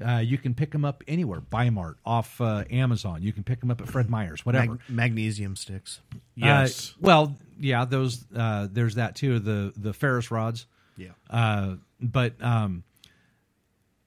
Uh, 0.00 0.18
you 0.18 0.38
can 0.38 0.54
pick 0.54 0.70
them 0.70 0.84
up 0.84 1.02
anywhere. 1.06 1.42
Mart 1.70 1.98
off 2.04 2.40
uh, 2.40 2.64
Amazon. 2.70 3.22
You 3.22 3.32
can 3.32 3.44
pick 3.44 3.60
them 3.60 3.70
up 3.70 3.80
at 3.80 3.88
Fred 3.88 4.08
Meyer's, 4.08 4.44
whatever. 4.46 4.72
Mag- 4.72 4.80
magnesium 4.88 5.56
sticks. 5.56 6.00
Uh, 6.42 6.68
well, 7.00 7.36
yeah, 7.58 7.84
those. 7.84 8.24
Uh, 8.34 8.68
there's 8.70 8.94
that 8.96 9.14
too. 9.16 9.38
The 9.38 9.72
the 9.76 9.92
ferro 9.92 10.22
rods. 10.30 10.66
Yeah. 10.96 11.10
Uh, 11.28 11.76
but 12.00 12.42
um, 12.42 12.84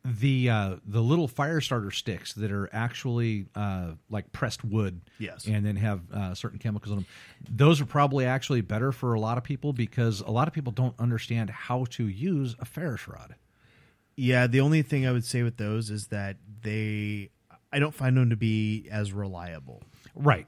the 0.06 0.50
uh, 0.50 0.76
the 0.86 1.02
little 1.02 1.28
fire 1.28 1.62
starter 1.62 1.91
sticks 1.91 2.34
that 2.34 2.52
are 2.52 2.70
actually 2.74 3.46
uh, 3.56 3.91
like 4.10 4.32
pressed 4.32 4.64
wood. 4.64 5.02
Yes. 5.18 5.46
And 5.48 5.66
then 5.66 5.76
have 5.78 6.02
uh, 6.12 6.36
certain 6.36 6.60
chemicals 6.60 6.91
in 6.91 6.98
them. 6.98 7.06
Those 7.50 7.80
are 7.82 7.86
probably 7.86 8.26
actually 8.26 8.62
better 8.62 8.91
for 8.91 9.14
a 9.14 9.20
lot 9.20 9.38
of 9.38 9.44
people 9.44 9.74
because 9.74 10.22
a 10.22 10.32
lot 10.32 10.48
of 10.48 10.54
people 10.54 10.74
don't 10.74 10.96
understand 11.00 11.50
how 11.50 11.86
to 11.91 12.08
use 12.08 12.56
a 12.60 12.66
ferro 12.66 12.98
rod. 13.08 13.36
Yeah, 14.16 14.47
the 14.47 14.59
only 14.61 14.82
thing 14.84 15.07
I 15.07 15.11
would 15.11 15.26
say 15.26 15.43
with 15.43 15.57
those 15.57 15.89
is 15.89 16.07
that 16.07 16.38
they, 16.61 17.30
I 17.72 17.80
don't 17.80 17.93
find 17.95 18.16
them 18.16 18.30
to 18.30 18.36
be 18.36 18.88
as 18.91 19.11
reliable. 19.11 19.82
Right. 20.16 20.47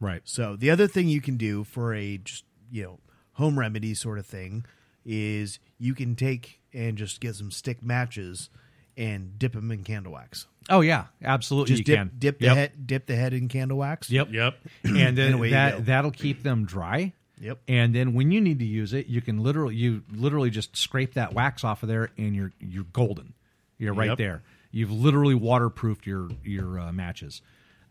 Right. 0.00 0.22
So 0.24 0.56
the 0.56 0.70
other 0.70 0.86
thing 0.88 1.08
you 1.08 1.20
can 1.20 1.36
do 1.36 1.64
for 1.64 1.94
a 1.94 2.18
just 2.18 2.44
you 2.70 2.82
know 2.82 2.98
home 3.32 3.58
remedy 3.58 3.94
sort 3.94 4.18
of 4.18 4.26
thing 4.26 4.64
is 5.04 5.58
you 5.78 5.94
can 5.94 6.16
take 6.16 6.60
and 6.74 6.98
just 6.98 7.20
get 7.20 7.34
some 7.36 7.50
stick 7.50 7.82
matches 7.82 8.50
and 8.96 9.38
dip 9.38 9.52
them 9.52 9.70
in 9.70 9.84
candle 9.84 10.12
wax. 10.12 10.46
Oh 10.68 10.80
yeah, 10.80 11.04
absolutely. 11.22 11.76
Just 11.76 11.88
you 11.88 11.94
dip 11.94 11.98
can. 11.98 12.10
dip 12.18 12.38
the 12.40 12.46
Yep. 12.46 12.56
head 12.56 12.86
dip 12.86 13.06
the 13.06 13.16
head 13.16 13.32
in 13.32 13.48
candle 13.48 13.78
wax. 13.78 14.10
Yep. 14.10 14.28
Yep. 14.32 14.58
And 14.84 15.16
then 15.16 15.34
away 15.34 15.50
that 15.50 15.86
that'll 15.86 16.10
keep 16.10 16.42
them 16.42 16.64
dry. 16.66 17.12
Yep. 17.40 17.58
And 17.68 17.94
then 17.94 18.14
when 18.14 18.30
you 18.30 18.40
need 18.40 18.58
to 18.60 18.64
use 18.64 18.92
it, 18.92 19.06
you 19.06 19.20
can 19.20 19.42
literally 19.42 19.74
you 19.74 20.02
literally 20.10 20.50
just 20.50 20.76
scrape 20.76 21.14
that 21.14 21.34
wax 21.34 21.64
off 21.64 21.82
of 21.82 21.88
there, 21.88 22.10
and 22.16 22.34
you're 22.34 22.52
you're 22.60 22.86
golden. 22.92 23.34
You're 23.78 23.94
right 23.94 24.08
Yep. 24.10 24.18
there. 24.18 24.42
You've 24.70 24.90
literally 24.92 25.34
waterproofed 25.34 26.06
your 26.06 26.30
your 26.42 26.78
uh, 26.78 26.92
matches. 26.92 27.42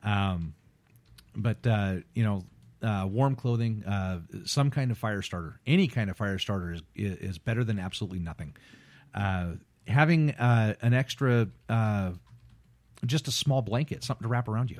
Um, 0.03 0.53
but 1.35 1.65
uh, 1.67 1.97
you 2.13 2.23
know, 2.23 2.43
uh, 2.81 3.05
warm 3.07 3.35
clothing, 3.35 3.83
uh, 3.85 4.21
some 4.45 4.71
kind 4.71 4.91
of 4.91 4.97
fire 4.97 5.21
starter, 5.21 5.59
any 5.65 5.87
kind 5.87 6.09
of 6.09 6.17
fire 6.17 6.39
starter 6.39 6.73
is 6.73 6.81
is 6.95 7.37
better 7.37 7.63
than 7.63 7.79
absolutely 7.79 8.19
nothing. 8.19 8.55
Uh, 9.13 9.53
having 9.87 10.31
uh, 10.31 10.73
an 10.81 10.93
extra, 10.93 11.47
uh, 11.69 12.11
just 13.05 13.27
a 13.27 13.31
small 13.31 13.61
blanket, 13.61 14.03
something 14.03 14.23
to 14.23 14.27
wrap 14.27 14.47
around 14.47 14.71
you, 14.71 14.79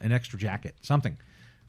an 0.00 0.12
extra 0.12 0.38
jacket, 0.38 0.74
something. 0.82 1.18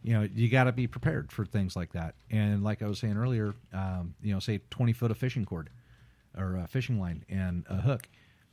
You 0.04 0.14
know, 0.14 0.28
you 0.34 0.50
got 0.50 0.66
to 0.66 0.72
be 0.72 0.88
prepared 0.88 1.32
for 1.32 1.45
things 1.45 1.76
like 1.76 1.93
that. 1.93 2.16
And 2.30 2.64
like 2.64 2.82
I 2.82 2.88
was 2.88 3.00
saying 3.00 3.18
earlier, 3.18 3.54
um, 3.74 4.16
you 4.22 4.34
know, 4.34 4.39
say 4.39 4.62
twenty 4.70 4.93
foot 4.93 5.12
of 5.12 5.18
fishing 5.18 5.45
cord 5.45 5.70
or 6.38 6.58
a 6.58 6.68
fishing 6.68 7.00
line 7.00 7.26
and 7.30 7.66
a 7.70 7.78
hook. 7.78 8.08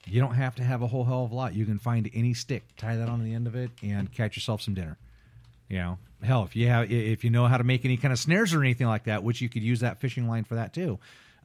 You 0.07 0.21
don't 0.21 0.35
have 0.35 0.55
to 0.57 0.63
have 0.63 0.83
a 0.83 0.87
whole 0.87 1.05
hell 1.05 1.25
of 1.25 1.31
a 1.31 1.35
lot. 1.35 1.55
You 1.55 1.65
can 1.65 1.79
find 1.79 2.11
any 2.13 2.35
stick, 2.35 2.65
tie 2.77 2.97
that 2.97 3.09
on 3.09 3.25
the 3.25 3.33
end 3.33 3.47
of 3.47 3.55
it, 3.55 3.71
and 3.83 4.13
catch 4.13 4.37
yourself 4.37 4.61
some 4.61 4.75
dinner. 4.75 4.99
You 5.69 5.79
know, 5.79 5.99
hell, 6.23 6.45
if 6.45 6.55
you 6.55 6.69
have, 6.69 6.93
if 6.93 7.25
you 7.25 7.31
know 7.31 7.47
how 7.47 7.57
to 7.57 7.65
make 7.65 7.85
any 7.85 7.97
kind 7.97 8.13
of 8.13 8.19
snares 8.19 8.53
or 8.53 8.61
anything 8.61 8.87
like 8.87 9.05
that, 9.05 9.23
which 9.23 9.41
you 9.41 9.49
could 9.49 9.63
use 9.63 9.81
that 9.81 10.01
fishing 10.01 10.29
line 10.29 10.45
for 10.45 10.57
that 10.57 10.75
too. 10.75 10.99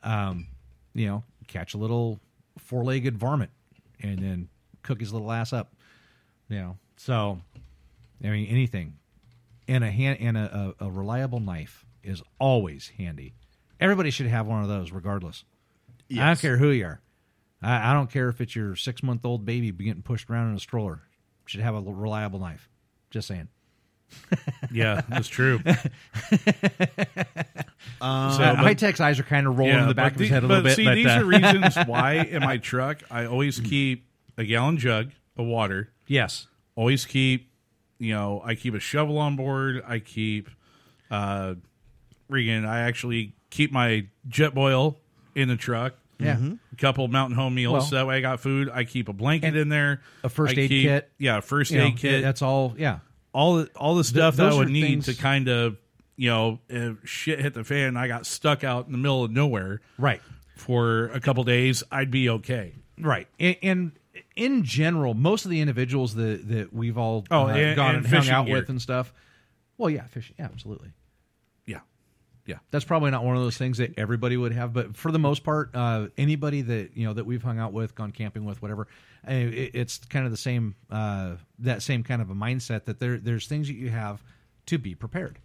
Um, 0.04 0.48
you 0.94 1.08
know, 1.08 1.24
catch 1.48 1.74
a 1.74 1.78
little 1.78 2.20
four-legged 2.58 3.18
varmint 3.18 3.52
and 4.02 4.20
then 4.20 4.50
cook 4.84 5.00
his 5.00 5.14
little 5.14 5.32
ass 5.32 5.54
up. 5.54 5.74
You 6.50 6.58
know, 6.58 6.78
so 6.98 7.40
I 8.24 8.28
mean, 8.28 8.48
anything, 8.48 8.96
and 9.70 9.84
a 9.84 9.92
hand 9.92 10.18
and 10.20 10.38
a, 10.38 10.74
a, 10.80 10.86
a 10.88 10.92
reliable 10.92 11.40
knife 11.40 11.86
is 12.04 12.22
always 12.40 12.92
handy. 12.98 13.36
Everybody 13.80 14.10
should 14.10 14.28
have 14.28 14.48
one 14.48 14.62
of 14.62 14.68
those, 14.68 14.92
regardless. 14.92 15.46
I 16.12 16.26
don't 16.26 16.40
care 16.40 16.58
who 16.58 16.70
you 16.70 16.86
are. 16.86 17.02
I, 17.62 17.92
I 17.92 17.94
don't 17.94 18.12
care 18.12 18.28
if 18.30 18.42
it's 18.42 18.56
your 18.56 18.76
six-month-old 18.76 19.46
baby 19.46 19.72
getting 19.72 20.02
pushed 20.02 20.30
around 20.30 20.50
in 20.50 20.56
a 20.56 20.60
stroller. 20.60 21.02
Should 21.46 21.62
have 21.62 21.76
a 21.76 21.82
reliable 21.82 22.40
knife. 22.40 22.70
Just 23.12 23.28
saying. 23.28 23.48
Yeah, 24.72 25.02
that's 25.08 25.28
true. 25.28 25.60
So, 28.02 28.38
but- 28.40 28.56
High 28.58 28.74
Tech's 28.76 29.00
eyes 29.00 29.20
are 29.20 29.24
kind 29.24 29.48
of 29.48 29.58
rolling 29.58 29.78
in 29.80 29.88
the 29.88 29.94
back 29.94 30.14
of 30.14 30.20
his 30.20 30.30
the- 30.30 30.34
head 30.36 30.44
a 30.44 30.48
little 30.48 30.64
bit. 30.64 30.76
See, 30.76 30.86
but 30.86 30.96
these 30.96 31.08
uh, 31.08 31.20
are 31.22 31.24
reasons 31.26 31.76
why 31.86 32.14
in 32.16 32.42
my 32.42 32.58
truck 32.58 33.02
I 33.10 33.26
always 33.26 33.60
keep 33.60 34.06
a 34.38 34.44
gallon 34.44 34.78
jug 34.78 35.12
of 35.38 35.46
water. 35.46 35.90
Yes. 36.08 36.48
Always 36.76 37.06
keep, 37.06 37.49
you 38.00 38.14
know, 38.14 38.42
I 38.44 38.56
keep 38.56 38.74
a 38.74 38.80
shovel 38.80 39.18
on 39.20 39.36
board. 39.36 39.84
I 39.88 40.00
keep, 40.00 40.50
uh, 41.12 41.56
Regan, 42.28 42.66
I 42.66 42.82
actually 42.82 43.34
keep 43.50 43.72
my 43.72 44.08
Jetboil 44.28 44.96
in 45.36 45.48
the 45.48 45.56
truck. 45.56 45.94
Yeah. 46.20 46.36
Mm-hmm. 46.36 46.54
A 46.74 46.76
couple 46.76 47.08
Mountain 47.08 47.38
House 47.38 47.52
meals. 47.52 47.72
Well- 47.74 47.82
so 47.82 47.96
that 47.96 48.08
way 48.08 48.18
I 48.18 48.22
got 48.22 48.40
food. 48.42 48.70
I 48.74 48.84
keep 48.84 49.08
a 49.10 49.14
blanket 49.14 49.56
in 49.56 49.70
there. 49.70 50.02
a 50.24 50.30
first 50.30 50.58
I 50.58 50.62
aid 50.62 50.70
keep- 50.70 50.84
kit. 50.88 51.10
Yeah, 51.18 51.38
a 51.38 51.42
first 51.42 51.72
You 51.72 51.78
know, 51.80 51.86
aid 51.86 51.98
kit. 51.98 52.22
That's 52.24 52.42
all. 52.42 52.76
Yeah. 52.78 53.00
all 53.34 53.56
the 53.58 53.70
all 53.76 53.96
the 53.96 54.04
stuff 54.04 54.36
that 54.38 54.52
I 54.52 54.56
would 54.56 54.70
need 54.70 54.82
things- 54.82 55.06
to 55.06 55.14
kind 55.14 55.48
of 55.48 55.78
you 56.18 56.30
know 56.30 56.60
if 56.68 56.98
shit 57.08 57.40
hit 57.40 57.54
the 57.54 57.64
fan 57.64 57.96
I 57.96 58.08
got 58.10 58.26
stuck 58.26 58.64
out 58.66 58.88
in 58.88 58.92
the 58.92 58.98
middle 58.98 59.24
of 59.24 59.32
nowhere 59.32 59.80
Right. 59.98 60.20
for 60.58 61.06
a 61.10 61.20
couple 61.22 61.44
days 61.46 61.82
I'd 61.92 62.12
be 62.12 62.28
okay 62.30 62.74
Right. 63.00 63.28
And, 63.40 63.56
and 63.64 63.92
in 64.36 64.64
general, 64.64 65.14
most 65.14 65.46
of 65.46 65.52
the 65.52 65.62
individuals 65.62 66.16
that, 66.16 66.48
that 66.50 66.74
we've 66.74 66.98
all 66.98 67.26
Oh, 67.32 67.44
uh, 67.44 67.48
and- 67.48 67.76
gone 67.76 67.96
and 67.96 68.06
and, 68.06 68.14
hung 68.14 68.30
out 68.30 68.46
gear. 68.46 68.56
with 68.56 68.70
and 68.70 68.82
stuff. 68.82 69.14
Well, 69.78 69.90
yeah, 69.90 70.04
fishing. 70.08 70.36
Yeah, 70.40 70.46
absolutely. 70.46 70.92
yeah 71.66 71.80
yeah 72.46 72.58
That's 72.72 72.84
probably 72.86 73.12
not 73.12 73.24
one 73.24 73.36
of 73.38 73.44
those 73.44 73.58
things 73.58 73.78
that 73.78 73.98
everybody 73.98 74.36
would 74.38 74.52
have, 74.54 74.74
but 74.74 74.96
for 74.98 75.12
the 75.12 75.20
most 75.20 75.44
part, 75.44 75.70
uh, 75.74 76.08
anybody 76.18 76.62
that 76.64 76.98
you 76.98 77.06
know 77.08 77.14
that 77.14 77.26
we've 77.26 77.44
hung 77.44 77.60
out 77.60 77.72
with, 77.74 77.96
gone 77.96 78.12
camping 78.12 78.44
with, 78.46 78.62
whatever, 78.62 78.88
uh, 79.28 79.32
it, 79.32 79.72
it's 79.74 79.98
kind 80.00 80.26
of 80.26 80.32
the 80.32 80.38
same 80.38 80.76
uh, 80.90 81.36
that 81.60 81.82
same 81.82 82.04
kind 82.04 82.22
of 82.22 82.30
a 82.30 82.36
mindset 82.36 82.86
that 82.86 83.00
there 83.00 83.18
there's 83.18 83.48
things 83.48 83.68
that 83.68 83.76
you 83.76 83.90
have 83.90 84.24
to 84.66 84.78
be 84.78 84.96
prepared. 84.96 85.40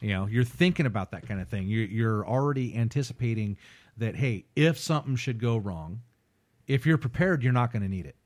You 0.00 0.10
know, 0.10 0.26
you're 0.26 0.44
thinking 0.44 0.84
about 0.86 1.12
that 1.12 1.26
kind 1.26 1.40
of 1.40 1.48
thing. 1.48 1.68
You're 1.68 1.86
you're 1.86 2.26
already 2.26 2.76
anticipating 2.76 3.56
that 3.98 4.14
hey, 4.16 4.44
if 4.56 4.78
something 4.78 5.16
should 5.16 5.38
go 5.40 5.56
wrong, 5.56 6.00
if 6.66 6.86
you're 6.86 6.98
prepared, 6.98 7.42
you're 7.42 7.52
not 7.52 7.72
going 7.72 7.82
to 7.82 7.88
need 7.88 8.06
it. 8.06 8.16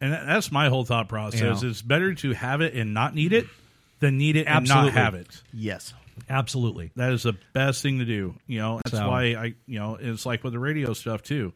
and 0.00 0.12
that's 0.12 0.50
my 0.52 0.68
whole 0.68 0.84
thought 0.84 1.08
process 1.08 1.40
You 1.40 1.46
know. 1.66 1.70
it's 1.70 1.82
better 1.82 2.14
to 2.14 2.32
have 2.32 2.60
it 2.60 2.74
and 2.74 2.92
not 2.94 3.14
need 3.14 3.32
it 3.32 3.46
than 4.00 4.18
need 4.18 4.36
it 4.36 4.46
and 4.46 4.66
not 4.68 4.92
have 4.92 5.14
it 5.14 5.42
Yes. 5.52 5.94
Absolutely. 6.28 6.90
that 6.96 7.12
is 7.12 7.22
the 7.22 7.34
best 7.52 7.82
thing 7.82 7.98
to 8.00 8.04
do 8.04 8.34
you 8.46 8.58
know 8.58 8.80
that's 8.84 8.96
So- 8.96 9.08
why 9.08 9.22
I 9.34 9.44
you 9.66 9.78
know 9.78 9.96
it's 10.00 10.26
like 10.26 10.44
with 10.44 10.52
the 10.52 10.58
radio 10.58 10.92
stuff 10.92 11.22
too 11.22 11.52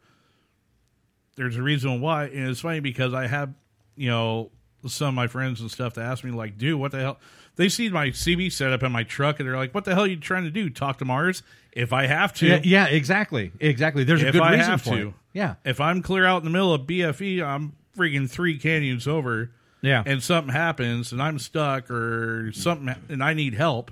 there's 1.36 1.56
a 1.56 1.62
reason 1.62 2.00
why 2.00 2.24
and 2.24 2.48
it's 2.48 2.60
funny 2.60 2.80
because 2.80 3.12
I 3.14 3.26
have 3.26 3.52
you 3.96 4.08
know 4.08 4.50
some 4.88 5.08
of 5.08 5.14
my 5.14 5.26
friends 5.26 5.60
and 5.60 5.70
stuff 5.70 5.94
to 5.94 6.00
ask 6.00 6.24
me 6.24 6.30
like 6.30 6.56
dude 6.58 6.78
what 6.80 6.92
the 6.92 6.98
hell 7.00 7.18
they 7.56 7.68
see 7.68 7.88
my 7.88 8.08
CB 8.08 8.52
setup 8.52 8.82
in 8.82 8.92
my 8.92 9.02
truck 9.02 9.40
and 9.40 9.48
they're 9.48 9.56
like 9.56 9.74
what 9.74 9.84
the 9.84 9.94
hell 9.94 10.04
are 10.04 10.08
you 10.08 10.16
trying 10.16 10.44
to 10.44 10.50
do 10.50 10.68
talk 10.70 10.98
to 10.98 11.04
Mars 11.04 11.42
if 11.72 11.92
I 11.92 12.06
have 12.06 12.32
to 12.34 12.46
Yeah, 12.46 12.60
yeah, 12.64 12.86
exactly, 12.86 13.52
exactly. 13.60 14.04
There's 14.04 14.22
a 14.22 14.32
good 14.32 14.40
I 14.42 14.52
reason 14.52 14.70
have 14.70 14.82
for 14.82 14.90
to 14.96 15.08
it. 15.08 15.14
Yeah, 15.34 15.54
if 15.64 15.80
I'm 15.80 16.00
clear 16.02 16.24
out 16.24 16.38
in 16.38 16.44
the 16.44 16.50
middle 16.50 16.72
of 16.72 16.82
BFE 16.82 17.42
I'm 17.44 17.74
freaking 17.96 18.30
three 18.30 18.58
canyons 18.58 19.06
over 19.08 19.50
Yeah. 19.82 20.02
and 20.06 20.22
something 20.22 20.52
happens 20.52 21.12
and 21.12 21.22
I'm 21.22 21.38
stuck 21.38 21.90
or 21.90 22.52
something 22.52 22.94
and 23.08 23.22
I 23.22 23.34
need 23.34 23.54
help 23.54 23.90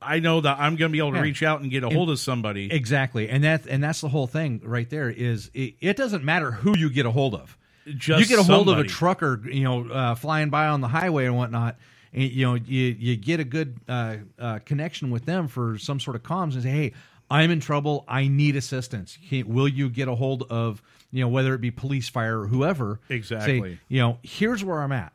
I 0.00 0.18
know 0.20 0.42
that 0.42 0.58
I'm 0.58 0.76
going 0.76 0.90
to 0.90 0.92
be 0.92 0.98
able 0.98 1.12
to 1.12 1.16
Yeah. 1.16 1.22
reach 1.22 1.42
out 1.42 1.62
and 1.62 1.70
get 1.70 1.82
a 1.82 1.88
hold 1.88 2.10
of 2.10 2.18
somebody 2.18 2.70
Exactly, 2.70 3.28
and 3.30 3.42
that 3.44 3.66
and 3.66 3.82
that's 3.82 4.02
the 4.02 4.08
whole 4.08 4.26
thing 4.26 4.60
right 4.62 4.88
there. 4.90 5.08
Is 5.10 5.50
it, 5.54 5.74
it 5.80 5.96
doesn't 5.96 6.22
matter 6.22 6.50
who 6.50 6.76
you 6.76 6.90
get 6.90 7.06
a 7.06 7.10
hold 7.10 7.34
of. 7.34 7.56
Just 7.96 8.20
you 8.20 8.26
get 8.26 8.38
a 8.38 8.42
hold 8.42 8.68
of 8.68 8.78
a 8.78 8.84
trucker, 8.84 9.40
you 9.44 9.64
know, 9.64 9.88
uh, 9.88 10.14
flying 10.14 10.50
by 10.50 10.66
on 10.66 10.80
the 10.80 10.88
highway 10.88 11.26
and 11.26 11.36
whatnot. 11.36 11.76
And, 12.12 12.24
you 12.24 12.44
know, 12.46 12.54
you 12.54 12.96
you 12.98 13.16
get 13.16 13.40
a 13.40 13.44
good 13.44 13.78
uh, 13.88 14.16
uh, 14.38 14.58
connection 14.64 15.10
with 15.10 15.24
them 15.26 15.46
for 15.48 15.78
some 15.78 16.00
sort 16.00 16.16
of 16.16 16.22
comms 16.22 16.54
and 16.54 16.62
say, 16.62 16.70
"Hey, 16.70 16.92
I'm 17.30 17.50
in 17.50 17.60
trouble. 17.60 18.04
I 18.08 18.28
need 18.28 18.56
assistance. 18.56 19.18
Can, 19.28 19.48
will 19.52 19.68
you 19.68 19.88
get 19.88 20.08
a 20.08 20.14
hold 20.14 20.44
of 20.50 20.82
you 21.12 21.20
know 21.22 21.28
whether 21.28 21.54
it 21.54 21.60
be 21.60 21.70
police, 21.70 22.08
fire, 22.08 22.40
or 22.40 22.46
whoever? 22.46 23.00
Exactly. 23.08 23.60
Say, 23.74 23.78
you 23.88 24.00
know, 24.00 24.18
here's 24.22 24.64
where 24.64 24.80
I'm 24.82 24.92
at, 24.92 25.12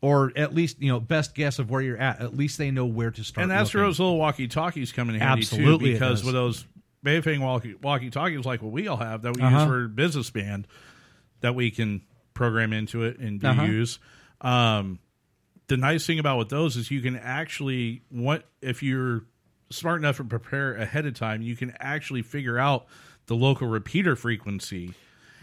or 0.00 0.32
at 0.36 0.54
least 0.54 0.80
you 0.82 0.88
know, 0.92 1.00
best 1.00 1.34
guess 1.34 1.58
of 1.58 1.70
where 1.70 1.80
you're 1.80 1.96
at. 1.98 2.20
At 2.20 2.36
least 2.36 2.58
they 2.58 2.70
know 2.70 2.86
where 2.86 3.10
to 3.10 3.24
start. 3.24 3.42
and 3.42 3.50
that's 3.50 3.72
where 3.72 3.84
those 3.84 3.98
little 4.00 4.18
walkie 4.18 4.48
talkies 4.48 4.92
come 4.92 5.08
in 5.10 5.16
handy 5.18 5.42
Absolutely 5.42 5.88
too 5.90 5.94
because 5.94 6.24
with 6.24 6.34
those 6.34 6.66
Baofeng 7.04 7.40
walkie 7.40 7.74
walkie 7.82 8.10
talkies 8.10 8.44
like 8.44 8.62
what 8.62 8.72
we 8.72 8.86
all 8.88 8.96
have 8.96 9.22
that 9.22 9.34
we 9.36 9.42
use 9.42 9.52
Uh-huh. 9.52 9.66
for 9.66 9.88
business 9.88 10.30
band 10.30 10.66
that 11.42 11.54
we 11.54 11.70
can 11.70 12.00
program 12.34 12.72
into 12.72 13.04
it 13.04 13.18
and 13.18 13.38
do 13.40 13.46
Uh-huh. 13.46 13.62
use. 13.64 13.98
Um, 14.40 14.98
the 15.68 15.76
nice 15.76 16.06
thing 16.06 16.18
about 16.18 16.38
with 16.38 16.48
those 16.48 16.76
is 16.76 16.90
you 16.90 17.00
can 17.00 17.16
actually 17.16 18.02
what 18.10 18.48
if 18.60 18.82
you're 18.82 19.24
smart 19.70 20.00
enough 20.00 20.16
to 20.18 20.24
prepare 20.24 20.74
ahead 20.74 21.06
of 21.06 21.14
time, 21.14 21.40
you 21.42 21.56
can 21.56 21.72
actually 21.78 22.22
figure 22.22 22.58
out 22.58 22.86
the 23.26 23.34
local 23.34 23.68
repeater 23.68 24.16
frequency. 24.16 24.94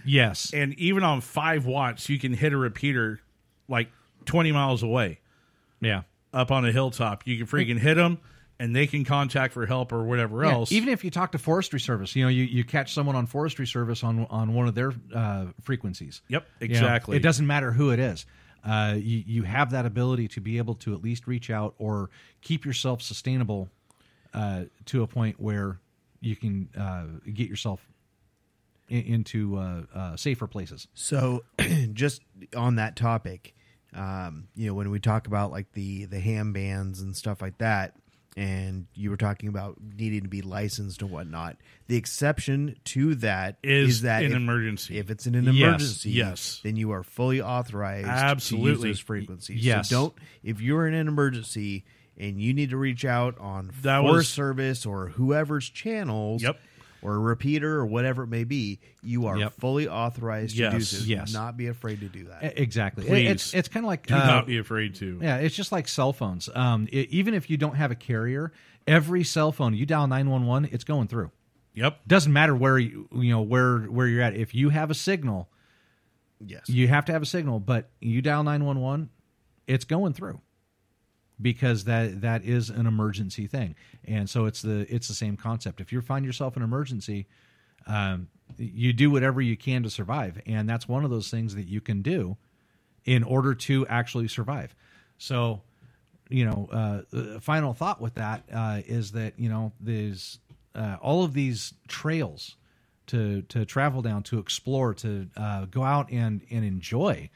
Yes. 0.06 0.52
And 0.54 0.74
even 0.76 1.04
on 1.04 1.22
five 1.22 1.66
watts, 1.66 2.10
you 2.10 2.20
can 2.20 2.34
hit 2.34 2.54
a 2.54 2.58
repeater 2.58 3.22
like 3.68 3.90
20 4.26 4.52
miles 4.52 4.84
away. 4.84 5.20
Yeah. 5.82 6.04
up 6.34 6.52
on 6.52 6.64
a 6.66 6.72
hilltop. 6.72 7.26
You 7.26 7.38
can 7.38 7.48
freaking 7.48 7.80
hit 7.80 7.96
them, 7.96 8.20
and 8.60 8.76
they 8.76 8.88
can 8.88 9.04
contact 9.06 9.54
for 9.54 9.66
help 9.66 9.92
or 9.94 10.04
whatever 10.04 10.44
Yeah, 10.44 10.52
else. 10.52 10.72
even 10.72 10.90
if 10.90 11.04
you 11.04 11.12
talk 11.12 11.32
to 11.32 11.38
forestry 11.38 11.80
service, 11.80 12.16
you 12.16 12.24
know, 12.24 12.30
you, 12.30 12.44
you 12.44 12.64
catch 12.64 12.94
someone 12.94 13.16
on 13.16 13.26
forestry 13.26 13.66
service 13.68 14.04
on 14.04 14.26
on 14.30 14.54
one 14.54 14.68
of 14.68 14.76
their 14.76 14.94
uh, 15.14 15.46
frequencies. 15.62 16.22
Yep, 16.28 16.46
You 16.60 16.68
know, 16.68 16.74
exactly. 16.76 17.18
it 17.18 17.22
doesn't 17.22 17.48
matter 17.48 17.72
who 17.72 17.92
it 17.92 18.00
is. 18.00 18.26
Uh, 18.64 18.96
you 18.98 19.24
you 19.26 19.44
have 19.44 19.72
that 19.72 19.86
ability 19.86 20.28
to 20.30 20.42
be 20.42 20.58
able 20.58 20.76
to 20.76 20.94
at 20.94 21.02
least 21.02 21.28
reach 21.28 21.50
out 21.50 21.76
or 21.78 22.10
keep 22.42 22.66
yourself 22.66 23.02
sustainable 23.02 23.70
uh, 24.34 24.66
to 24.86 25.02
a 25.04 25.08
point 25.08 25.40
where 25.40 25.80
you 26.20 26.36
can 26.36 26.68
uh, 26.78 27.06
get 27.32 27.48
yourself 27.48 27.88
in, 28.90 29.02
into 29.04 29.56
uh, 29.58 29.84
uh, 29.96 30.16
safer 30.18 30.46
places. 30.48 30.90
So, 30.94 31.44
just 31.94 32.22
on 32.54 32.76
that 32.76 32.98
topic, 32.98 33.56
um, 33.96 34.50
you 34.56 34.68
know, 34.68 34.74
when 34.74 34.90
we 34.92 35.00
talk 35.00 35.26
about 35.28 35.52
like 35.52 35.72
the 35.72 36.04
the 36.06 36.20
ham 36.20 36.52
bands 36.52 37.00
and 37.00 37.16
stuff 37.16 37.42
like 37.42 37.58
that, 37.60 37.96
and 38.40 38.88
you 38.94 39.10
were 39.10 39.18
talking 39.18 39.50
about 39.50 39.76
needing 39.98 40.22
to 40.22 40.30
be 40.30 40.42
licensed 40.42 41.02
and 41.02 41.12
whatnot, 41.12 41.58
the 41.88 41.98
exception 41.98 42.78
to 42.86 43.16
that 43.16 43.58
Is 43.62 43.96
is, 43.96 44.02
that 44.04 44.24
an 44.24 44.32
if, 44.32 44.38
emergency. 44.38 44.98
If 44.98 45.10
it's 45.10 45.28
in 45.28 45.36
an 45.36 45.50
emergency, 45.50 46.12
yes. 46.12 46.62
then 46.64 46.78
you 46.78 46.92
are 46.92 47.04
fully 47.04 47.42
authorized 47.42 48.06
to 48.06 48.12
use 48.12 48.22
Absolutely. 48.22 48.90
those 48.92 49.00
frequencies. 49.02 49.66
Yes. 49.66 49.90
So 49.90 49.96
don't 49.96 50.14
if 50.42 50.62
you're 50.62 50.88
in 50.88 50.94
an 50.94 51.10
emergency 51.10 51.84
and 52.18 52.42
you 52.42 52.54
need 52.54 52.70
to 52.70 52.78
reach 52.78 53.04
out 53.04 53.38
on 53.40 53.72
That 53.82 54.00
Forest 54.02 54.14
was- 54.16 54.30
Service 54.30 54.86
or 54.86 55.08
whoever's 55.08 55.70
channels. 55.70 56.42
Yep. 56.42 56.60
Or 57.02 57.16
a 57.16 57.20
repeater 57.20 57.78
or 57.78 57.86
whatever 57.86 58.24
it 58.24 58.28
may 58.28 58.44
be, 58.44 58.80
you 59.02 59.28
are 59.28 59.38
Yep. 59.38 59.54
fully 59.54 59.88
authorized 59.88 60.58
to 60.58 60.70
do 60.70 60.78
Yes. 60.78 60.88
so. 60.90 61.04
Yes. 61.06 61.32
Do 61.32 61.38
not 61.38 61.56
be 61.56 61.68
afraid 61.68 62.02
to 62.02 62.10
do 62.10 62.26
that. 62.26 62.60
Exactly. 62.60 63.06
Please. 63.06 63.30
It's 63.30 63.54
it's 63.54 63.68
kind 63.70 63.86
of 63.86 63.88
like 63.88 64.08
Do 64.08 64.16
uh, 64.16 64.18
not 64.18 64.48
be 64.48 64.58
afraid 64.58 64.96
to. 64.96 65.18
Yeah, 65.22 65.38
it's 65.38 65.56
just 65.56 65.72
like 65.72 65.88
cell 65.88 66.12
phones. 66.12 66.50
Um, 66.54 66.88
i 66.92 67.08
even 67.10 67.34
if 67.34 67.50
you 67.50 67.56
don't 67.58 67.76
have 67.76 67.92
a 67.92 67.96
carrier, 67.96 68.52
every 68.86 69.24
cell 69.24 69.52
phone 69.54 69.74
you 69.76 69.86
dial 69.86 70.08
nine 70.08 70.30
one 70.30 70.46
one, 70.46 70.66
it's 70.72 70.84
going 70.84 71.08
through. 71.08 71.32
Yep. 71.76 72.00
Doesn't 72.08 72.34
matter 72.34 72.54
where 72.56 72.78
you 72.78 73.08
you 73.16 73.30
know 73.30 73.42
where 73.42 73.80
where 73.84 74.06
you're 74.08 74.22
at. 74.22 74.36
If 74.36 74.54
you 74.54 74.68
have 74.70 74.92
a 74.92 74.96
signal, 74.96 75.50
Yes. 76.46 76.68
you 76.68 76.88
have 76.90 77.06
to 77.06 77.12
have 77.14 77.22
a 77.22 77.26
signal. 77.26 77.60
But 77.62 77.90
you 78.02 78.22
dial 78.22 78.44
nine 78.44 78.66
one 78.66 78.80
one, 78.82 79.10
it's 79.68 79.86
going 79.86 80.12
through 80.14 80.42
because 81.42 81.86
that 81.86 82.22
that 82.22 82.44
is 82.44 82.70
an 82.70 82.86
emergency 82.86 83.48
thing. 83.48 83.76
And 84.06 84.30
so 84.30 84.46
it's 84.46 84.62
the 84.62 84.86
it's 84.94 85.08
the 85.08 85.14
same 85.14 85.38
concept. 85.38 85.80
If 85.82 85.92
you 85.92 86.02
find 86.02 86.26
yourself 86.26 86.58
in 86.58 86.64
emergency, 86.64 87.28
um, 87.88 88.28
you 88.58 88.94
do 88.94 89.12
whatever 89.12 89.42
you 89.42 89.56
can 89.56 89.84
to 89.84 89.90
survive, 89.90 90.42
and 90.46 90.68
that's 90.68 90.88
one 90.88 91.04
of 91.04 91.12
those 91.12 91.30
things 91.30 91.56
that 91.56 91.68
you 91.68 91.82
can 91.82 92.02
do 92.02 92.38
in 93.06 93.24
order 93.24 93.56
to 93.56 93.88
actually 93.88 94.28
survive. 94.28 94.76
So, 95.18 95.62
you 96.30 96.46
know, 96.46 96.70
uh, 96.72 97.40
final 97.40 97.74
thought 97.74 98.02
with 98.02 98.16
that 98.16 98.44
uh, 98.54 98.82
is 98.86 99.12
that 99.14 99.40
you 99.40 99.50
know 99.50 99.72
there's 99.80 100.40
uh, 100.76 100.98
all 101.02 101.24
of 101.24 101.34
these 101.34 101.74
trails 101.88 102.56
to 103.08 103.42
to 103.44 103.66
travel 103.66 104.02
down, 104.02 104.24
to 104.24 104.40
explore, 104.40 104.94
to 104.96 105.28
uh, 105.36 105.66
go 105.66 105.84
out 105.84 106.12
and 106.12 106.42
and 106.52 106.64
enjoy, 106.64 107.30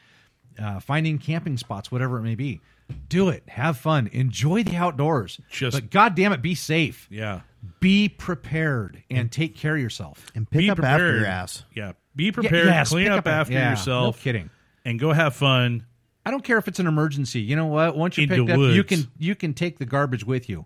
uh, 0.61 0.79
finding 0.79 1.17
camping 1.17 1.57
spots, 1.57 1.91
whatever 1.91 2.17
it 2.19 2.23
may 2.23 2.35
be. 2.35 2.61
Do 3.09 3.29
it, 3.29 3.43
have 3.47 3.77
fun, 3.77 4.09
enjoy 4.11 4.63
the 4.63 4.75
outdoors. 4.75 5.39
Just- 5.49 5.75
but 5.77 5.89
God 5.89 6.15
damn 6.15 6.33
it, 6.33 6.41
be 6.41 6.55
safe. 6.55 7.07
Yeah. 7.11 7.41
Be 7.79 8.09
prepared 8.09 9.03
and 9.09 9.31
take 9.31 9.55
care 9.55 9.75
of 9.75 9.81
yourself. 9.81 10.25
and 10.35 10.49
pick 10.49 10.59
be 10.59 10.69
up 10.69 10.75
prepared. 10.77 11.01
after 11.01 11.17
your 11.17 11.25
ass. 11.27 11.63
Yeah. 11.73 11.93
Be 12.15 12.31
prepared. 12.31 12.65
yes, 12.67 12.89
clean 12.89 13.07
up, 13.07 13.19
up- 13.19 13.27
after 13.27 13.53
yeah, 13.53 13.69
yourself. 13.71 14.17
no 14.17 14.21
kidding. 14.21 14.49
And 14.85 14.99
go 14.99 15.13
have 15.13 15.33
fun. 15.35 15.85
I 16.25 16.31
don't 16.31 16.43
care 16.43 16.57
if 16.57 16.67
it's 16.67 16.79
an 16.79 16.87
emergency. 16.87 17.39
You 17.41 17.55
know 17.55 17.67
what? 17.67 17.95
Once 17.97 18.17
you 18.17 18.23
In 18.23 18.29
pick 18.29 18.45
the 18.47 18.53
up, 18.53 18.59
you 18.75 18.83
can 18.83 19.07
you 19.17 19.35
can 19.35 19.53
take 19.53 19.77
the 19.79 19.85
garbage 19.85 20.25
with 20.25 20.49
you. 20.49 20.65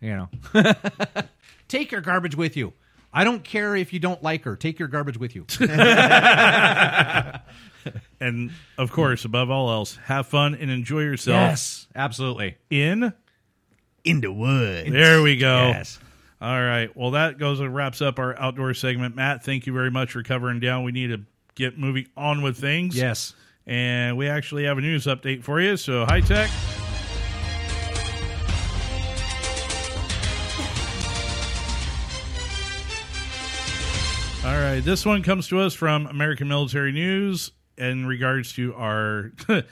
You 0.00 0.16
know, 0.16 0.28
take 1.68 1.92
your 1.92 2.00
garbage 2.00 2.34
with 2.36 2.56
you. 2.56 2.72
I 3.12 3.24
don't 3.24 3.44
care 3.44 3.76
if 3.76 3.92
you 3.92 4.00
don't 4.00 4.22
like 4.22 4.44
her. 4.44 4.56
Take 4.56 4.78
your 4.78 4.88
garbage 4.88 5.18
with 5.18 5.34
you. 5.36 5.46
And 8.20 8.52
of 8.78 8.92
course, 8.92 9.24
above 9.24 9.50
all 9.50 9.70
else, 9.70 9.98
have 10.04 10.26
fun 10.28 10.54
and 10.54 10.70
enjoy 10.70 11.00
yourself 11.00 11.34
yes, 11.34 11.88
absolutely. 11.94 12.56
in. 12.70 13.12
In 14.04 14.20
the 14.20 14.32
woods. 14.32 14.90
There 14.90 15.22
we 15.22 15.36
go. 15.36 15.68
Yes. 15.68 15.98
All 16.40 16.60
right. 16.60 16.94
Well, 16.96 17.12
that 17.12 17.38
goes 17.38 17.60
and 17.60 17.72
wraps 17.72 18.02
up 18.02 18.18
our 18.18 18.38
outdoor 18.38 18.74
segment. 18.74 19.14
Matt, 19.14 19.44
thank 19.44 19.66
you 19.66 19.72
very 19.72 19.90
much 19.92 20.10
for 20.12 20.24
covering 20.24 20.58
down. 20.58 20.82
We 20.82 20.90
need 20.90 21.08
to 21.08 21.22
get 21.54 21.78
moving 21.78 22.08
on 22.16 22.42
with 22.42 22.58
things. 22.58 22.96
Yes. 22.96 23.34
And 23.64 24.16
we 24.16 24.28
actually 24.28 24.64
have 24.64 24.76
a 24.76 24.80
news 24.80 25.06
update 25.06 25.44
for 25.44 25.60
you. 25.60 25.76
So, 25.76 26.04
high 26.04 26.20
tech. 26.20 26.50
All 34.44 34.60
right. 34.60 34.80
This 34.80 35.06
one 35.06 35.22
comes 35.22 35.46
to 35.48 35.60
us 35.60 35.74
from 35.74 36.08
American 36.08 36.48
Military 36.48 36.90
News 36.90 37.52
in 37.82 38.06
regards 38.06 38.52
to 38.54 38.74
our 38.74 39.32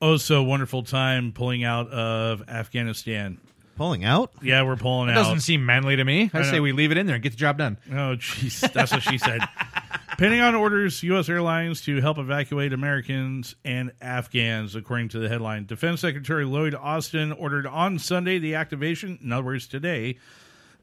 oh 0.00 0.16
so 0.16 0.42
wonderful 0.42 0.82
time 0.82 1.32
pulling 1.32 1.64
out 1.64 1.88
of 1.90 2.48
Afghanistan. 2.48 3.38
Pulling 3.76 4.04
out? 4.04 4.32
Yeah, 4.42 4.62
we're 4.64 4.76
pulling 4.76 5.08
That 5.08 5.16
out. 5.16 5.22
doesn't 5.24 5.40
seem 5.40 5.64
manly 5.64 5.96
to 5.96 6.04
me. 6.04 6.30
I, 6.34 6.40
I 6.40 6.42
say 6.42 6.56
know. 6.56 6.62
we 6.62 6.72
leave 6.72 6.92
it 6.92 6.98
in 6.98 7.06
there 7.06 7.16
and 7.16 7.22
get 7.22 7.30
the 7.30 7.38
job 7.38 7.56
done. 7.58 7.78
Oh, 7.90 8.16
jeez. 8.16 8.70
That's 8.72 8.92
what 8.92 9.02
she 9.02 9.16
said. 9.16 9.40
Pentagon 10.18 10.54
orders 10.54 11.02
U.S. 11.04 11.28
airlines 11.30 11.80
to 11.82 12.00
help 12.02 12.18
evacuate 12.18 12.74
Americans 12.74 13.56
and 13.64 13.90
Afghans, 14.00 14.76
according 14.76 15.08
to 15.10 15.18
the 15.18 15.28
headline. 15.28 15.64
Defense 15.64 16.02
Secretary 16.02 16.44
Lloyd 16.44 16.74
Austin 16.74 17.32
ordered 17.32 17.66
on 17.66 17.98
Sunday 17.98 18.38
the 18.38 18.54
activation, 18.54 19.18
in 19.22 19.32
other 19.32 19.42
words, 19.42 19.66
today, 19.66 20.18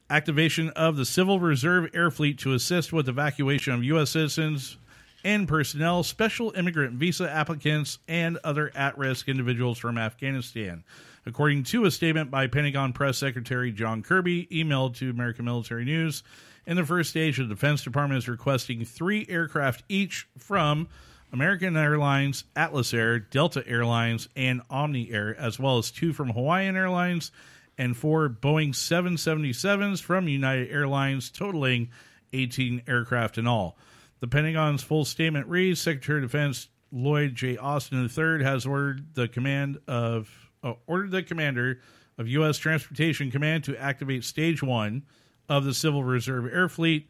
activation 0.09 0.69
of 0.71 0.97
the 0.97 1.05
Civil 1.05 1.39
Reserve 1.39 1.89
Air 1.93 2.09
Fleet 2.09 2.39
to 2.39 2.53
assist 2.53 2.91
with 2.91 3.07
evacuation 3.07 3.73
of 3.73 3.83
U.S. 3.83 4.09
citizens 4.09 4.77
and 5.23 5.47
personnel, 5.47 6.03
special 6.03 6.51
immigrant 6.55 6.93
visa 6.93 7.29
applicants, 7.29 7.99
and 8.07 8.37
other 8.43 8.71
at 8.75 8.97
risk 8.97 9.27
individuals 9.27 9.77
from 9.77 9.97
Afghanistan. 9.97 10.83
According 11.25 11.63
to 11.65 11.85
a 11.85 11.91
statement 11.91 12.31
by 12.31 12.47
Pentagon 12.47 12.93
Press 12.93 13.17
Secretary 13.17 13.71
John 13.71 14.01
Kirby, 14.01 14.47
emailed 14.47 14.95
to 14.95 15.09
American 15.09 15.45
Military 15.45 15.85
News, 15.85 16.23
in 16.65 16.75
the 16.75 16.85
first 16.85 17.09
stage, 17.09 17.37
the 17.37 17.45
Defense 17.45 17.83
Department 17.83 18.19
is 18.19 18.27
requesting 18.27 18.85
three 18.85 19.25
aircraft 19.27 19.83
each 19.89 20.27
from 20.37 20.87
American 21.31 21.75
Airlines, 21.75 22.43
Atlas 22.55 22.93
Air, 22.93 23.19
Delta 23.19 23.67
Airlines, 23.67 24.29
and 24.35 24.61
Omni 24.69 25.11
Air, 25.11 25.35
as 25.39 25.59
well 25.59 25.77
as 25.77 25.91
two 25.91 26.13
from 26.13 26.29
Hawaiian 26.29 26.75
Airlines 26.75 27.31
and 27.77 27.95
four 27.95 28.29
Boeing 28.29 28.73
777s 28.73 30.01
from 30.01 30.27
United 30.27 30.69
Airlines, 30.69 31.31
totaling 31.31 31.89
18 32.33 32.83
aircraft 32.87 33.37
in 33.37 33.47
all. 33.47 33.77
The 34.19 34.27
Pentagon's 34.27 34.83
full 34.83 35.05
statement 35.05 35.47
reads 35.47 35.79
Secretary 35.79 36.23
of 36.23 36.29
Defense 36.29 36.67
Lloyd 36.91 37.35
J. 37.35 37.57
Austin 37.57 38.03
III 38.03 38.43
has 38.43 38.65
ordered 38.65 39.15
the 39.15 39.27
command 39.27 39.79
of 39.87 40.29
uh, 40.63 40.73
ordered 40.87 41.11
the 41.11 41.23
commander 41.23 41.79
of 42.17 42.27
U.S. 42.27 42.57
Transportation 42.57 43.31
Command 43.31 43.63
to 43.65 43.81
activate 43.81 44.25
Stage 44.25 44.61
One 44.61 45.03
of 45.47 45.63
the 45.63 45.73
Civil 45.73 46.03
Reserve 46.03 46.51
Air 46.51 46.67
Fleet. 46.67 47.09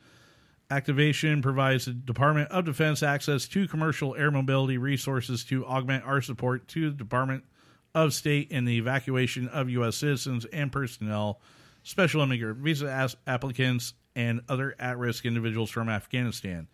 Activation 0.69 1.41
provides 1.41 1.85
the 1.85 1.93
Department 1.93 2.51
of 2.51 2.65
Defense 2.65 3.01
access 3.01 3.47
to 3.47 3.67
commercial 3.67 4.15
air 4.15 4.29
mobility 4.29 4.77
resources 4.77 5.43
to 5.45 5.65
augment 5.65 6.05
our 6.05 6.21
support 6.21 6.67
to 6.69 6.91
the 6.91 6.95
Department 6.95 7.43
of 7.95 8.13
State 8.13 8.51
in 8.51 8.65
the 8.65 8.77
evacuation 8.77 9.47
of 9.47 9.67
U.S. 9.71 9.95
citizens 9.95 10.45
and 10.45 10.71
personnel, 10.71 11.41
special 11.81 12.21
immigrant 12.21 12.59
visa 12.59 12.91
as- 12.91 13.17
applicants, 13.25 13.95
and 14.15 14.41
other 14.47 14.75
at 14.77 14.99
risk 14.99 15.25
individuals 15.25 15.71
from 15.71 15.89
Afghanistan. 15.89 16.67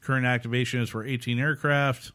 Current 0.00 0.26
activation 0.26 0.80
is 0.80 0.88
for 0.90 1.04
18 1.04 1.38
aircraft. 1.38 2.12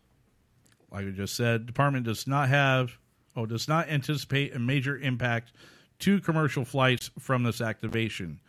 Like 0.92 1.08
I 1.08 1.12
just 1.12 1.36
said, 1.36 1.66
department 1.66 2.06
does 2.06 2.28
not 2.28 2.50
have, 2.50 2.98
oh, 3.36 3.46
does 3.46 3.68
not 3.68 3.90
anticipate 3.90 4.56
a 4.56 4.60
major 4.60 4.98
impact 4.98 5.52
to 6.00 6.20
commercial 6.22 6.66
flights 6.66 7.10
from 7.20 7.44
this 7.44 7.62
activation. 7.62 8.40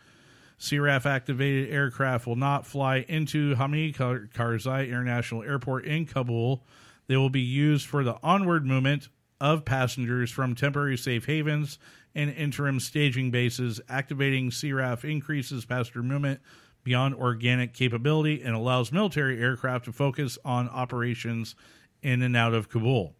CRAF 0.59 1.05
activated 1.05 1.69
aircraft 1.69 2.27
will 2.27 2.35
not 2.35 2.65
fly 2.65 3.05
into 3.07 3.55
Hamid 3.55 3.95
Kar- 3.95 4.29
Karzai 4.33 4.87
International 4.87 5.43
Airport 5.43 5.85
in 5.85 6.05
Kabul. 6.05 6.63
They 7.07 7.17
will 7.17 7.29
be 7.29 7.41
used 7.41 7.87
for 7.87 8.03
the 8.03 8.17
onward 8.23 8.65
movement 8.65 9.09
of 9.41 9.65
passengers 9.65 10.31
from 10.31 10.55
temporary 10.55 10.97
safe 10.97 11.25
havens 11.25 11.77
and 12.15 12.29
interim 12.31 12.79
staging 12.79 13.31
bases. 13.31 13.81
Activating 13.89 14.49
CRAF 14.49 15.03
increases 15.03 15.65
passenger 15.65 16.01
movement 16.01 16.39
beyond 16.85 17.15
organic 17.15 17.73
capability 17.73 18.41
and 18.41 18.55
allows 18.55 18.93
military 18.93 19.41
aircraft 19.41 19.85
to 19.85 19.91
focus 19.91 20.37
on 20.45 20.69
operations 20.69 21.55
in 22.01 22.21
and 22.21 22.37
out 22.37 22.53
of 22.53 22.69
Kabul. 22.69 23.15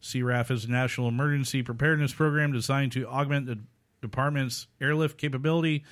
CRAF 0.00 0.50
is 0.52 0.66
a 0.66 0.70
national 0.70 1.08
emergency 1.08 1.62
preparedness 1.62 2.12
program 2.12 2.52
designed 2.52 2.92
to 2.92 3.08
augment 3.08 3.46
the 3.46 3.58
department's 4.02 4.68
airlift 4.80 5.18
capability 5.18 5.82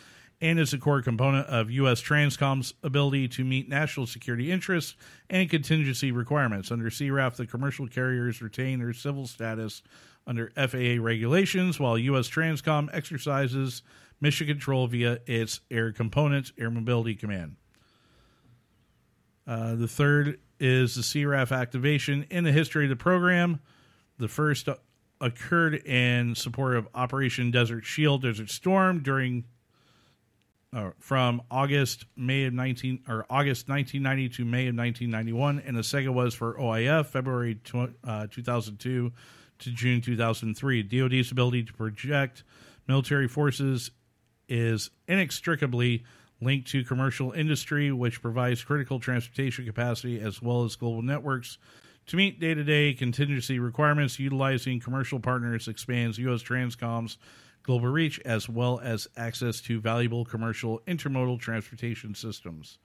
and 0.41 0.61
is 0.61 0.75
a 0.75 0.79
core 0.79 1.01
component 1.01 1.47
of 1.47 1.71
U.S. 1.71 2.03
Transcom's 2.03 2.75
ability 2.83 3.29
to 3.29 3.45
meet 3.45 3.69
national 3.71 4.07
security 4.07 4.53
interests 4.53 4.95
and 5.31 5.49
contingency 5.49 6.13
requirements. 6.13 6.71
Under 6.71 6.91
CRAF, 6.91 7.37
the 7.37 7.47
commercial 7.47 7.89
carriers 7.89 8.43
retain 8.43 8.81
their 8.81 8.93
civil 8.93 9.27
status 9.27 9.83
under 10.27 10.51
FAA 10.57 11.03
regulations, 11.03 11.81
while 11.81 11.97
U.S. 11.97 12.29
Transcom 12.29 12.91
exercises 12.93 13.83
mission 14.25 14.47
control 14.47 14.87
via 14.87 15.19
its 15.27 15.61
Air 15.71 15.93
Components 15.93 16.51
Air 16.59 16.71
Mobility 16.71 17.15
Command. 17.15 17.57
Uh, 19.47 19.75
the 19.75 19.87
third 19.87 20.41
is 20.59 20.95
the 20.95 21.03
CRAF 21.03 21.55
activation 21.55 22.25
in 22.31 22.43
the 22.43 22.51
history 22.51 22.85
of 22.87 22.89
the 22.89 22.97
program. 22.97 23.61
The 24.19 24.29
first 24.29 24.67
occurred 25.21 25.75
in 25.75 26.35
support 26.35 26.75
of 26.77 26.89
Operation 26.95 27.51
Desert 27.51 27.85
Shield, 27.85 28.23
Desert 28.23 28.49
Storm 28.49 29.03
during 29.03 29.45
uh, 30.73 30.93
from 30.99 31.43
August 31.51 32.07
May 32.17 32.47
of 32.47 32.55
19 32.55 33.01
or 33.07 33.27
August 33.29 33.69
1990 33.69 34.37
to 34.37 34.45
May 34.47 34.69
of 34.69 34.75
1991, 34.75 35.63
and 35.67 35.77
the 35.77 35.85
second 35.85 36.15
was 36.15 36.33
for 36.33 36.59
OIF 36.59 37.09
February 37.09 37.57
tw- 37.57 37.95
uh, 38.03 38.27
2002 38.31 39.13
to 39.59 39.71
June 39.71 40.01
2003. 40.01 40.83
DoD's 40.83 41.31
ability 41.31 41.65
to 41.65 41.75
project 41.75 42.43
military 42.89 43.29
forces 43.29 43.91
is 44.49 44.91
inextricably 45.09 46.05
linked 46.41 46.69
to 46.69 46.85
commercial 46.85 47.33
industry, 47.33 47.91
which 47.91 48.23
provides 48.23 48.63
critical 48.65 49.01
transportation 49.01 49.65
capacity 49.65 50.21
as 50.21 50.43
well 50.43 50.65
as 50.65 50.77
global 50.77 51.03
networks. 51.03 51.59
To 52.09 52.17
meet 52.17 52.39
day 52.39 52.55
to 52.55 52.65
day 52.65 52.93
contingency 52.93 53.59
requirements, 53.59 54.19
utilizing 54.19 54.81
commercial 54.81 55.21
partners 55.21 55.69
expands 55.69 56.19
U.S. 56.19 56.43
Transcom's 56.43 57.17
global 57.63 57.89
reach 57.89 58.21
as 58.27 58.49
well 58.49 58.79
as 58.81 59.09
access 59.17 59.61
to 59.63 59.81
valuable 59.81 60.25
commercial 60.25 60.81
intermodal 60.87 61.41
transportation 61.41 62.15
systems. 62.15 62.79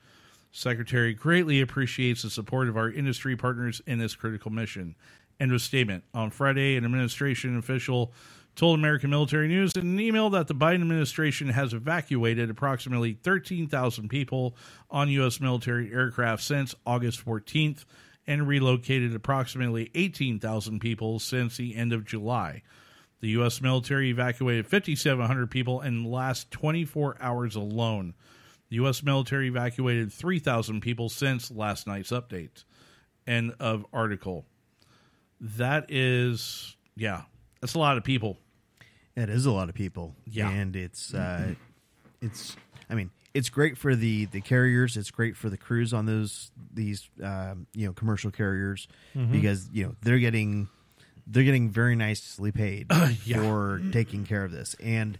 Secretary 0.51 1.13
greatly 1.13 1.61
appreciates 1.61 2.23
the 2.23 2.29
support 2.29 2.69
of 2.69 2.77
our 2.77 2.89
industry 2.89 3.35
partners 3.35 3.81
in 3.85 3.99
this 3.99 4.15
critical 4.15 4.51
mission. 4.51 4.95
End 5.39 5.53
of 5.53 5.61
statement. 5.61 6.03
On 6.13 6.31
Friday, 6.31 6.75
an 6.75 6.85
administration 6.85 7.57
official 7.57 8.13
told 8.55 8.77
American 8.77 9.09
Military 9.09 9.47
News 9.47 9.71
in 9.75 9.81
an 9.81 9.99
email 9.99 10.29
that 10.31 10.47
the 10.47 10.55
Biden 10.55 10.81
administration 10.81 11.49
has 11.49 11.73
evacuated 11.73 12.49
approximately 12.49 13.13
13,000 13.13 14.09
people 14.09 14.55
on 14.89 15.09
U.S. 15.09 15.39
military 15.39 15.93
aircraft 15.93 16.43
since 16.43 16.75
August 16.85 17.25
14th 17.25 17.85
and 18.27 18.47
relocated 18.47 19.15
approximately 19.15 19.89
18,000 19.95 20.79
people 20.79 21.19
since 21.19 21.57
the 21.57 21.75
end 21.75 21.93
of 21.93 22.05
July. 22.05 22.61
The 23.21 23.29
U.S. 23.29 23.61
military 23.61 24.09
evacuated 24.09 24.67
5,700 24.67 25.49
people 25.49 25.81
in 25.81 26.03
the 26.03 26.09
last 26.09 26.51
24 26.51 27.17
hours 27.19 27.55
alone. 27.55 28.13
The 28.69 28.75
U.S. 28.75 29.03
military 29.03 29.47
evacuated 29.47 30.13
3,000 30.13 30.81
people 30.81 31.09
since 31.09 31.49
last 31.49 31.87
night's 31.87 32.11
update. 32.11 32.63
End 33.25 33.55
of 33.59 33.85
article. 33.91 34.45
That 35.41 35.85
is, 35.89 36.77
yeah, 36.95 37.23
that's 37.61 37.73
a 37.73 37.79
lot 37.79 37.97
of 37.97 38.03
people. 38.03 38.37
It 39.15 39.29
is 39.29 39.45
a 39.45 39.51
lot 39.51 39.69
of 39.69 39.75
people. 39.75 40.15
Yeah. 40.25 40.49
and 40.49 40.75
it's 40.75 41.13
uh, 41.13 41.55
it's. 42.21 42.55
I 42.89 42.95
mean, 42.95 43.11
it's 43.33 43.49
great 43.49 43.77
for 43.77 43.95
the 43.95 44.25
the 44.25 44.41
carriers. 44.41 44.97
It's 44.97 45.11
great 45.11 45.35
for 45.37 45.49
the 45.49 45.57
crews 45.57 45.93
on 45.93 46.05
those 46.05 46.51
these 46.73 47.09
um, 47.23 47.67
you 47.73 47.85
know 47.87 47.93
commercial 47.93 48.31
carriers 48.31 48.87
Mhm. 49.15 49.31
because 49.31 49.69
you 49.73 49.85
know 49.85 49.95
they're 50.01 50.19
getting 50.19 50.69
they're 51.27 51.43
getting 51.43 51.69
very 51.69 51.95
nicely 51.95 52.51
paid 52.51 52.87
Yeah. 53.25 53.41
for 53.41 53.81
taking 53.91 54.25
care 54.25 54.43
of 54.45 54.51
this, 54.51 54.75
and 54.81 55.17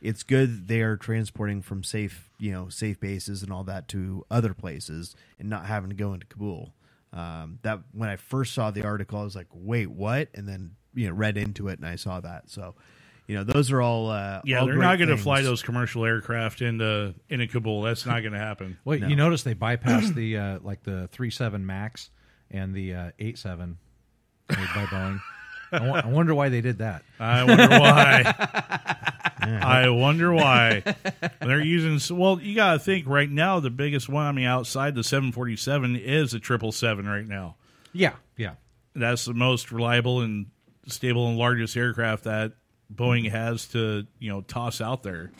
it's 0.00 0.22
good 0.22 0.66
they 0.68 0.80
are 0.80 0.96
transporting 0.96 1.60
from 1.60 1.82
safe 1.84 2.30
you 2.38 2.52
know 2.52 2.68
safe 2.70 2.98
bases 3.00 3.42
and 3.42 3.52
all 3.52 3.64
that 3.64 3.86
to 3.88 4.24
other 4.30 4.54
places 4.54 5.14
and 5.38 5.50
not 5.50 5.66
having 5.66 5.90
to 5.90 5.96
go 5.96 6.14
into 6.14 6.26
Kabul. 6.26 6.72
Um, 7.12 7.58
that 7.62 7.80
when 7.92 8.08
I 8.08 8.14
first 8.16 8.54
saw 8.54 8.70
the 8.70 8.84
article, 8.84 9.18
I 9.20 9.24
was 9.24 9.34
like, 9.34 9.48
"Wait, 9.52 9.90
what?" 9.90 10.28
And 10.34 10.48
then 10.48 10.76
you 10.94 11.08
know 11.08 11.14
read 11.14 11.36
into 11.36 11.68
it 11.68 11.78
and 11.78 11.86
I 11.86 11.96
saw 11.96 12.20
that. 12.20 12.50
So, 12.50 12.74
you 13.26 13.36
know, 13.36 13.44
those 13.44 13.70
are 13.70 13.80
all 13.80 14.10
uh, 14.10 14.40
Yeah, 14.44 14.60
all 14.60 14.66
they're 14.66 14.74
great 14.74 14.84
not 14.84 14.98
going 14.98 15.10
to 15.10 15.16
fly 15.16 15.42
those 15.42 15.62
commercial 15.62 16.04
aircraft 16.04 16.62
into 16.62 17.14
into 17.28 17.46
Kabul. 17.46 17.82
That's 17.82 18.06
not 18.06 18.20
going 18.20 18.32
to 18.32 18.38
happen. 18.38 18.78
Wait, 18.84 19.02
you 19.02 19.16
notice 19.16 19.42
they 19.42 19.54
bypassed 19.54 20.14
the 20.14 20.36
uh, 20.36 20.58
like 20.62 20.82
the 20.82 21.08
three 21.12 21.30
seven 21.30 21.66
Max 21.66 22.10
and 22.50 22.74
the 22.74 22.94
uh, 22.94 23.10
eight 23.18 23.38
seven 23.38 23.78
made 24.48 24.68
by 24.74 24.84
Boeing. 24.86 25.20
I 25.72 26.02
I 26.04 26.06
wonder 26.08 26.34
why 26.34 26.48
they 26.48 26.60
did 26.60 26.78
that. 26.78 27.02
I 27.18 27.44
wonder 27.44 27.68
why. 27.68 28.96
I 29.42 29.88
wonder 29.88 30.32
why 30.32 30.82
they're 31.40 31.62
using. 31.62 32.16
Well, 32.16 32.40
you 32.40 32.54
got 32.54 32.74
to 32.74 32.78
think 32.78 33.06
right 33.06 33.30
now. 33.30 33.60
The 33.60 33.70
biggest 33.70 34.08
one, 34.08 34.26
I 34.26 34.32
mean, 34.32 34.46
outside 34.46 34.94
the 34.94 35.04
747 35.04 35.96
is 35.96 36.32
the 36.32 36.40
triple 36.40 36.72
seven 36.72 37.06
right 37.06 37.26
now. 37.26 37.56
Yeah, 37.92 38.14
yeah. 38.36 38.54
That's 38.94 39.24
the 39.24 39.34
most 39.34 39.72
reliable 39.72 40.20
and 40.20 40.46
stable 40.86 41.28
and 41.28 41.38
largest 41.38 41.76
aircraft 41.76 42.24
that 42.24 42.52
Boeing 42.92 43.30
has 43.30 43.66
to 43.68 44.06
you 44.18 44.30
know 44.30 44.40
toss 44.42 44.80
out 44.80 45.02
there. 45.02 45.30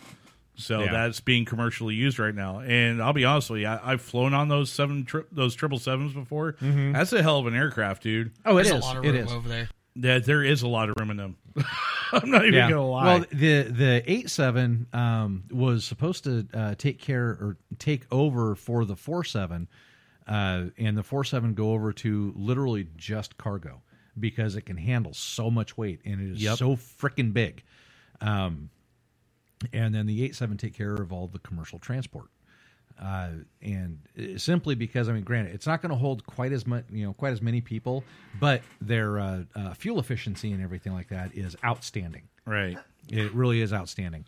So 0.56 0.82
Yeah. 0.84 0.92
that's 0.92 1.20
being 1.20 1.46
commercially 1.46 1.94
used 1.94 2.18
right 2.18 2.34
now. 2.34 2.60
And 2.60 3.02
I'll 3.02 3.14
be 3.14 3.24
honest 3.24 3.48
with 3.48 3.62
you, 3.62 3.66
I, 3.66 3.92
I've 3.92 4.02
flown 4.02 4.34
on 4.34 4.48
those 4.48 4.70
seven 4.70 5.04
tri- 5.06 5.22
those 5.32 5.54
triple 5.54 5.78
sevens 5.78 6.12
before. 6.12 6.52
Mhm. 6.54 6.92
That's 6.92 7.12
a 7.14 7.22
hell 7.22 7.38
of 7.38 7.46
an 7.46 7.54
aircraft, 7.54 8.02
dude. 8.02 8.32
Oh, 8.44 8.58
it 8.58 8.64
There's 8.64 8.76
is. 8.76 8.84
a 8.84 8.86
lot 8.86 8.96
of 8.98 9.04
It 9.04 9.12
room 9.12 9.24
is. 9.26 9.32
over 9.32 9.48
there. 9.48 9.68
Yeah, 9.94 10.18
there 10.18 10.44
is 10.44 10.62
a 10.62 10.68
lot 10.68 10.88
of 10.90 10.96
room 10.98 11.10
in 11.10 11.16
them. 11.16 11.36
I'm 12.12 12.30
not 12.30 12.44
even 12.46 12.68
gonna 12.68 12.86
lie. 12.86 13.04
Well, 13.18 13.24
the 13.32 13.62
the 13.62 14.02
eight 14.06 14.30
seven 14.30 14.86
um, 14.92 15.44
was 15.50 15.84
supposed 15.84 16.24
to 16.24 16.46
uh, 16.54 16.74
take 16.76 17.00
care 17.00 17.24
or 17.30 17.56
take 17.78 18.06
over 18.12 18.54
for 18.54 18.84
the 18.84 18.96
four 18.96 19.24
seven, 19.24 19.66
uh, 20.28 20.66
and 20.78 20.96
the 20.96 21.02
four 21.02 21.24
seven 21.24 21.54
go 21.54 21.72
over 21.72 21.92
to 21.94 22.32
literally 22.36 22.86
just 22.96 23.36
cargo 23.38 23.82
because 24.18 24.56
it 24.56 24.62
can 24.62 24.76
handle 24.76 25.14
so 25.14 25.50
much 25.50 25.76
weight 25.76 26.00
and 26.04 26.20
it 26.20 26.32
is 26.34 26.42
Yep. 26.42 26.58
so 26.58 26.76
freaking 26.76 27.32
big. 27.32 27.62
Um, 28.20 28.70
and 29.72 29.94
then 29.94 30.06
the 30.06 30.24
eight 30.24 30.34
seven 30.34 30.56
take 30.56 30.74
care 30.74 30.94
of 30.94 31.12
all 31.12 31.26
the 31.26 31.38
commercial 31.38 31.78
transport. 31.78 32.26
Uh, 33.00 33.30
and 33.62 33.98
uh, 34.18 34.36
simply 34.36 34.74
because 34.74 35.08
I 35.08 35.12
mean, 35.12 35.22
granted, 35.22 35.54
it's 35.54 35.66
not 35.66 35.80
going 35.80 35.90
to 35.90 35.96
hold 35.96 36.26
quite 36.26 36.52
as 36.52 36.66
much, 36.66 36.84
you 36.90 37.04
know, 37.06 37.14
quite 37.14 37.32
as 37.32 37.40
many 37.40 37.60
people, 37.62 38.04
but 38.38 38.60
their 38.80 39.18
uh, 39.18 39.42
uh, 39.54 39.72
fuel 39.74 39.98
efficiency 39.98 40.52
and 40.52 40.62
everything 40.62 40.92
like 40.92 41.08
that 41.08 41.34
is 41.34 41.56
outstanding. 41.64 42.28
Right. 42.44 42.76
It 43.08 43.32
really 43.32 43.62
is 43.62 43.72
outstanding. 43.72 44.26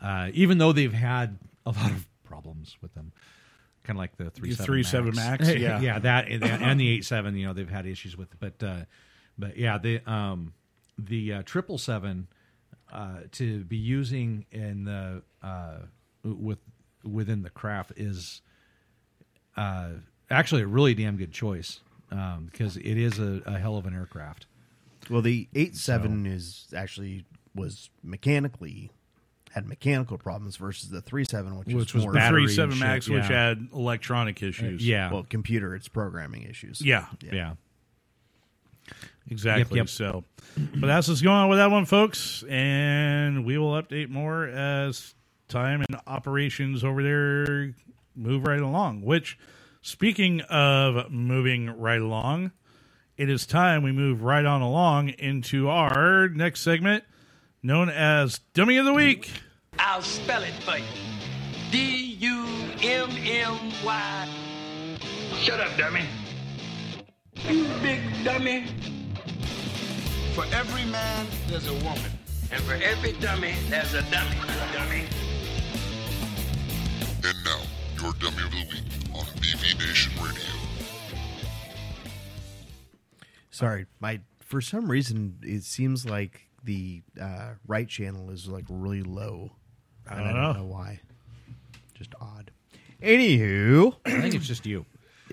Uh, 0.00 0.30
even 0.32 0.56
though 0.58 0.72
they've 0.72 0.92
had 0.92 1.38
a 1.66 1.70
lot 1.72 1.90
of 1.90 2.06
problems 2.24 2.76
with 2.80 2.94
them, 2.94 3.12
kind 3.84 3.96
of 3.96 4.00
like 4.00 4.16
the 4.16 4.30
three 4.30 4.50
The 4.54 4.64
37 4.64 5.14
Max, 5.14 5.48
yeah. 5.54 5.80
yeah, 5.80 5.98
that 5.98 6.28
and, 6.28 6.42
and 6.42 6.80
the 6.80 6.88
eight 6.88 7.04
seven. 7.04 7.36
You 7.36 7.46
know, 7.48 7.52
they've 7.52 7.68
had 7.68 7.84
issues 7.86 8.16
with, 8.16 8.28
but 8.40 8.62
uh, 8.62 8.84
but 9.38 9.56
yeah, 9.56 9.78
the 9.78 10.00
um, 10.10 10.54
the 10.98 11.42
triple 11.44 11.78
seven 11.78 12.28
uh, 12.92 13.20
to 13.32 13.64
be 13.64 13.76
using 13.76 14.46
in 14.52 14.84
the 14.84 15.22
uh, 15.42 15.78
with 16.22 16.58
within 17.02 17.42
the 17.42 17.50
CRAF 17.50 17.86
is 17.96 18.40
uh, 19.56 19.90
actually 20.30 20.62
a 20.62 20.66
really 20.66 20.94
damn 20.94 21.16
good 21.16 21.32
choice 21.32 21.80
um, 22.10 22.48
because 22.50 22.76
it 22.76 22.96
is 22.96 23.18
a, 23.18 23.42
a 23.46 23.58
hell 23.58 23.76
of 23.76 23.86
an 23.86 23.94
aircraft. 23.94 24.46
Well, 25.10 25.22
the 25.22 25.48
eight 25.54 25.76
seven 25.76 26.26
is 26.26 26.66
actually 26.74 27.24
was 27.54 27.90
mechanically 28.02 28.90
had 29.50 29.68
mechanical 29.68 30.18
problems 30.18 30.56
versus 30.56 30.90
the 30.90 31.00
three 31.00 31.24
seven, 31.24 31.56
which, 31.58 31.68
Which 31.68 31.76
was 31.76 31.94
was 31.94 32.04
more 32.04 32.12
battery 32.14 32.46
three 32.46 32.54
seven 32.54 32.78
Max, 32.78 33.06
shit, 33.06 33.14
which 33.14 33.26
had 33.26 33.68
electronic 33.72 34.42
issues. 34.42 34.86
yeah. 34.86 35.12
well 35.12 35.26
computer, 35.28 35.74
it's 35.74 35.88
programming 35.88 36.42
issues. 36.42 36.80
Yeah. 36.80 37.06
yeah. 37.20 37.54
Exactly. 39.30 39.78
Yep, 39.78 39.86
yep. 39.86 39.88
So, 39.88 40.24
but 40.56 40.86
that's 40.86 41.08
what's 41.08 41.22
going 41.22 41.36
on 41.36 41.48
with 41.48 41.58
that 41.58 41.70
one, 41.70 41.86
folks. 41.86 42.44
And 42.48 43.44
we 43.44 43.58
will 43.58 43.72
update 43.80 44.10
more 44.10 44.46
as 44.46 45.14
time 45.48 45.82
and 45.88 46.00
operations 46.06 46.84
over 46.84 47.02
there 47.02 47.74
move 48.14 48.46
right 48.46 48.60
along. 48.60 49.02
Which, 49.02 49.38
speaking 49.80 50.40
of 50.42 51.10
moving 51.10 51.78
right 51.78 52.00
along, 52.00 52.52
it 53.16 53.30
is 53.30 53.46
time 53.46 53.82
we 53.82 53.92
move 53.92 54.22
right 54.22 54.44
on 54.44 54.60
along 54.60 55.10
into 55.10 55.68
our 55.68 56.28
next 56.28 56.60
segment 56.60 57.04
known 57.62 57.88
as 57.88 58.40
Dummy 58.52 58.76
of 58.76 58.84
the 58.84 58.92
Week. 58.92 59.30
I'll 59.78 60.02
spell 60.02 60.42
it 60.42 60.52
for 60.62 60.76
you. 60.76 60.84
D 61.70 62.16
U 62.20 62.46
M 62.82 63.10
M 63.10 63.58
Y. 63.84 64.28
Shut 65.38 65.58
up, 65.58 65.76
dummy. 65.76 66.04
You 67.48 67.66
big 67.82 68.00
dummy. 68.22 68.66
For 70.34 70.44
every 70.52 70.84
man, 70.86 71.26
there's 71.48 71.68
a 71.68 71.74
woman. 71.74 72.10
And 72.50 72.62
for 72.64 72.74
every 72.74 73.12
dummy, 73.12 73.54
there's 73.68 73.94
a 73.94 74.02
dummy. 74.10 74.36
Dummy. 74.72 75.04
And 77.24 77.44
now, 77.44 77.60
your 78.02 78.12
dummy 78.14 78.42
of 78.42 78.50
the 78.50 78.66
week 78.70 79.14
on 79.14 79.24
BV 79.40 79.78
Nation 79.78 80.12
Radio. 80.22 80.42
Sorry, 83.50 83.86
my 84.00 84.20
for 84.40 84.60
some 84.60 84.90
reason 84.90 85.36
it 85.42 85.62
seems 85.62 86.04
like 86.04 86.48
the 86.64 87.02
uh, 87.20 87.50
right 87.66 87.88
channel 87.88 88.30
is 88.30 88.48
like 88.48 88.64
really 88.68 89.02
low. 89.02 89.52
I 90.08 90.16
don't 90.16 90.26
I 90.26 90.32
don't 90.32 90.42
know. 90.42 90.52
know 90.52 90.66
why. 90.66 91.00
just 91.94 92.12
odd. 92.20 92.50
Anywho, 93.00 93.94
I 94.04 94.20
think 94.20 94.34
it's 94.34 94.46
just 94.48 94.66
you. 94.66 94.84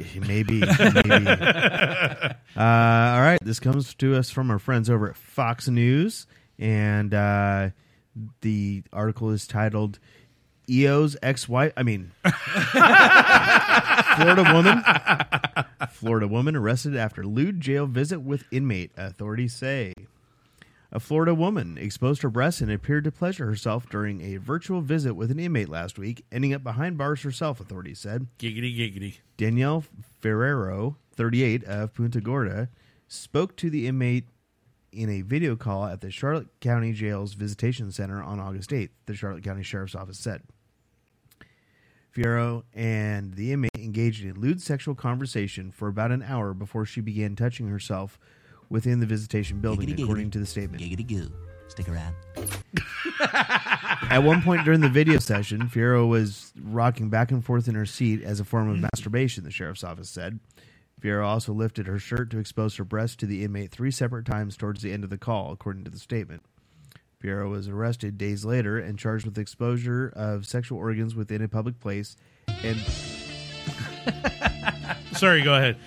Maybe. 0.28 0.60
maybe. 0.62 1.28
uh, 1.28 2.34
all 2.58 3.22
right. 3.22 3.40
This 3.42 3.60
comes 3.60 3.94
to 3.96 4.16
us 4.16 4.30
from 4.30 4.52
our 4.52 4.60
friends 4.60 4.90
over 4.90 5.10
at 5.10 5.18
Fox 5.18 5.68
News. 5.68 6.28
And 6.60 7.14
uh, 7.14 7.70
the 8.42 8.84
article 8.94 9.32
is 9.32 9.48
titled 9.48 10.00
EO's 10.70 11.18
ex 11.22 11.50
wife. 11.50 11.74
I 11.76 11.84
mean, 11.84 12.12
Florida 14.16 14.54
woman. 14.54 14.84
Florida 15.92 16.28
woman 16.28 16.56
arrested 16.56 16.96
after 16.96 17.26
lewd 17.26 17.60
jail 17.60 17.88
visit 17.88 18.20
with 18.22 18.46
inmate, 18.52 18.92
authorities 18.98 19.54
say. 19.54 19.94
A 20.94 21.00
Florida 21.00 21.34
woman 21.34 21.78
exposed 21.78 22.22
her 22.22 22.30
breasts 22.30 22.60
and 22.60 22.70
appeared 22.70 23.06
to 23.06 23.12
pleasure 23.12 23.46
herself 23.46 23.88
during 23.88 24.20
a 24.22 24.36
virtual 24.38 24.82
visit 24.82 25.14
with 25.14 25.32
an 25.32 25.40
inmate 25.40 25.70
last 25.70 25.98
week, 25.98 26.26
ending 26.34 26.54
up 26.54 26.64
behind 26.64 26.98
bars 26.98 27.22
herself, 27.22 27.62
authorities 27.62 28.00
said. 28.00 28.28
Giggity, 28.38 28.76
giggity. 28.76 29.20
Danielle 29.38 29.86
Fierro, 30.22 30.98
38, 31.16 31.64
of 31.64 31.94
Punta 31.94 32.20
Gorda, 32.20 32.68
spoke 33.08 33.56
to 33.56 33.70
the 33.70 33.88
inmate 33.88 34.28
in 34.92 35.10
a 35.10 35.22
video 35.22 35.56
call 35.56 35.86
at 35.86 36.02
the 36.02 36.12
Charlotte 36.12 36.50
County 36.60 36.92
Jail's 36.92 37.36
Visitation 37.36 37.90
Center 37.94 38.22
on 38.22 38.42
August 38.42 38.72
8th, 38.72 38.90
the 39.06 39.16
Charlotte 39.16 39.46
County 39.46 39.64
Sheriff's 39.64 39.96
Office 39.96 40.20
said. 40.20 40.42
Fierro 42.14 42.64
and 42.74 43.36
the 43.36 43.54
inmate 43.54 43.72
engaged 43.78 44.26
in 44.26 44.34
lewd 44.34 44.62
sexual 44.62 44.96
conversation 44.96 45.72
for 45.72 45.88
about 45.88 46.12
an 46.12 46.22
hour 46.22 46.54
before 46.54 46.86
she 46.86 47.00
began 47.00 47.38
touching 47.38 47.70
herself 47.70 48.20
within 48.72 49.02
the 49.02 49.06
visitation 49.06 49.60
building, 49.60 49.90
Giggity, 49.90 50.04
according 50.04 50.28
giggity. 50.28 50.32
to 50.32 50.40
the 50.40 50.46
statement. 50.46 50.82
Giggity 50.82 51.06
goo. 51.06 51.32
Stick 51.68 51.90
around. 51.90 52.16
At 54.10 54.20
one 54.20 54.42
point 54.42 54.66
during 54.66 54.82
the 54.82 54.90
video 54.90 55.20
session, 55.20 55.70
Fierro 55.70 56.08
was 56.08 56.52
rocking 56.62 57.10
back 57.10 57.32
and 57.32 57.44
forth 57.46 57.68
in 57.68 57.76
her 57.76 57.86
seat 57.86 58.24
as 58.24 58.40
a 58.40 58.46
form 58.46 58.70
of 58.70 58.78
mm. 58.78 58.88
masturbation, 58.94 59.44
the 59.44 59.52
sheriff's 59.52 59.84
office 59.84 60.10
said. 60.10 60.40
Fierro 61.02 61.26
also 61.26 61.54
lifted 61.54 61.88
her 61.88 62.00
shirt 62.00 62.30
to 62.32 62.40
expose 62.40 62.76
her 62.78 62.84
breast 62.84 63.20
to 63.20 63.26
the 63.26 63.44
inmate 63.44 63.72
three 63.72 63.92
separate 63.92 64.26
times 64.26 64.58
towards 64.58 64.82
the 64.82 64.92
end 64.92 65.04
of 65.04 65.10
the 65.10 65.18
call, 65.18 65.52
according 65.52 65.84
to 65.84 65.92
the 65.92 66.00
statement. 66.00 66.44
Fierro 67.22 67.50
was 67.50 67.68
arrested 67.68 68.18
days 68.18 68.44
later 68.46 68.80
and 68.80 68.98
charged 68.98 69.26
with 69.26 69.38
exposure 69.38 70.12
of 70.16 70.46
sexual 70.46 70.78
organs 70.78 71.16
within 71.16 71.42
a 71.42 71.48
public 71.48 71.80
place 71.80 72.16
and 72.64 72.78
Sorry, 75.14 75.42
go 75.44 75.54
ahead. 75.56 75.78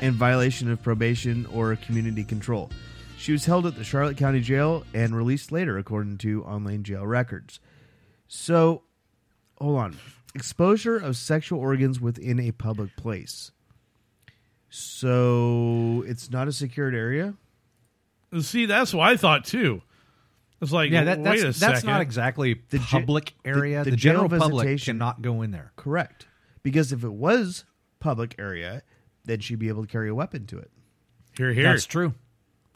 in 0.00 0.12
violation 0.14 0.70
of 0.70 0.82
probation 0.82 1.46
or 1.46 1.76
community 1.76 2.24
control. 2.24 2.70
She 3.18 3.32
was 3.32 3.44
held 3.44 3.66
at 3.66 3.76
the 3.76 3.84
Charlotte 3.84 4.16
County 4.16 4.40
Jail 4.40 4.84
and 4.94 5.14
released 5.16 5.52
later, 5.52 5.78
according 5.78 6.18
to 6.18 6.42
online 6.44 6.82
jail 6.82 7.06
records. 7.06 7.60
So, 8.26 8.82
hold 9.60 9.78
on. 9.78 9.96
Exposure 10.34 10.96
of 10.96 11.16
sexual 11.16 11.60
organs 11.60 12.00
within 12.00 12.40
a 12.40 12.50
public 12.52 12.96
place. 12.96 13.52
So, 14.70 16.02
it's 16.06 16.30
not 16.30 16.48
a 16.48 16.52
secured 16.52 16.94
area? 16.94 17.34
See, 18.40 18.64
that's 18.66 18.94
what 18.94 19.06
I 19.08 19.16
thought 19.16 19.44
too. 19.44 19.82
It's 20.62 20.72
like, 20.72 20.90
yeah, 20.90 21.04
that, 21.04 21.18
wait 21.18 21.24
that's 21.24 21.40
a 21.42 21.44
that's 21.46 21.58
second. 21.58 21.86
not 21.90 22.00
exactly 22.00 22.60
The 22.70 22.78
ja- 22.78 22.84
public 22.90 23.34
area. 23.44 23.80
the- 23.80 23.84
The, 23.86 23.90
the 23.92 23.96
general 23.96 24.28
public 24.28 24.64
visitation- 24.64 24.94
cannot 24.98 25.20
go 25.20 25.42
in 25.42 25.50
there. 25.50 25.72
Correct. 25.76 26.26
Because 26.62 26.92
if 26.92 27.02
it 27.04 27.12
was 27.12 27.64
public 28.00 28.34
area, 28.38 28.82
then 29.24 29.40
she'd 29.40 29.58
be 29.58 29.68
able 29.68 29.82
to 29.82 29.88
carry 29.88 30.08
a 30.08 30.14
weapon 30.14 30.46
to 30.46 30.58
it. 30.58 30.70
Here, 31.36 31.52
here. 31.52 31.64
That's 31.64 31.86
true. 31.86 32.14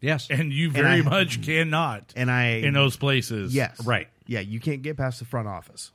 Yes, 0.00 0.28
And 0.30 0.52
you 0.52 0.66
And 0.66 0.74
very 0.74 1.00
I- 1.00 1.02
much 1.02 1.42
cannot 1.42 2.12
And 2.16 2.30
I 2.30 2.46
in 2.58 2.74
those 2.74 2.96
places. 2.96 3.54
Yes. 3.54 3.84
Right. 3.84 4.08
Yeah, 4.26 4.40
you 4.40 4.60
can't 4.60 4.82
get 4.82 4.96
past 4.96 5.18
the 5.20 5.24
front 5.24 5.48
office. 5.48 5.90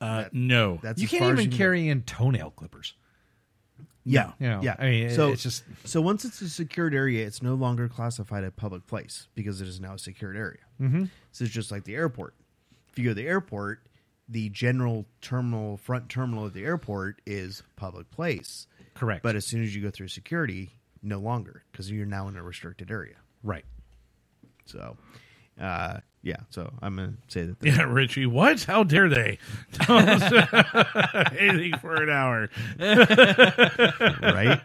Uh, 0.00 0.24
no. 0.32 0.78
That's 0.82 1.00
you 1.00 1.04
as 1.04 1.10
can't 1.10 1.20
far 1.22 1.32
as 1.32 1.38
even 1.38 1.44
can 1.44 1.50
go. 1.50 1.56
carry 1.56 1.88
in 1.88 2.02
toenail 2.02 2.50
clippers. 2.50 2.94
Yeah, 4.06 4.32
You 4.38 4.48
know, 4.48 4.60
yeah. 4.62 4.76
I 4.78 4.90
mean, 4.90 5.10
so 5.10 5.28
it's 5.32 5.42
just- 5.42 5.64
so 5.84 6.02
once 6.02 6.26
it's 6.26 6.42
a 6.42 6.48
secured 6.50 6.94
area, 6.94 7.26
it's 7.26 7.42
no 7.42 7.54
longer 7.54 7.88
classified 7.88 8.44
a 8.44 8.50
public 8.50 8.86
place 8.86 9.28
because 9.34 9.62
it 9.62 9.68
is 9.68 9.80
now 9.80 9.94
a 9.94 9.98
secured 9.98 10.36
area. 10.36 10.60
Mhm. 10.80 11.08
So 11.32 11.44
it's 11.44 11.54
just 11.54 11.70
like 11.70 11.84
the 11.84 11.94
airport. 11.94 12.34
If 12.92 12.98
you 12.98 13.04
go 13.04 13.10
to 13.12 13.14
the 13.14 13.26
airport, 13.26 13.80
the 14.28 14.48
general 14.50 15.06
terminal, 15.20 15.76
front 15.76 16.08
terminal 16.08 16.46
of 16.46 16.52
the 16.54 16.64
airport 16.64 17.20
is 17.26 17.62
public 17.76 18.10
place. 18.10 18.66
Correct. 18.94 19.22
But 19.22 19.36
as 19.36 19.44
soon 19.46 19.62
as 19.62 19.74
you 19.74 19.82
go 19.82 19.90
through 19.90 20.08
security, 20.08 20.70
no 21.02 21.18
longer 21.18 21.62
because 21.70 21.90
you're 21.90 22.06
now 22.06 22.28
in 22.28 22.36
a 22.36 22.42
restricted 22.42 22.90
area. 22.90 23.16
Right. 23.42 23.64
So, 24.64 24.96
uh, 25.60 25.98
yeah. 26.22 26.38
So 26.50 26.72
I'm 26.80 26.96
gonna 26.96 27.14
say 27.28 27.44
that. 27.44 27.56
Yeah, 27.62 27.82
Richie. 27.82 28.26
What? 28.26 28.62
How 28.64 28.82
dare 28.82 29.08
they? 29.10 29.38
Anything 29.88 31.74
for 31.80 32.02
an 32.02 32.08
hour, 32.08 32.48
right? 34.22 34.60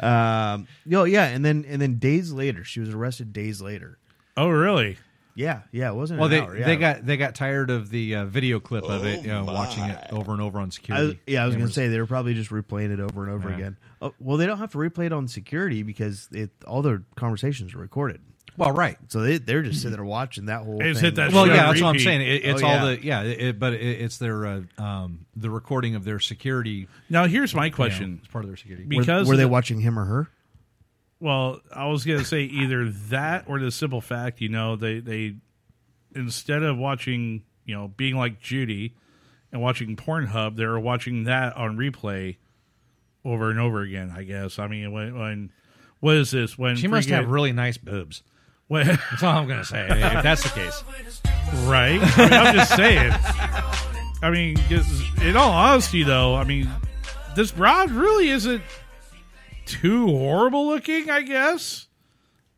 um, 0.00 0.68
yo, 0.84 1.04
yeah, 1.04 1.24
and 1.28 1.44
then 1.44 1.64
and 1.66 1.80
then 1.80 1.98
days 1.98 2.30
later, 2.32 2.62
she 2.62 2.80
was 2.80 2.90
arrested. 2.90 3.32
Days 3.32 3.62
later. 3.62 3.98
Oh, 4.36 4.48
really? 4.48 4.98
Yeah, 5.36 5.60
yeah. 5.70 5.90
It 5.90 5.94
wasn't. 5.94 6.18
Well, 6.18 6.26
an 6.26 6.30
they 6.32 6.40
hour, 6.40 6.56
yeah. 6.56 6.64
they 6.66 6.76
got 6.76 7.06
they 7.06 7.16
got 7.16 7.34
tired 7.34 7.70
of 7.70 7.90
the 7.90 8.16
uh, 8.16 8.24
video 8.24 8.58
clip 8.58 8.84
of 8.84 9.04
it, 9.04 9.22
you 9.22 9.28
know, 9.28 9.44
watching 9.44 9.84
it 9.84 9.98
over 10.10 10.32
and 10.32 10.40
over 10.40 10.58
on 10.58 10.68
I, 10.68 10.70
security. 10.70 11.20
yeah, 11.26 11.42
I 11.42 11.46
was 11.46 11.54
going 11.54 11.68
to 11.68 11.72
say 11.72 11.88
they 11.88 11.98
were 12.00 12.06
probably 12.06 12.32
just 12.34 12.50
replaying 12.50 12.90
it 12.92 13.00
over 13.00 13.22
and 13.22 13.32
over 13.32 13.50
Yeah. 13.50 13.56
again. 13.56 13.76
Oh, 14.00 14.14
well, 14.18 14.38
they 14.38 14.46
don't 14.46 14.58
have 14.58 14.72
to 14.72 14.78
replay 14.78 15.04
it 15.06 15.12
on 15.12 15.28
security 15.28 15.82
because 15.82 16.28
it 16.32 16.50
all 16.66 16.80
their 16.82 17.02
conversations 17.16 17.74
are 17.74 17.78
recorded. 17.78 18.20
Well, 18.58 18.72
right. 18.72 18.96
So 19.08 19.20
they 19.20 19.36
they're 19.36 19.60
just 19.60 19.82
sitting 19.82 19.94
there 19.94 20.04
watching 20.06 20.46
that 20.46 20.62
whole. 20.62 20.78
They 20.78 20.94
thing. 20.94 21.02
hit 21.04 21.14
that 21.16 21.30
Well, 21.32 21.46
yeah, 21.46 21.66
on 21.66 21.68
that's 21.74 21.82
what 21.82 21.88
I'm 21.90 21.98
saying. 21.98 22.22
It, 22.22 22.44
it's 22.46 22.62
Oh, 22.62 22.66
all 22.66 22.72
yeah. 22.72 22.84
the 22.86 23.04
yeah, 23.04 23.22
it, 23.24 23.58
but 23.58 23.74
it, 23.74 23.80
it's 24.00 24.16
their 24.16 24.46
uh, 24.46 24.62
um, 24.78 25.26
the 25.36 25.50
recording 25.50 25.94
of 25.94 26.04
their 26.04 26.18
security. 26.18 26.88
Now, 27.10 27.26
here's 27.26 27.54
my 27.54 27.66
you 27.66 27.70
know, 27.70 27.76
question. 27.76 28.20
it's 28.22 28.32
part 28.32 28.44
of 28.44 28.48
their 28.48 28.56
security. 28.56 28.84
Were- 28.84 29.02
Because 29.02 29.26
were, 29.28 29.34
of 29.34 29.38
they 29.38 29.44
the- 29.44 29.48
watching 29.48 29.80
him 29.80 29.98
or 29.98 30.06
her? 30.06 30.30
Well, 31.20 31.60
I 31.74 31.86
was 31.86 32.04
going 32.04 32.18
to 32.18 32.24
say 32.24 32.42
either 32.42 32.90
that 33.08 33.44
or 33.48 33.58
the 33.58 33.70
simple 33.70 34.00
fact, 34.00 34.40
you 34.40 34.48
know, 34.48 34.76
they 34.76 35.00
they 35.00 35.36
instead 36.14 36.62
of 36.62 36.76
watching, 36.76 37.42
you 37.64 37.74
know, 37.74 37.88
being 37.88 38.16
like 38.16 38.40
Judy 38.40 38.94
and 39.52 39.62
watching 39.62 39.96
Pornhub, 39.96 40.56
they're 40.56 40.78
watching 40.78 41.24
that 41.24 41.56
on 41.56 41.76
replay 41.76 42.36
over 43.24 43.50
and 43.50 43.58
over 43.58 43.80
again. 43.80 44.12
I 44.14 44.24
guess. 44.24 44.58
I 44.58 44.66
mean, 44.68 44.92
when 44.92 45.18
when 45.18 45.52
what 46.00 46.16
is 46.16 46.30
this? 46.30 46.58
When 46.58 46.76
She 46.76 46.88
must 46.88 47.08
have 47.08 47.28
really 47.28 47.52
nice 47.52 47.78
boobs. 47.78 48.22
when, 48.68 48.86
That's 48.86 49.22
all 49.22 49.38
I'm 49.38 49.46
going 49.46 49.60
to 49.60 49.64
say. 49.64 49.86
if 49.88 50.22
that's 50.22 50.42
the 50.42 50.50
case, 50.50 50.82
right? 51.64 51.98
I 52.02 52.24
mean, 52.24 52.32
I'm 52.32 52.54
just 52.54 52.76
saying. 52.76 53.12
I 54.22 54.30
mean, 54.30 54.58
in 55.22 55.36
all 55.36 55.50
honesty, 55.50 56.02
though, 56.02 56.34
I 56.34 56.44
mean, 56.44 56.68
this 57.34 57.52
broad 57.52 57.90
really 57.90 58.28
isn't 58.30 58.62
too 59.66 60.06
horrible 60.06 60.66
looking. 60.68 61.10
I 61.10 61.22
guess. 61.22 61.86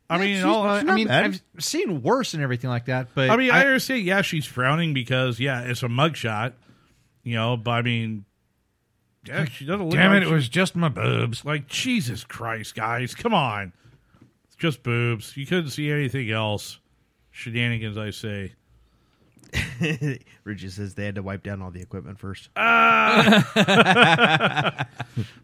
I 0.09 0.17
mean, 0.17 0.37
She's- 0.37 0.43
all, 0.45 0.63
I 0.65 0.81
mean, 0.81 1.09
I've 1.09 1.39
seen 1.59 2.01
worse 2.01 2.33
and 2.33 2.41
everything 2.41 2.69
like 2.69 2.85
that, 2.85 3.09
but 3.13 3.29
I 3.29 3.35
mean, 3.35 3.51
I, 3.51 3.61
understand. 3.61 4.01
Yeah, 4.03 4.21
she's 4.23 4.45
frowning 4.45 4.93
because 4.93 5.39
yeah, 5.39 5.61
it's 5.61 5.83
a 5.83 5.87
mugshot. 5.87 6.53
You 7.21 7.35
know, 7.35 7.57
but 7.57 7.71
I 7.71 7.81
mean, 7.83 8.25
yeah, 9.25 9.45
she 9.45 9.65
doesn't 9.65 9.85
look. 9.85 9.93
damn 9.93 10.11
like 10.13 10.23
it, 10.23 10.27
it 10.27 10.31
was 10.31 10.49
just 10.49 10.75
my 10.75 10.89
boobs. 10.89 11.45
like 11.45 11.67
Jesus 11.67 12.23
Christ, 12.23 12.73
guys, 12.73 13.13
come 13.13 13.35
on! 13.35 13.73
It's 14.47 14.55
just 14.55 14.81
boobs. 14.81 15.37
You 15.37 15.45
couldn't 15.45 15.69
see 15.69 15.91
anything 15.91 16.31
else. 16.31 16.79
Shenanigans, 17.29 17.97
I 17.97 18.09
say. 18.09 18.53
Richie 20.43 20.69
says 20.69 20.93
they 20.95 21.05
had 21.05 21.15
to 21.15 21.23
wipe 21.23 21.43
down 21.43 21.61
all 21.61 21.71
the 21.71 21.81
equipment 21.81 22.19
first. 22.19 22.49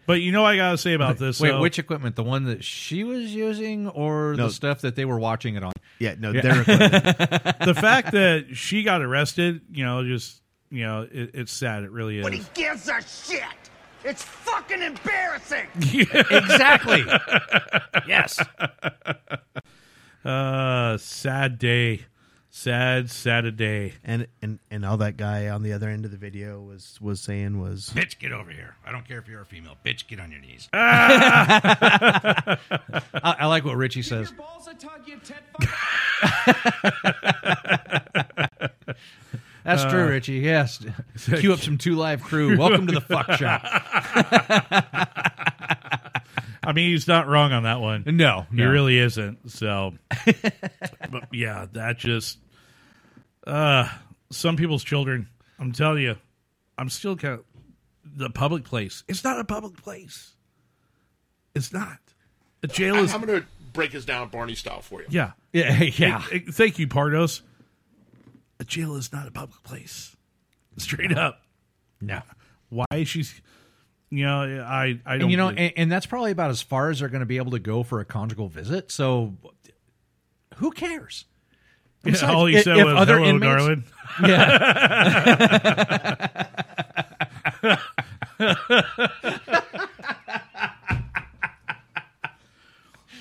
But 0.08 0.22
you 0.22 0.32
know, 0.32 0.44
what 0.44 0.50
I 0.54 0.58
gotta 0.58 0.78
say 0.78 0.94
about 0.94 1.18
this. 1.18 1.40
Wait, 1.42 1.50
so- 1.50 1.60
which 1.60 1.80
equipment? 1.80 2.16
The 2.16 2.24
one 2.24 2.44
that 2.46 2.64
she 2.64 3.04
was 3.04 3.34
using, 3.34 3.88
or 3.90 4.36
No. 4.38 4.46
the 4.48 4.54
stuff 4.54 4.82
that 4.82 4.96
they 4.96 5.04
were 5.06 5.18
watching 5.20 5.56
it 5.56 5.64
on? 5.64 5.72
Yeah, 6.00 6.14
no, 6.20 6.32
Yeah. 6.32 6.42
their 6.42 6.62
equipment. 6.62 7.60
the 7.66 7.74
fact 7.74 8.12
that 8.12 8.50
she 8.54 8.84
got 8.84 9.02
arrested, 9.02 9.62
you 9.72 9.84
know, 9.84 10.04
just 10.04 10.42
you 10.70 10.84
know, 10.84 11.08
it, 11.12 11.32
it's 11.34 11.52
sad. 11.52 11.84
It 11.84 11.92
really 11.92 12.20
is. 12.20 12.24
But 12.24 12.34
he 12.34 12.44
gives 12.54 12.88
a 12.88 13.02
shit. 13.02 13.42
It's 14.04 14.22
fucking 14.22 14.84
embarrassing. 14.84 15.66
exactly. 16.30 17.04
yes. 18.08 18.40
Uh, 20.24 20.98
sad 20.98 21.58
day, 21.58 22.06
sad, 22.56 23.12
sad 23.12 23.58
day. 23.58 23.94
and 24.04 24.28
and 24.42 24.60
and 24.72 24.86
all 24.86 24.98
that 24.98 25.18
guy 25.18 25.50
on 25.50 25.62
the 25.62 25.74
other 25.74 25.90
end 25.90 26.06
of 26.06 26.12
the 26.12 26.18
video 26.18 26.62
was 26.62 26.98
was 27.02 27.20
saying 27.20 27.60
was 27.60 27.92
Bitch, 27.94 28.18
get 28.18 28.32
over 28.32 28.50
here. 28.50 28.76
I 28.86 28.92
don't 28.92 29.06
care 29.06 29.20
if 29.20 29.28
you're 29.28 29.42
a 29.42 29.46
female. 29.46 29.76
Bitch, 29.86 30.08
get 30.08 30.20
on 30.22 30.32
your 30.32 30.40
knees. 30.40 30.70
I, 30.74 32.58
I 33.24 33.46
like 33.48 33.66
what 33.66 33.76
Richie 33.76 34.02
says. 34.04 34.34
That's 39.66 39.84
true, 39.86 40.04
uh, 40.04 40.10
Richie. 40.10 40.36
Yes. 40.36 40.86
Cue 41.40 41.52
up 41.52 41.60
some 41.60 41.78
two 41.78 41.96
live 41.96 42.22
crew. 42.22 42.58
Welcome 42.58 42.88
to 42.88 42.94
the 42.94 43.02
fuck 43.02 43.32
shop. 43.34 43.62
I 46.64 46.72
mean, 46.74 46.90
he's 46.92 47.08
not 47.08 47.28
wrong 47.28 47.52
on 47.52 47.64
that 47.64 47.80
one. 47.80 48.04
No, 48.08 48.46
He 48.54 48.64
really 48.64 48.98
isn't. 48.98 49.52
So, 49.52 49.94
but 51.12 51.28
yeah, 51.32 51.68
that 51.74 51.98
just 51.98 52.40
uh 53.46 53.90
some 54.32 54.56
people's 54.58 54.84
children. 54.84 55.30
I'm 55.60 55.72
telling 55.72 56.04
you, 56.04 56.16
I'm 56.78 56.90
still 56.90 57.16
kind 57.16 57.36
of 57.36 57.46
the 58.04 58.30
public 58.30 58.64
place. 58.64 59.04
It's 59.08 59.24
not 59.24 59.40
a 59.40 59.44
public 59.44 59.82
place. 59.82 60.34
It's 61.54 61.72
not. 61.72 62.00
A 62.64 62.68
jail 62.68 62.96
I, 62.96 63.00
is. 63.00 63.14
am 63.14 63.22
going 63.22 63.42
to 63.42 63.48
break 63.74 63.92
this 63.92 64.06
down 64.06 64.30
Barney 64.30 64.56
style 64.56 64.82
for 64.82 65.02
you. 65.02 65.08
Yeah. 65.10 65.32
Yeah, 65.54 65.82
yeah. 65.84 66.24
Eh, 66.32 66.36
eh, 66.36 66.40
Thank 66.52 66.80
you, 66.80 66.88
Pardos. 66.88 67.42
A 68.60 68.64
jail 68.64 68.96
is 68.96 69.12
not 69.14 69.28
a 69.28 69.32
public 69.32 69.64
place. 69.64 70.16
Straight 70.78 71.18
up. 71.18 71.42
No. 72.02 72.22
Why 72.70 73.04
she's, 73.06 73.42
you 74.10 74.26
know, 74.26 74.64
I 74.66 75.00
I 75.06 75.14
don't. 75.14 75.24
and 75.24 75.32
you 75.32 75.38
know, 75.38 75.50
and, 75.50 75.74
and 75.78 75.92
that's 75.92 76.06
probably 76.06 76.32
about 76.32 76.50
as 76.50 76.62
far 76.62 76.90
as 76.90 77.00
they're 77.00 77.10
going 77.10 77.22
to 77.22 77.26
be 77.26 77.38
able 77.38 77.52
to 77.52 77.60
go 77.60 77.84
for 77.84 78.00
a 78.02 78.06
conjugal 78.06 78.50
visit. 78.50 78.92
So, 78.92 79.36
who 80.56 80.72
cares? 80.72 81.26
Yeah, 82.06 82.12
Besides, 82.12 82.34
all 82.34 82.50
you 82.50 82.60
i- 82.60 82.62
said 82.62 82.78
if 82.78 82.86
was, 82.86 82.96
other 82.96 83.18
"Hello, 83.20 83.30
inmates- 83.30 83.82
darling." 84.18 84.18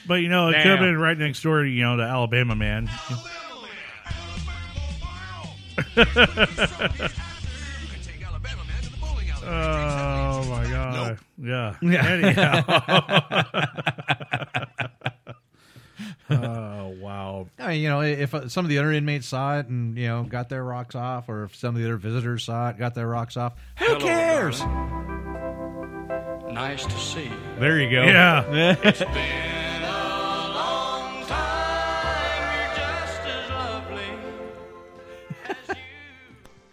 But 0.07 0.15
you 0.17 0.29
know, 0.29 0.49
it 0.49 0.55
could 0.63 0.67
have 0.67 0.81
been 0.81 0.99
right 0.99 1.17
next 1.17 1.43
door, 1.43 1.63
to, 1.63 1.69
you 1.69 1.83
know, 1.83 1.97
to 1.97 2.03
Alabama 2.03 2.55
man. 2.55 2.91
oh 9.47 10.45
my 10.49 10.65
god! 10.71 11.19
Yeah. 11.43 11.77
Yeah. 11.83 12.09
Anyhow. 12.09 12.63
wow! 17.15 17.47
I 17.59 17.69
mean, 17.69 17.81
you 17.83 17.89
know, 17.89 18.01
if 18.01 18.35
uh, 18.35 18.49
some 18.49 18.65
of 18.65 18.69
the 18.69 18.79
other 18.79 18.93
inmates 18.93 19.27
saw 19.29 19.59
it 19.59 19.67
and 19.69 19.97
you 19.97 20.09
know 20.09 20.25
got 20.25 20.49
their 20.49 20.65
rocks 20.65 20.95
off, 20.95 21.29
or 21.29 21.45
if 21.45 21.57
some 21.57 21.75
of 21.75 21.81
the 21.81 21.87
other 21.87 21.97
visitors 21.97 22.45
saw 22.45 22.71
it, 22.71 22.79
got 22.79 22.95
their 22.95 23.09
rocks 23.09 23.37
off, 23.37 23.55
who 23.79 23.85
Hello, 23.87 24.01
cares? 24.01 24.61
Nice 26.53 26.85
to 26.85 26.99
see 26.99 27.25
you. 27.25 27.31
There 27.59 27.81
you 27.81 27.91
go. 27.91 28.05
Yeah. 28.05 28.77
It's 28.85 29.01
been 29.01 29.83
a 29.83 30.49
long 30.55 31.27
time. 31.27 32.55
You're 32.55 32.75
just 32.77 33.21
as 33.27 33.51
lovely. 33.51 34.07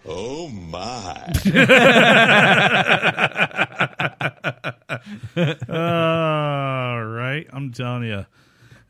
Oh 0.13 0.47
my! 0.49 1.31
All 5.69 7.05
right, 7.05 7.45
I'm 7.53 7.71
telling 7.71 8.03
you. 8.03 8.25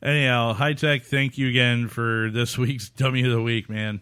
Anyhow, 0.03 0.53
high 0.53 0.73
tech. 0.73 1.03
Thank 1.03 1.37
you 1.37 1.47
again 1.49 1.87
for 1.87 2.31
this 2.31 2.57
week's 2.57 2.89
dummy 2.89 3.23
of 3.23 3.31
the 3.31 3.41
week, 3.41 3.69
man. 3.69 4.01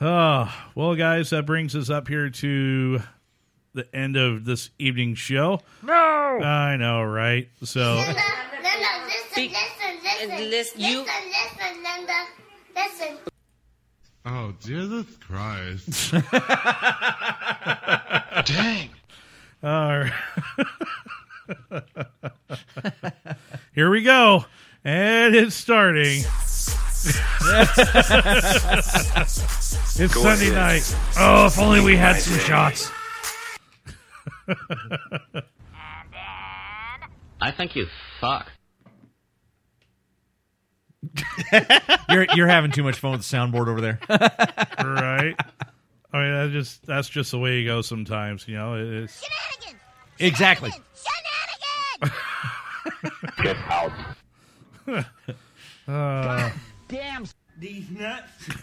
Oh 0.00 0.52
well, 0.74 0.96
guys, 0.96 1.30
that 1.30 1.46
brings 1.46 1.76
us 1.76 1.88
up 1.90 2.08
here 2.08 2.28
to 2.28 3.00
the 3.74 3.86
end 3.94 4.16
of 4.16 4.44
this 4.44 4.70
evening 4.78 5.14
show. 5.14 5.60
No. 5.82 5.92
I 5.94 6.76
know, 6.76 7.02
right? 7.04 7.48
So. 7.62 7.94
Linda, 7.94 8.20
listen, 9.06 9.52
listen, 9.52 10.00
listen. 10.02 10.50
listen, 10.50 10.82
uh, 10.82 10.86
you- 10.88 11.04
Listen, 11.04 11.30
listen, 11.30 11.84
Linda. 11.84 12.24
Listen. 12.76 13.16
Oh, 14.24 14.52
Jesus 14.60 15.06
Christ. 15.20 16.12
Dang. 18.46 18.90
All 19.62 19.98
right. 20.00 20.12
Here 23.74 23.90
we 23.90 24.02
go. 24.02 24.44
And 24.84 25.34
it's 25.34 25.54
starting. 25.54 26.24
it's 26.24 26.26
Go 30.14 30.22
Sunday 30.22 30.50
ahead. 30.50 30.54
night. 30.54 30.96
Oh, 31.18 31.46
if 31.46 31.58
only 31.58 31.80
we 31.80 31.96
had 31.96 32.16
some 32.20 32.38
shots. 32.40 32.90
I 37.40 37.50
think 37.50 37.74
you 37.76 37.86
suck. 38.20 38.50
you're 42.10 42.26
you're 42.34 42.46
having 42.46 42.70
too 42.70 42.84
much 42.84 42.98
fun 42.98 43.12
with 43.12 43.28
the 43.28 43.36
soundboard 43.36 43.68
over 43.68 43.80
there. 43.80 43.98
right? 44.08 45.34
I 46.12 46.18
mean, 46.22 46.32
that 46.32 46.50
just 46.52 46.86
that's 46.86 47.08
just 47.08 47.30
the 47.32 47.38
way 47.38 47.60
it 47.60 47.64
goes 47.64 47.86
sometimes, 47.88 48.46
you 48.46 48.54
know. 48.54 48.74
It's 49.02 49.22
exactly. 50.18 50.70
Get 53.42 53.56
out. 53.68 53.92
uh, 55.88 56.50
Damn 56.88 57.26
these 57.58 57.90
nuts. 57.90 58.48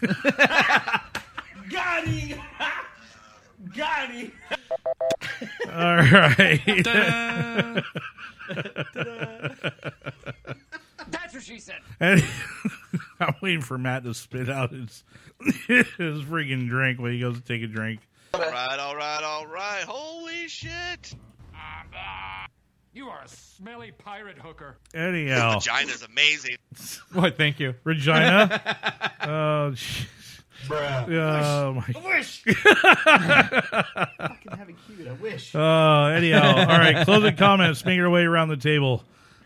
Got 1.70 2.06
him. 2.06 2.40
Got 3.76 4.10
him. 4.10 4.32
all 5.72 5.96
right. 5.96 6.60
That's 11.10 11.34
what 11.34 11.42
she 11.42 11.58
said. 11.58 11.80
And 12.00 12.22
I'm 13.20 13.34
waiting 13.40 13.62
for 13.62 13.78
Matt 13.78 14.04
to 14.04 14.14
spit 14.14 14.48
out 14.50 14.72
his 14.72 15.04
his 15.66 16.22
freaking 16.22 16.68
drink 16.68 17.00
when 17.00 17.12
he 17.12 17.20
goes 17.20 17.36
to 17.36 17.42
take 17.42 17.62
a 17.62 17.66
drink. 17.66 18.00
All 18.34 18.40
right, 18.40 18.78
all 18.78 18.96
right, 18.96 19.22
all 19.22 19.46
right. 19.46 19.82
Holy 19.82 20.48
shit! 20.48 21.14
You 22.92 23.08
are 23.08 23.22
a 23.22 23.28
smelly 23.28 23.92
pirate 23.92 24.36
hooker. 24.38 24.76
Anyhow, 24.94 25.58
Vagina's 25.60 26.02
amazing. 26.02 26.56
What? 27.12 27.36
Thank 27.36 27.58
you, 27.58 27.74
Regina. 27.82 28.60
oh, 29.22 29.74
sh- 29.74 30.06
oh 30.70 31.72
my. 31.74 31.84
I 31.96 32.02
wish. 32.04 32.44
I 32.46 34.36
can 34.40 34.58
have 34.58 34.68
it 34.68 34.76
cute. 34.86 35.08
I 35.08 35.12
wish. 35.14 35.52
Oh, 35.56 36.04
anyhow, 36.06 36.56
all 36.56 36.78
right. 36.78 37.04
Closing 37.04 37.34
comments. 37.36 37.84
Make 37.84 37.96
your 37.96 38.10
way 38.10 38.22
around 38.22 38.48
the 38.48 38.56
table. 38.56 39.02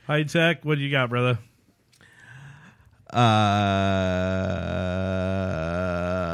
High 0.07 0.25
tech. 0.25 0.63
What 0.65 0.77
do 0.77 0.83
you 0.83 0.91
got, 0.91 1.09
brother? 1.09 1.39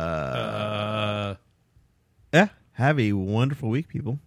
Uh, 0.00 1.34
yeah. 2.32 2.48
Have 2.72 2.98
a 2.98 3.12
wonderful 3.12 3.68
week, 3.68 3.86
people. 3.88 4.18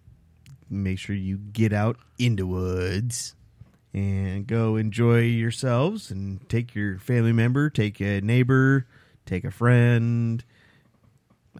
Make 0.74 0.98
sure 0.98 1.14
you 1.14 1.38
get 1.38 1.72
out 1.72 1.96
into 2.18 2.46
woods 2.46 3.34
and 3.94 4.46
go 4.46 4.74
enjoy 4.74 5.20
yourselves 5.20 6.10
and 6.10 6.46
take 6.48 6.74
your 6.74 6.98
family 6.98 7.32
member, 7.32 7.70
take 7.70 8.00
a 8.00 8.20
neighbor, 8.20 8.86
take 9.24 9.44
a 9.44 9.52
friend. 9.52 10.44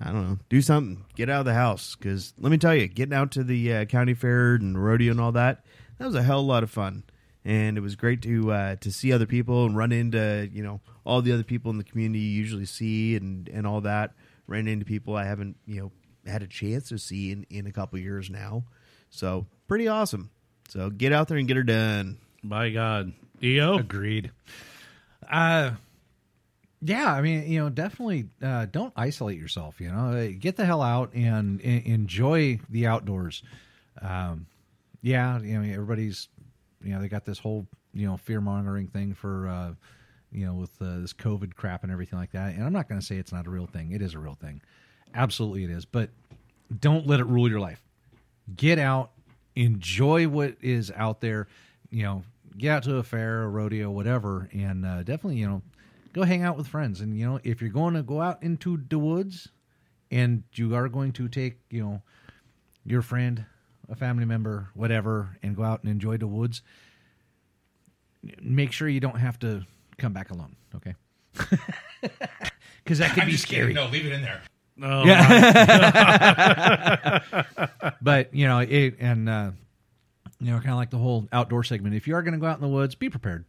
I 0.01 0.07
don't 0.07 0.29
know. 0.29 0.39
Do 0.49 0.61
something. 0.61 1.05
Get 1.15 1.31
out 1.31 1.41
of 1.41 1.47
the 1.47 1.55
house. 1.55 1.95
Because 1.95 2.35
let 2.39 2.51
me 2.51 2.59
tell 2.59 2.75
you, 2.75 2.89
getting 2.89 3.15
out 3.15 3.31
to 3.33 3.45
the 3.45 3.73
uh, 3.73 3.85
county 3.85 4.15
fair 4.15 4.57
and 4.57 4.83
rodeo 4.83 5.13
and 5.13 5.21
all 5.21 5.31
that, 5.33 5.65
that 5.99 6.07
was 6.07 6.17
a 6.17 6.23
hell 6.23 6.41
of 6.41 6.47
a 6.47 6.49
lot 6.49 6.65
of 6.65 6.71
fun. 6.71 7.05
And 7.45 7.79
it 7.79 7.83
was 7.83 7.95
great 7.95 8.21
to 8.23 8.51
uh, 8.51 8.77
to 8.77 8.91
see 8.91 9.13
other 9.13 9.27
people 9.27 9.67
and 9.67 9.77
run 9.77 9.93
into 9.93 10.49
you 10.53 10.63
know 10.63 10.81
all 11.05 11.23
the 11.23 11.33
other 11.33 11.45
people 11.45 11.71
in 11.71 11.79
the 11.79 11.85
community 11.85 12.21
you 12.21 12.39
usually 12.39 12.65
see 12.65 13.15
and 13.17 13.49
and 13.49 13.67
all 13.67 13.83
that. 13.83 14.15
Ran 14.47 14.67
into 14.67 14.85
people 14.85 15.15
I 15.15 15.25
haven't 15.25 15.57
you 15.67 15.81
know 15.81 15.93
had 16.27 16.43
a 16.43 16.47
chance 16.47 16.89
to 16.89 16.99
see 16.99 17.31
in 17.31 17.47
in 17.51 17.67
a 17.67 17.73
couple 17.73 17.99
years 17.99 18.31
now. 18.31 18.65
So 19.15 19.47
pretty 19.69 19.87
awesome. 19.89 20.31
So 20.69 20.91
get 20.91 21.13
out 21.13 21.29
there 21.29 21.39
and 21.39 21.47
get 21.47 21.57
her 21.57 21.63
done. 21.63 22.19
By 22.43 22.71
God, 22.71 23.13
EO 23.43 23.79
agreed. 23.79 24.31
Uh, 25.31 25.73
yeah, 26.83 27.11
I 27.13 27.23
mean, 27.23 27.51
you 27.51 27.61
know, 27.61 27.71
definitely 27.71 28.27
uh, 28.43 28.67
don't 28.67 28.93
isolate 28.97 29.39
yourself. 29.39 29.81
You 29.81 29.91
know, 29.91 30.09
Uh, 30.11 30.29
get 30.39 30.57
the 30.57 30.67
hell 30.67 30.83
out 30.83 31.15
and, 31.15 31.61
en- 31.63 31.83
enjoy 31.87 32.59
the 32.69 32.87
outdoors. 32.87 33.43
Um, 34.03 34.47
yeah, 35.01 35.41
you 35.41 35.59
know, 35.61 35.73
everybody's, 35.73 36.29
you 36.83 36.93
know, 36.93 37.01
they 37.01 37.09
got 37.09 37.25
this 37.25 37.39
whole, 37.39 37.67
you 37.95 38.07
know, 38.07 38.17
fear 38.17 38.41
mongering 38.41 38.89
thing 38.89 39.15
for, 39.15 39.49
uh, 39.49 39.75
you 40.33 40.45
know, 40.45 40.55
with 40.55 40.73
uh, 40.83 40.99
this 40.99 41.13
COVID 41.15 41.55
crap 41.55 41.85
and 41.85 41.93
everything 41.93 42.19
like 42.19 42.33
that. 42.33 42.55
And 42.55 42.65
I'm 42.65 42.73
not 42.73 42.89
going 42.89 43.01
to 43.01 43.07
say 43.07 43.17
it's 43.17 43.33
not 43.33 43.47
a 43.47 43.51
real 43.51 43.67
thing. 43.67 43.93
It 43.93 44.03
is 44.03 44.15
a 44.15 44.19
real 44.19 44.35
thing. 44.35 44.61
Absolutely, 45.15 45.65
it 45.65 45.71
is. 45.71 45.85
But 45.85 46.11
don't 46.81 47.07
let 47.07 47.21
it 47.21 47.27
rule 47.27 47.49
your 47.49 47.61
life. 47.61 47.81
Get 48.55 48.79
out, 48.79 49.11
enjoy 49.57 50.29
what 50.29 50.57
is 50.61 50.91
out 50.95 51.21
there. 51.21 51.47
You 51.91 52.03
know, 52.03 52.23
get 52.59 52.71
out 52.71 52.83
to 52.85 52.97
a 52.97 53.03
fair, 53.03 53.45
a 53.45 53.49
rodeo, 53.49 53.91
whatever, 53.91 54.49
and 54.53 54.85
uh, 54.85 55.03
definitely, 55.03 55.37
you 55.37 55.47
know, 55.47 55.63
go 56.13 56.25
hang 56.25 56.43
out 56.43 56.57
with 56.57 56.67
friends. 56.67 57.01
And 57.01 57.19
you 57.19 57.27
know, 57.27 57.41
if 57.45 57.61
you're 57.61 57.71
going 57.71 57.95
to 57.95 58.03
go 58.03 58.21
out 58.21 58.43
into 58.43 58.79
the 58.89 58.99
woods, 58.99 59.49
and 60.11 60.43
you 60.55 60.75
are 60.75 60.89
going 60.89 61.13
to 61.13 61.29
take, 61.29 61.59
you 61.71 61.83
know, 61.83 62.03
your 62.85 63.03
friend, 63.03 63.45
a 63.89 63.97
family 63.97 64.25
member, 64.25 64.69
whatever, 64.75 65.37
and 65.43 65.57
go 65.57 65.63
out 65.63 65.83
and 65.83 65.91
enjoy 65.91 66.17
the 66.17 66.27
woods, 66.27 66.63
make 68.43 68.73
sure 68.73 68.89
you 68.89 69.01
don't 69.01 69.19
have 69.19 69.39
to 69.41 69.65
come 69.99 70.13
back 70.13 70.31
alone. 70.31 70.57
Okay. 70.75 70.95
Because 72.85 72.99
that 72.99 73.15
could 73.15 73.23
I'm 73.23 73.29
be 73.29 73.33
just 73.33 73.45
scary. 73.45 73.73
kidding. 73.73 73.77
No, 73.77 73.87
leave 73.91 74.05
it 74.05 74.13
in 74.13 74.21
there. 74.21 74.43
Oh, 74.83 75.07
yeah. 75.07 77.23
but 78.05 78.35
you 78.35 78.47
know 78.47 78.59
it, 78.61 78.97
and 79.01 79.29
uh, 79.29 79.51
you 80.41 80.51
know, 80.53 80.59
kind 80.59 80.71
of 80.71 80.77
like 80.77 80.91
the 80.91 80.99
whole 80.99 81.27
outdoor 81.33 81.65
segment. 81.65 81.95
If 81.97 82.07
you 82.07 82.15
are 82.15 82.23
going 82.23 82.35
to 82.35 82.41
go 82.41 82.47
out 82.47 82.57
in 82.57 82.63
the 82.63 82.69
woods, 82.69 82.95
be 82.95 83.09
prepared, 83.11 83.47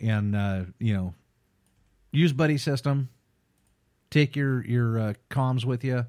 and 0.00 0.36
uh, 0.36 0.64
you 0.78 0.94
know, 0.94 1.14
use 2.12 2.32
buddy 2.32 2.58
system. 2.58 3.08
Take 4.10 4.36
your 4.36 4.64
your 4.64 4.98
uh, 5.00 5.14
comms 5.30 5.64
with 5.64 5.84
you. 5.84 6.06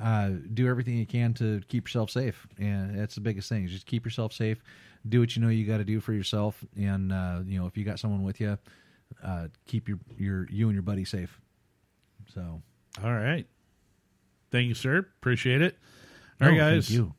uh, 0.00 0.30
do 0.54 0.68
everything 0.68 0.96
you 0.98 1.06
can 1.06 1.34
to 1.34 1.60
keep 1.68 1.84
yourself 1.84 2.10
safe, 2.10 2.46
and 2.58 2.98
that's 2.98 3.14
the 3.14 3.20
biggest 3.20 3.48
thing. 3.48 3.64
Is 3.64 3.70
just 3.72 3.86
keep 3.86 4.04
yourself 4.04 4.32
safe. 4.32 4.62
Do 5.08 5.20
what 5.20 5.36
you 5.36 5.42
know 5.42 5.48
you 5.48 5.66
got 5.66 5.78
to 5.78 5.84
do 5.84 6.00
for 6.00 6.12
yourself, 6.12 6.64
and 6.76 7.12
uh, 7.12 7.40
you 7.44 7.58
know 7.58 7.66
if 7.66 7.76
you 7.76 7.84
got 7.84 7.98
someone 7.98 8.22
with 8.22 8.40
you, 8.40 8.58
uh, 9.24 9.48
keep 9.66 9.88
your 9.88 9.98
your 10.18 10.48
you 10.50 10.68
and 10.68 10.74
your 10.74 10.82
buddy 10.82 11.04
safe. 11.04 11.40
So, 12.34 12.62
All 13.02 13.12
right. 13.12 13.46
Thank 14.50 14.68
you, 14.68 14.74
sir. 14.74 14.98
Appreciate 14.98 15.62
it. 15.62 15.78
All 16.42 16.48
right, 16.48 16.60
Oh, 16.60 16.60
thank 16.64 16.74
guys. 16.74 16.90
you. 16.90 17.14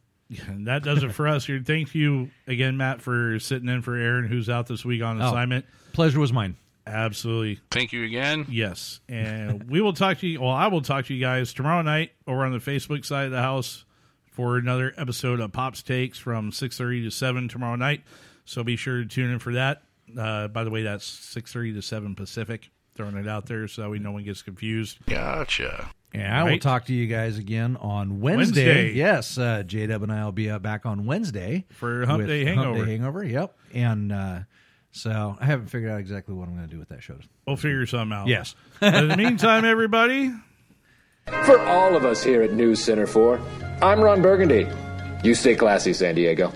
And 0.48 0.68
that 0.68 0.84
does 0.84 1.04
it 1.04 1.14
for 1.14 1.28
us 1.28 1.46
here. 1.46 1.62
Thank 1.66 1.94
you 1.96 2.30
again, 2.48 2.78
Matt, 2.78 3.02
for 3.02 3.40
sitting 3.40 3.70
in 3.70 3.82
for 3.82 3.96
Aaron, 3.96 4.28
who's 4.28 4.50
out 4.50 4.68
this 4.68 4.84
week 4.84 5.02
on 5.04 5.22
Oh, 5.22 5.28
assignment. 5.28 5.66
pleasure 5.94 6.20
was 6.20 6.34
mine. 6.34 6.56
Absolutely. 6.86 7.60
Thank 7.72 7.94
you 7.94 8.04
again. 8.04 8.46
Yes. 8.50 9.00
And 9.08 9.64
we 9.70 9.80
will 9.82 9.94
talk 9.94 10.18
to 10.20 10.28
you. 10.28 10.42
Well, 10.42 10.52
I 10.52 10.68
will 10.68 10.82
talk 10.82 11.06
to 11.06 11.14
you 11.14 11.22
guys 11.22 11.54
tomorrow 11.54 11.82
night 11.82 12.12
over 12.28 12.44
on 12.46 12.52
the 12.52 12.58
Facebook 12.60 13.06
side 13.06 13.26
of 13.26 13.32
the 13.32 13.42
house 13.42 13.86
for 14.32 14.58
another 14.58 14.94
episode 14.98 15.40
of 15.40 15.52
Pops 15.54 15.82
Takes 15.84 16.18
from 16.18 16.52
6.30 16.52 17.04
to 17.06 17.12
7 17.12 17.48
tomorrow 17.48 17.76
night. 17.76 18.04
So 18.46 18.64
be 18.64 18.76
sure 18.76 18.98
to 19.04 19.06
tune 19.06 19.32
in 19.32 19.40
for 19.40 19.54
that. 19.54 19.84
Uh, 20.18 20.48
by 20.50 20.64
the 20.66 20.70
way, 20.70 20.84
that's 20.84 21.06
6.30 21.36 21.76
to 21.76 21.82
7 21.82 22.16
Pacific. 22.16 22.70
Throwing 22.96 23.16
it 23.18 23.28
out 23.28 23.46
there 23.48 23.68
so 23.68 23.84
that 23.84 23.90
we 23.90 23.98
no 24.00 24.12
one 24.12 24.24
gets 24.24 24.42
confused. 24.44 25.00
Gotcha. 25.08 25.90
And 26.16 26.32
I 26.32 26.44
will 26.44 26.52
Right. 26.52 26.62
talk 26.62 26.86
to 26.86 26.94
you 26.94 27.08
guys 27.08 27.38
again 27.40 27.76
on 27.78 28.20
Wednesday. 28.22 28.66
Wednesday. 28.68 28.94
Yes, 28.94 29.38
uh, 29.38 29.64
J 29.64 29.88
Dub 29.88 30.04
and 30.04 30.12
I 30.12 30.24
will 30.26 30.32
be 30.32 30.50
uh, 30.50 30.60
back 30.60 30.86
on 30.86 31.06
Wednesday 31.06 31.66
For 31.72 32.06
Hump 32.06 32.20
with 32.20 32.28
Day 32.28 32.46
Hump 32.46 32.58
Hangover. 32.58 32.86
Day 32.86 32.92
Hangover. 32.92 33.24
Yep. 33.24 33.58
And 33.74 34.12
uh, 34.12 34.40
so 34.92 35.36
I 35.40 35.46
haven't 35.46 35.68
figured 35.68 35.92
out 35.92 36.00
exactly 36.00 36.36
what 36.36 36.48
I'm 36.48 36.56
going 36.56 36.68
to 36.68 36.72
do 36.74 36.78
with 36.80 36.90
that 36.90 37.02
show. 37.02 37.16
We'll 37.48 37.56
figure 37.56 37.86
something 37.88 38.16
out. 38.16 38.28
Yes. 38.28 38.54
In 38.82 39.08
the 39.08 39.18
meantime, 39.18 39.66
everybody, 39.66 40.32
For 41.46 41.60
all 41.62 41.96
of 41.96 42.06
us 42.06 42.22
here 42.24 42.44
at 42.44 42.54
News 42.54 42.84
Center 42.84 43.08
4, 43.08 43.40
I'm 43.82 44.00
Ron 44.00 44.22
Burgundy. 44.22 44.68
You 45.24 45.34
stay 45.34 45.56
classy, 45.56 45.94
San 45.94 46.14
Diego. 46.16 46.54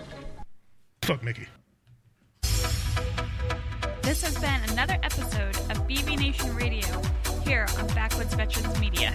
Fuck 1.02 1.24
Mickey. 1.24 1.48
This 4.02 4.22
has 4.24 4.38
been 4.38 4.62
another 4.72 4.98
episode 5.04 5.56
of 5.72 5.88
BV 5.88 6.20
Nation 6.20 6.56
Radio 6.56 6.86
here 7.44 7.66
on 7.80 7.88
Backwoods 7.88 8.34
Veterans 8.36 8.80
Media. 8.80 9.14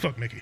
Fuck 0.00 0.16
Mickey. 0.18 0.40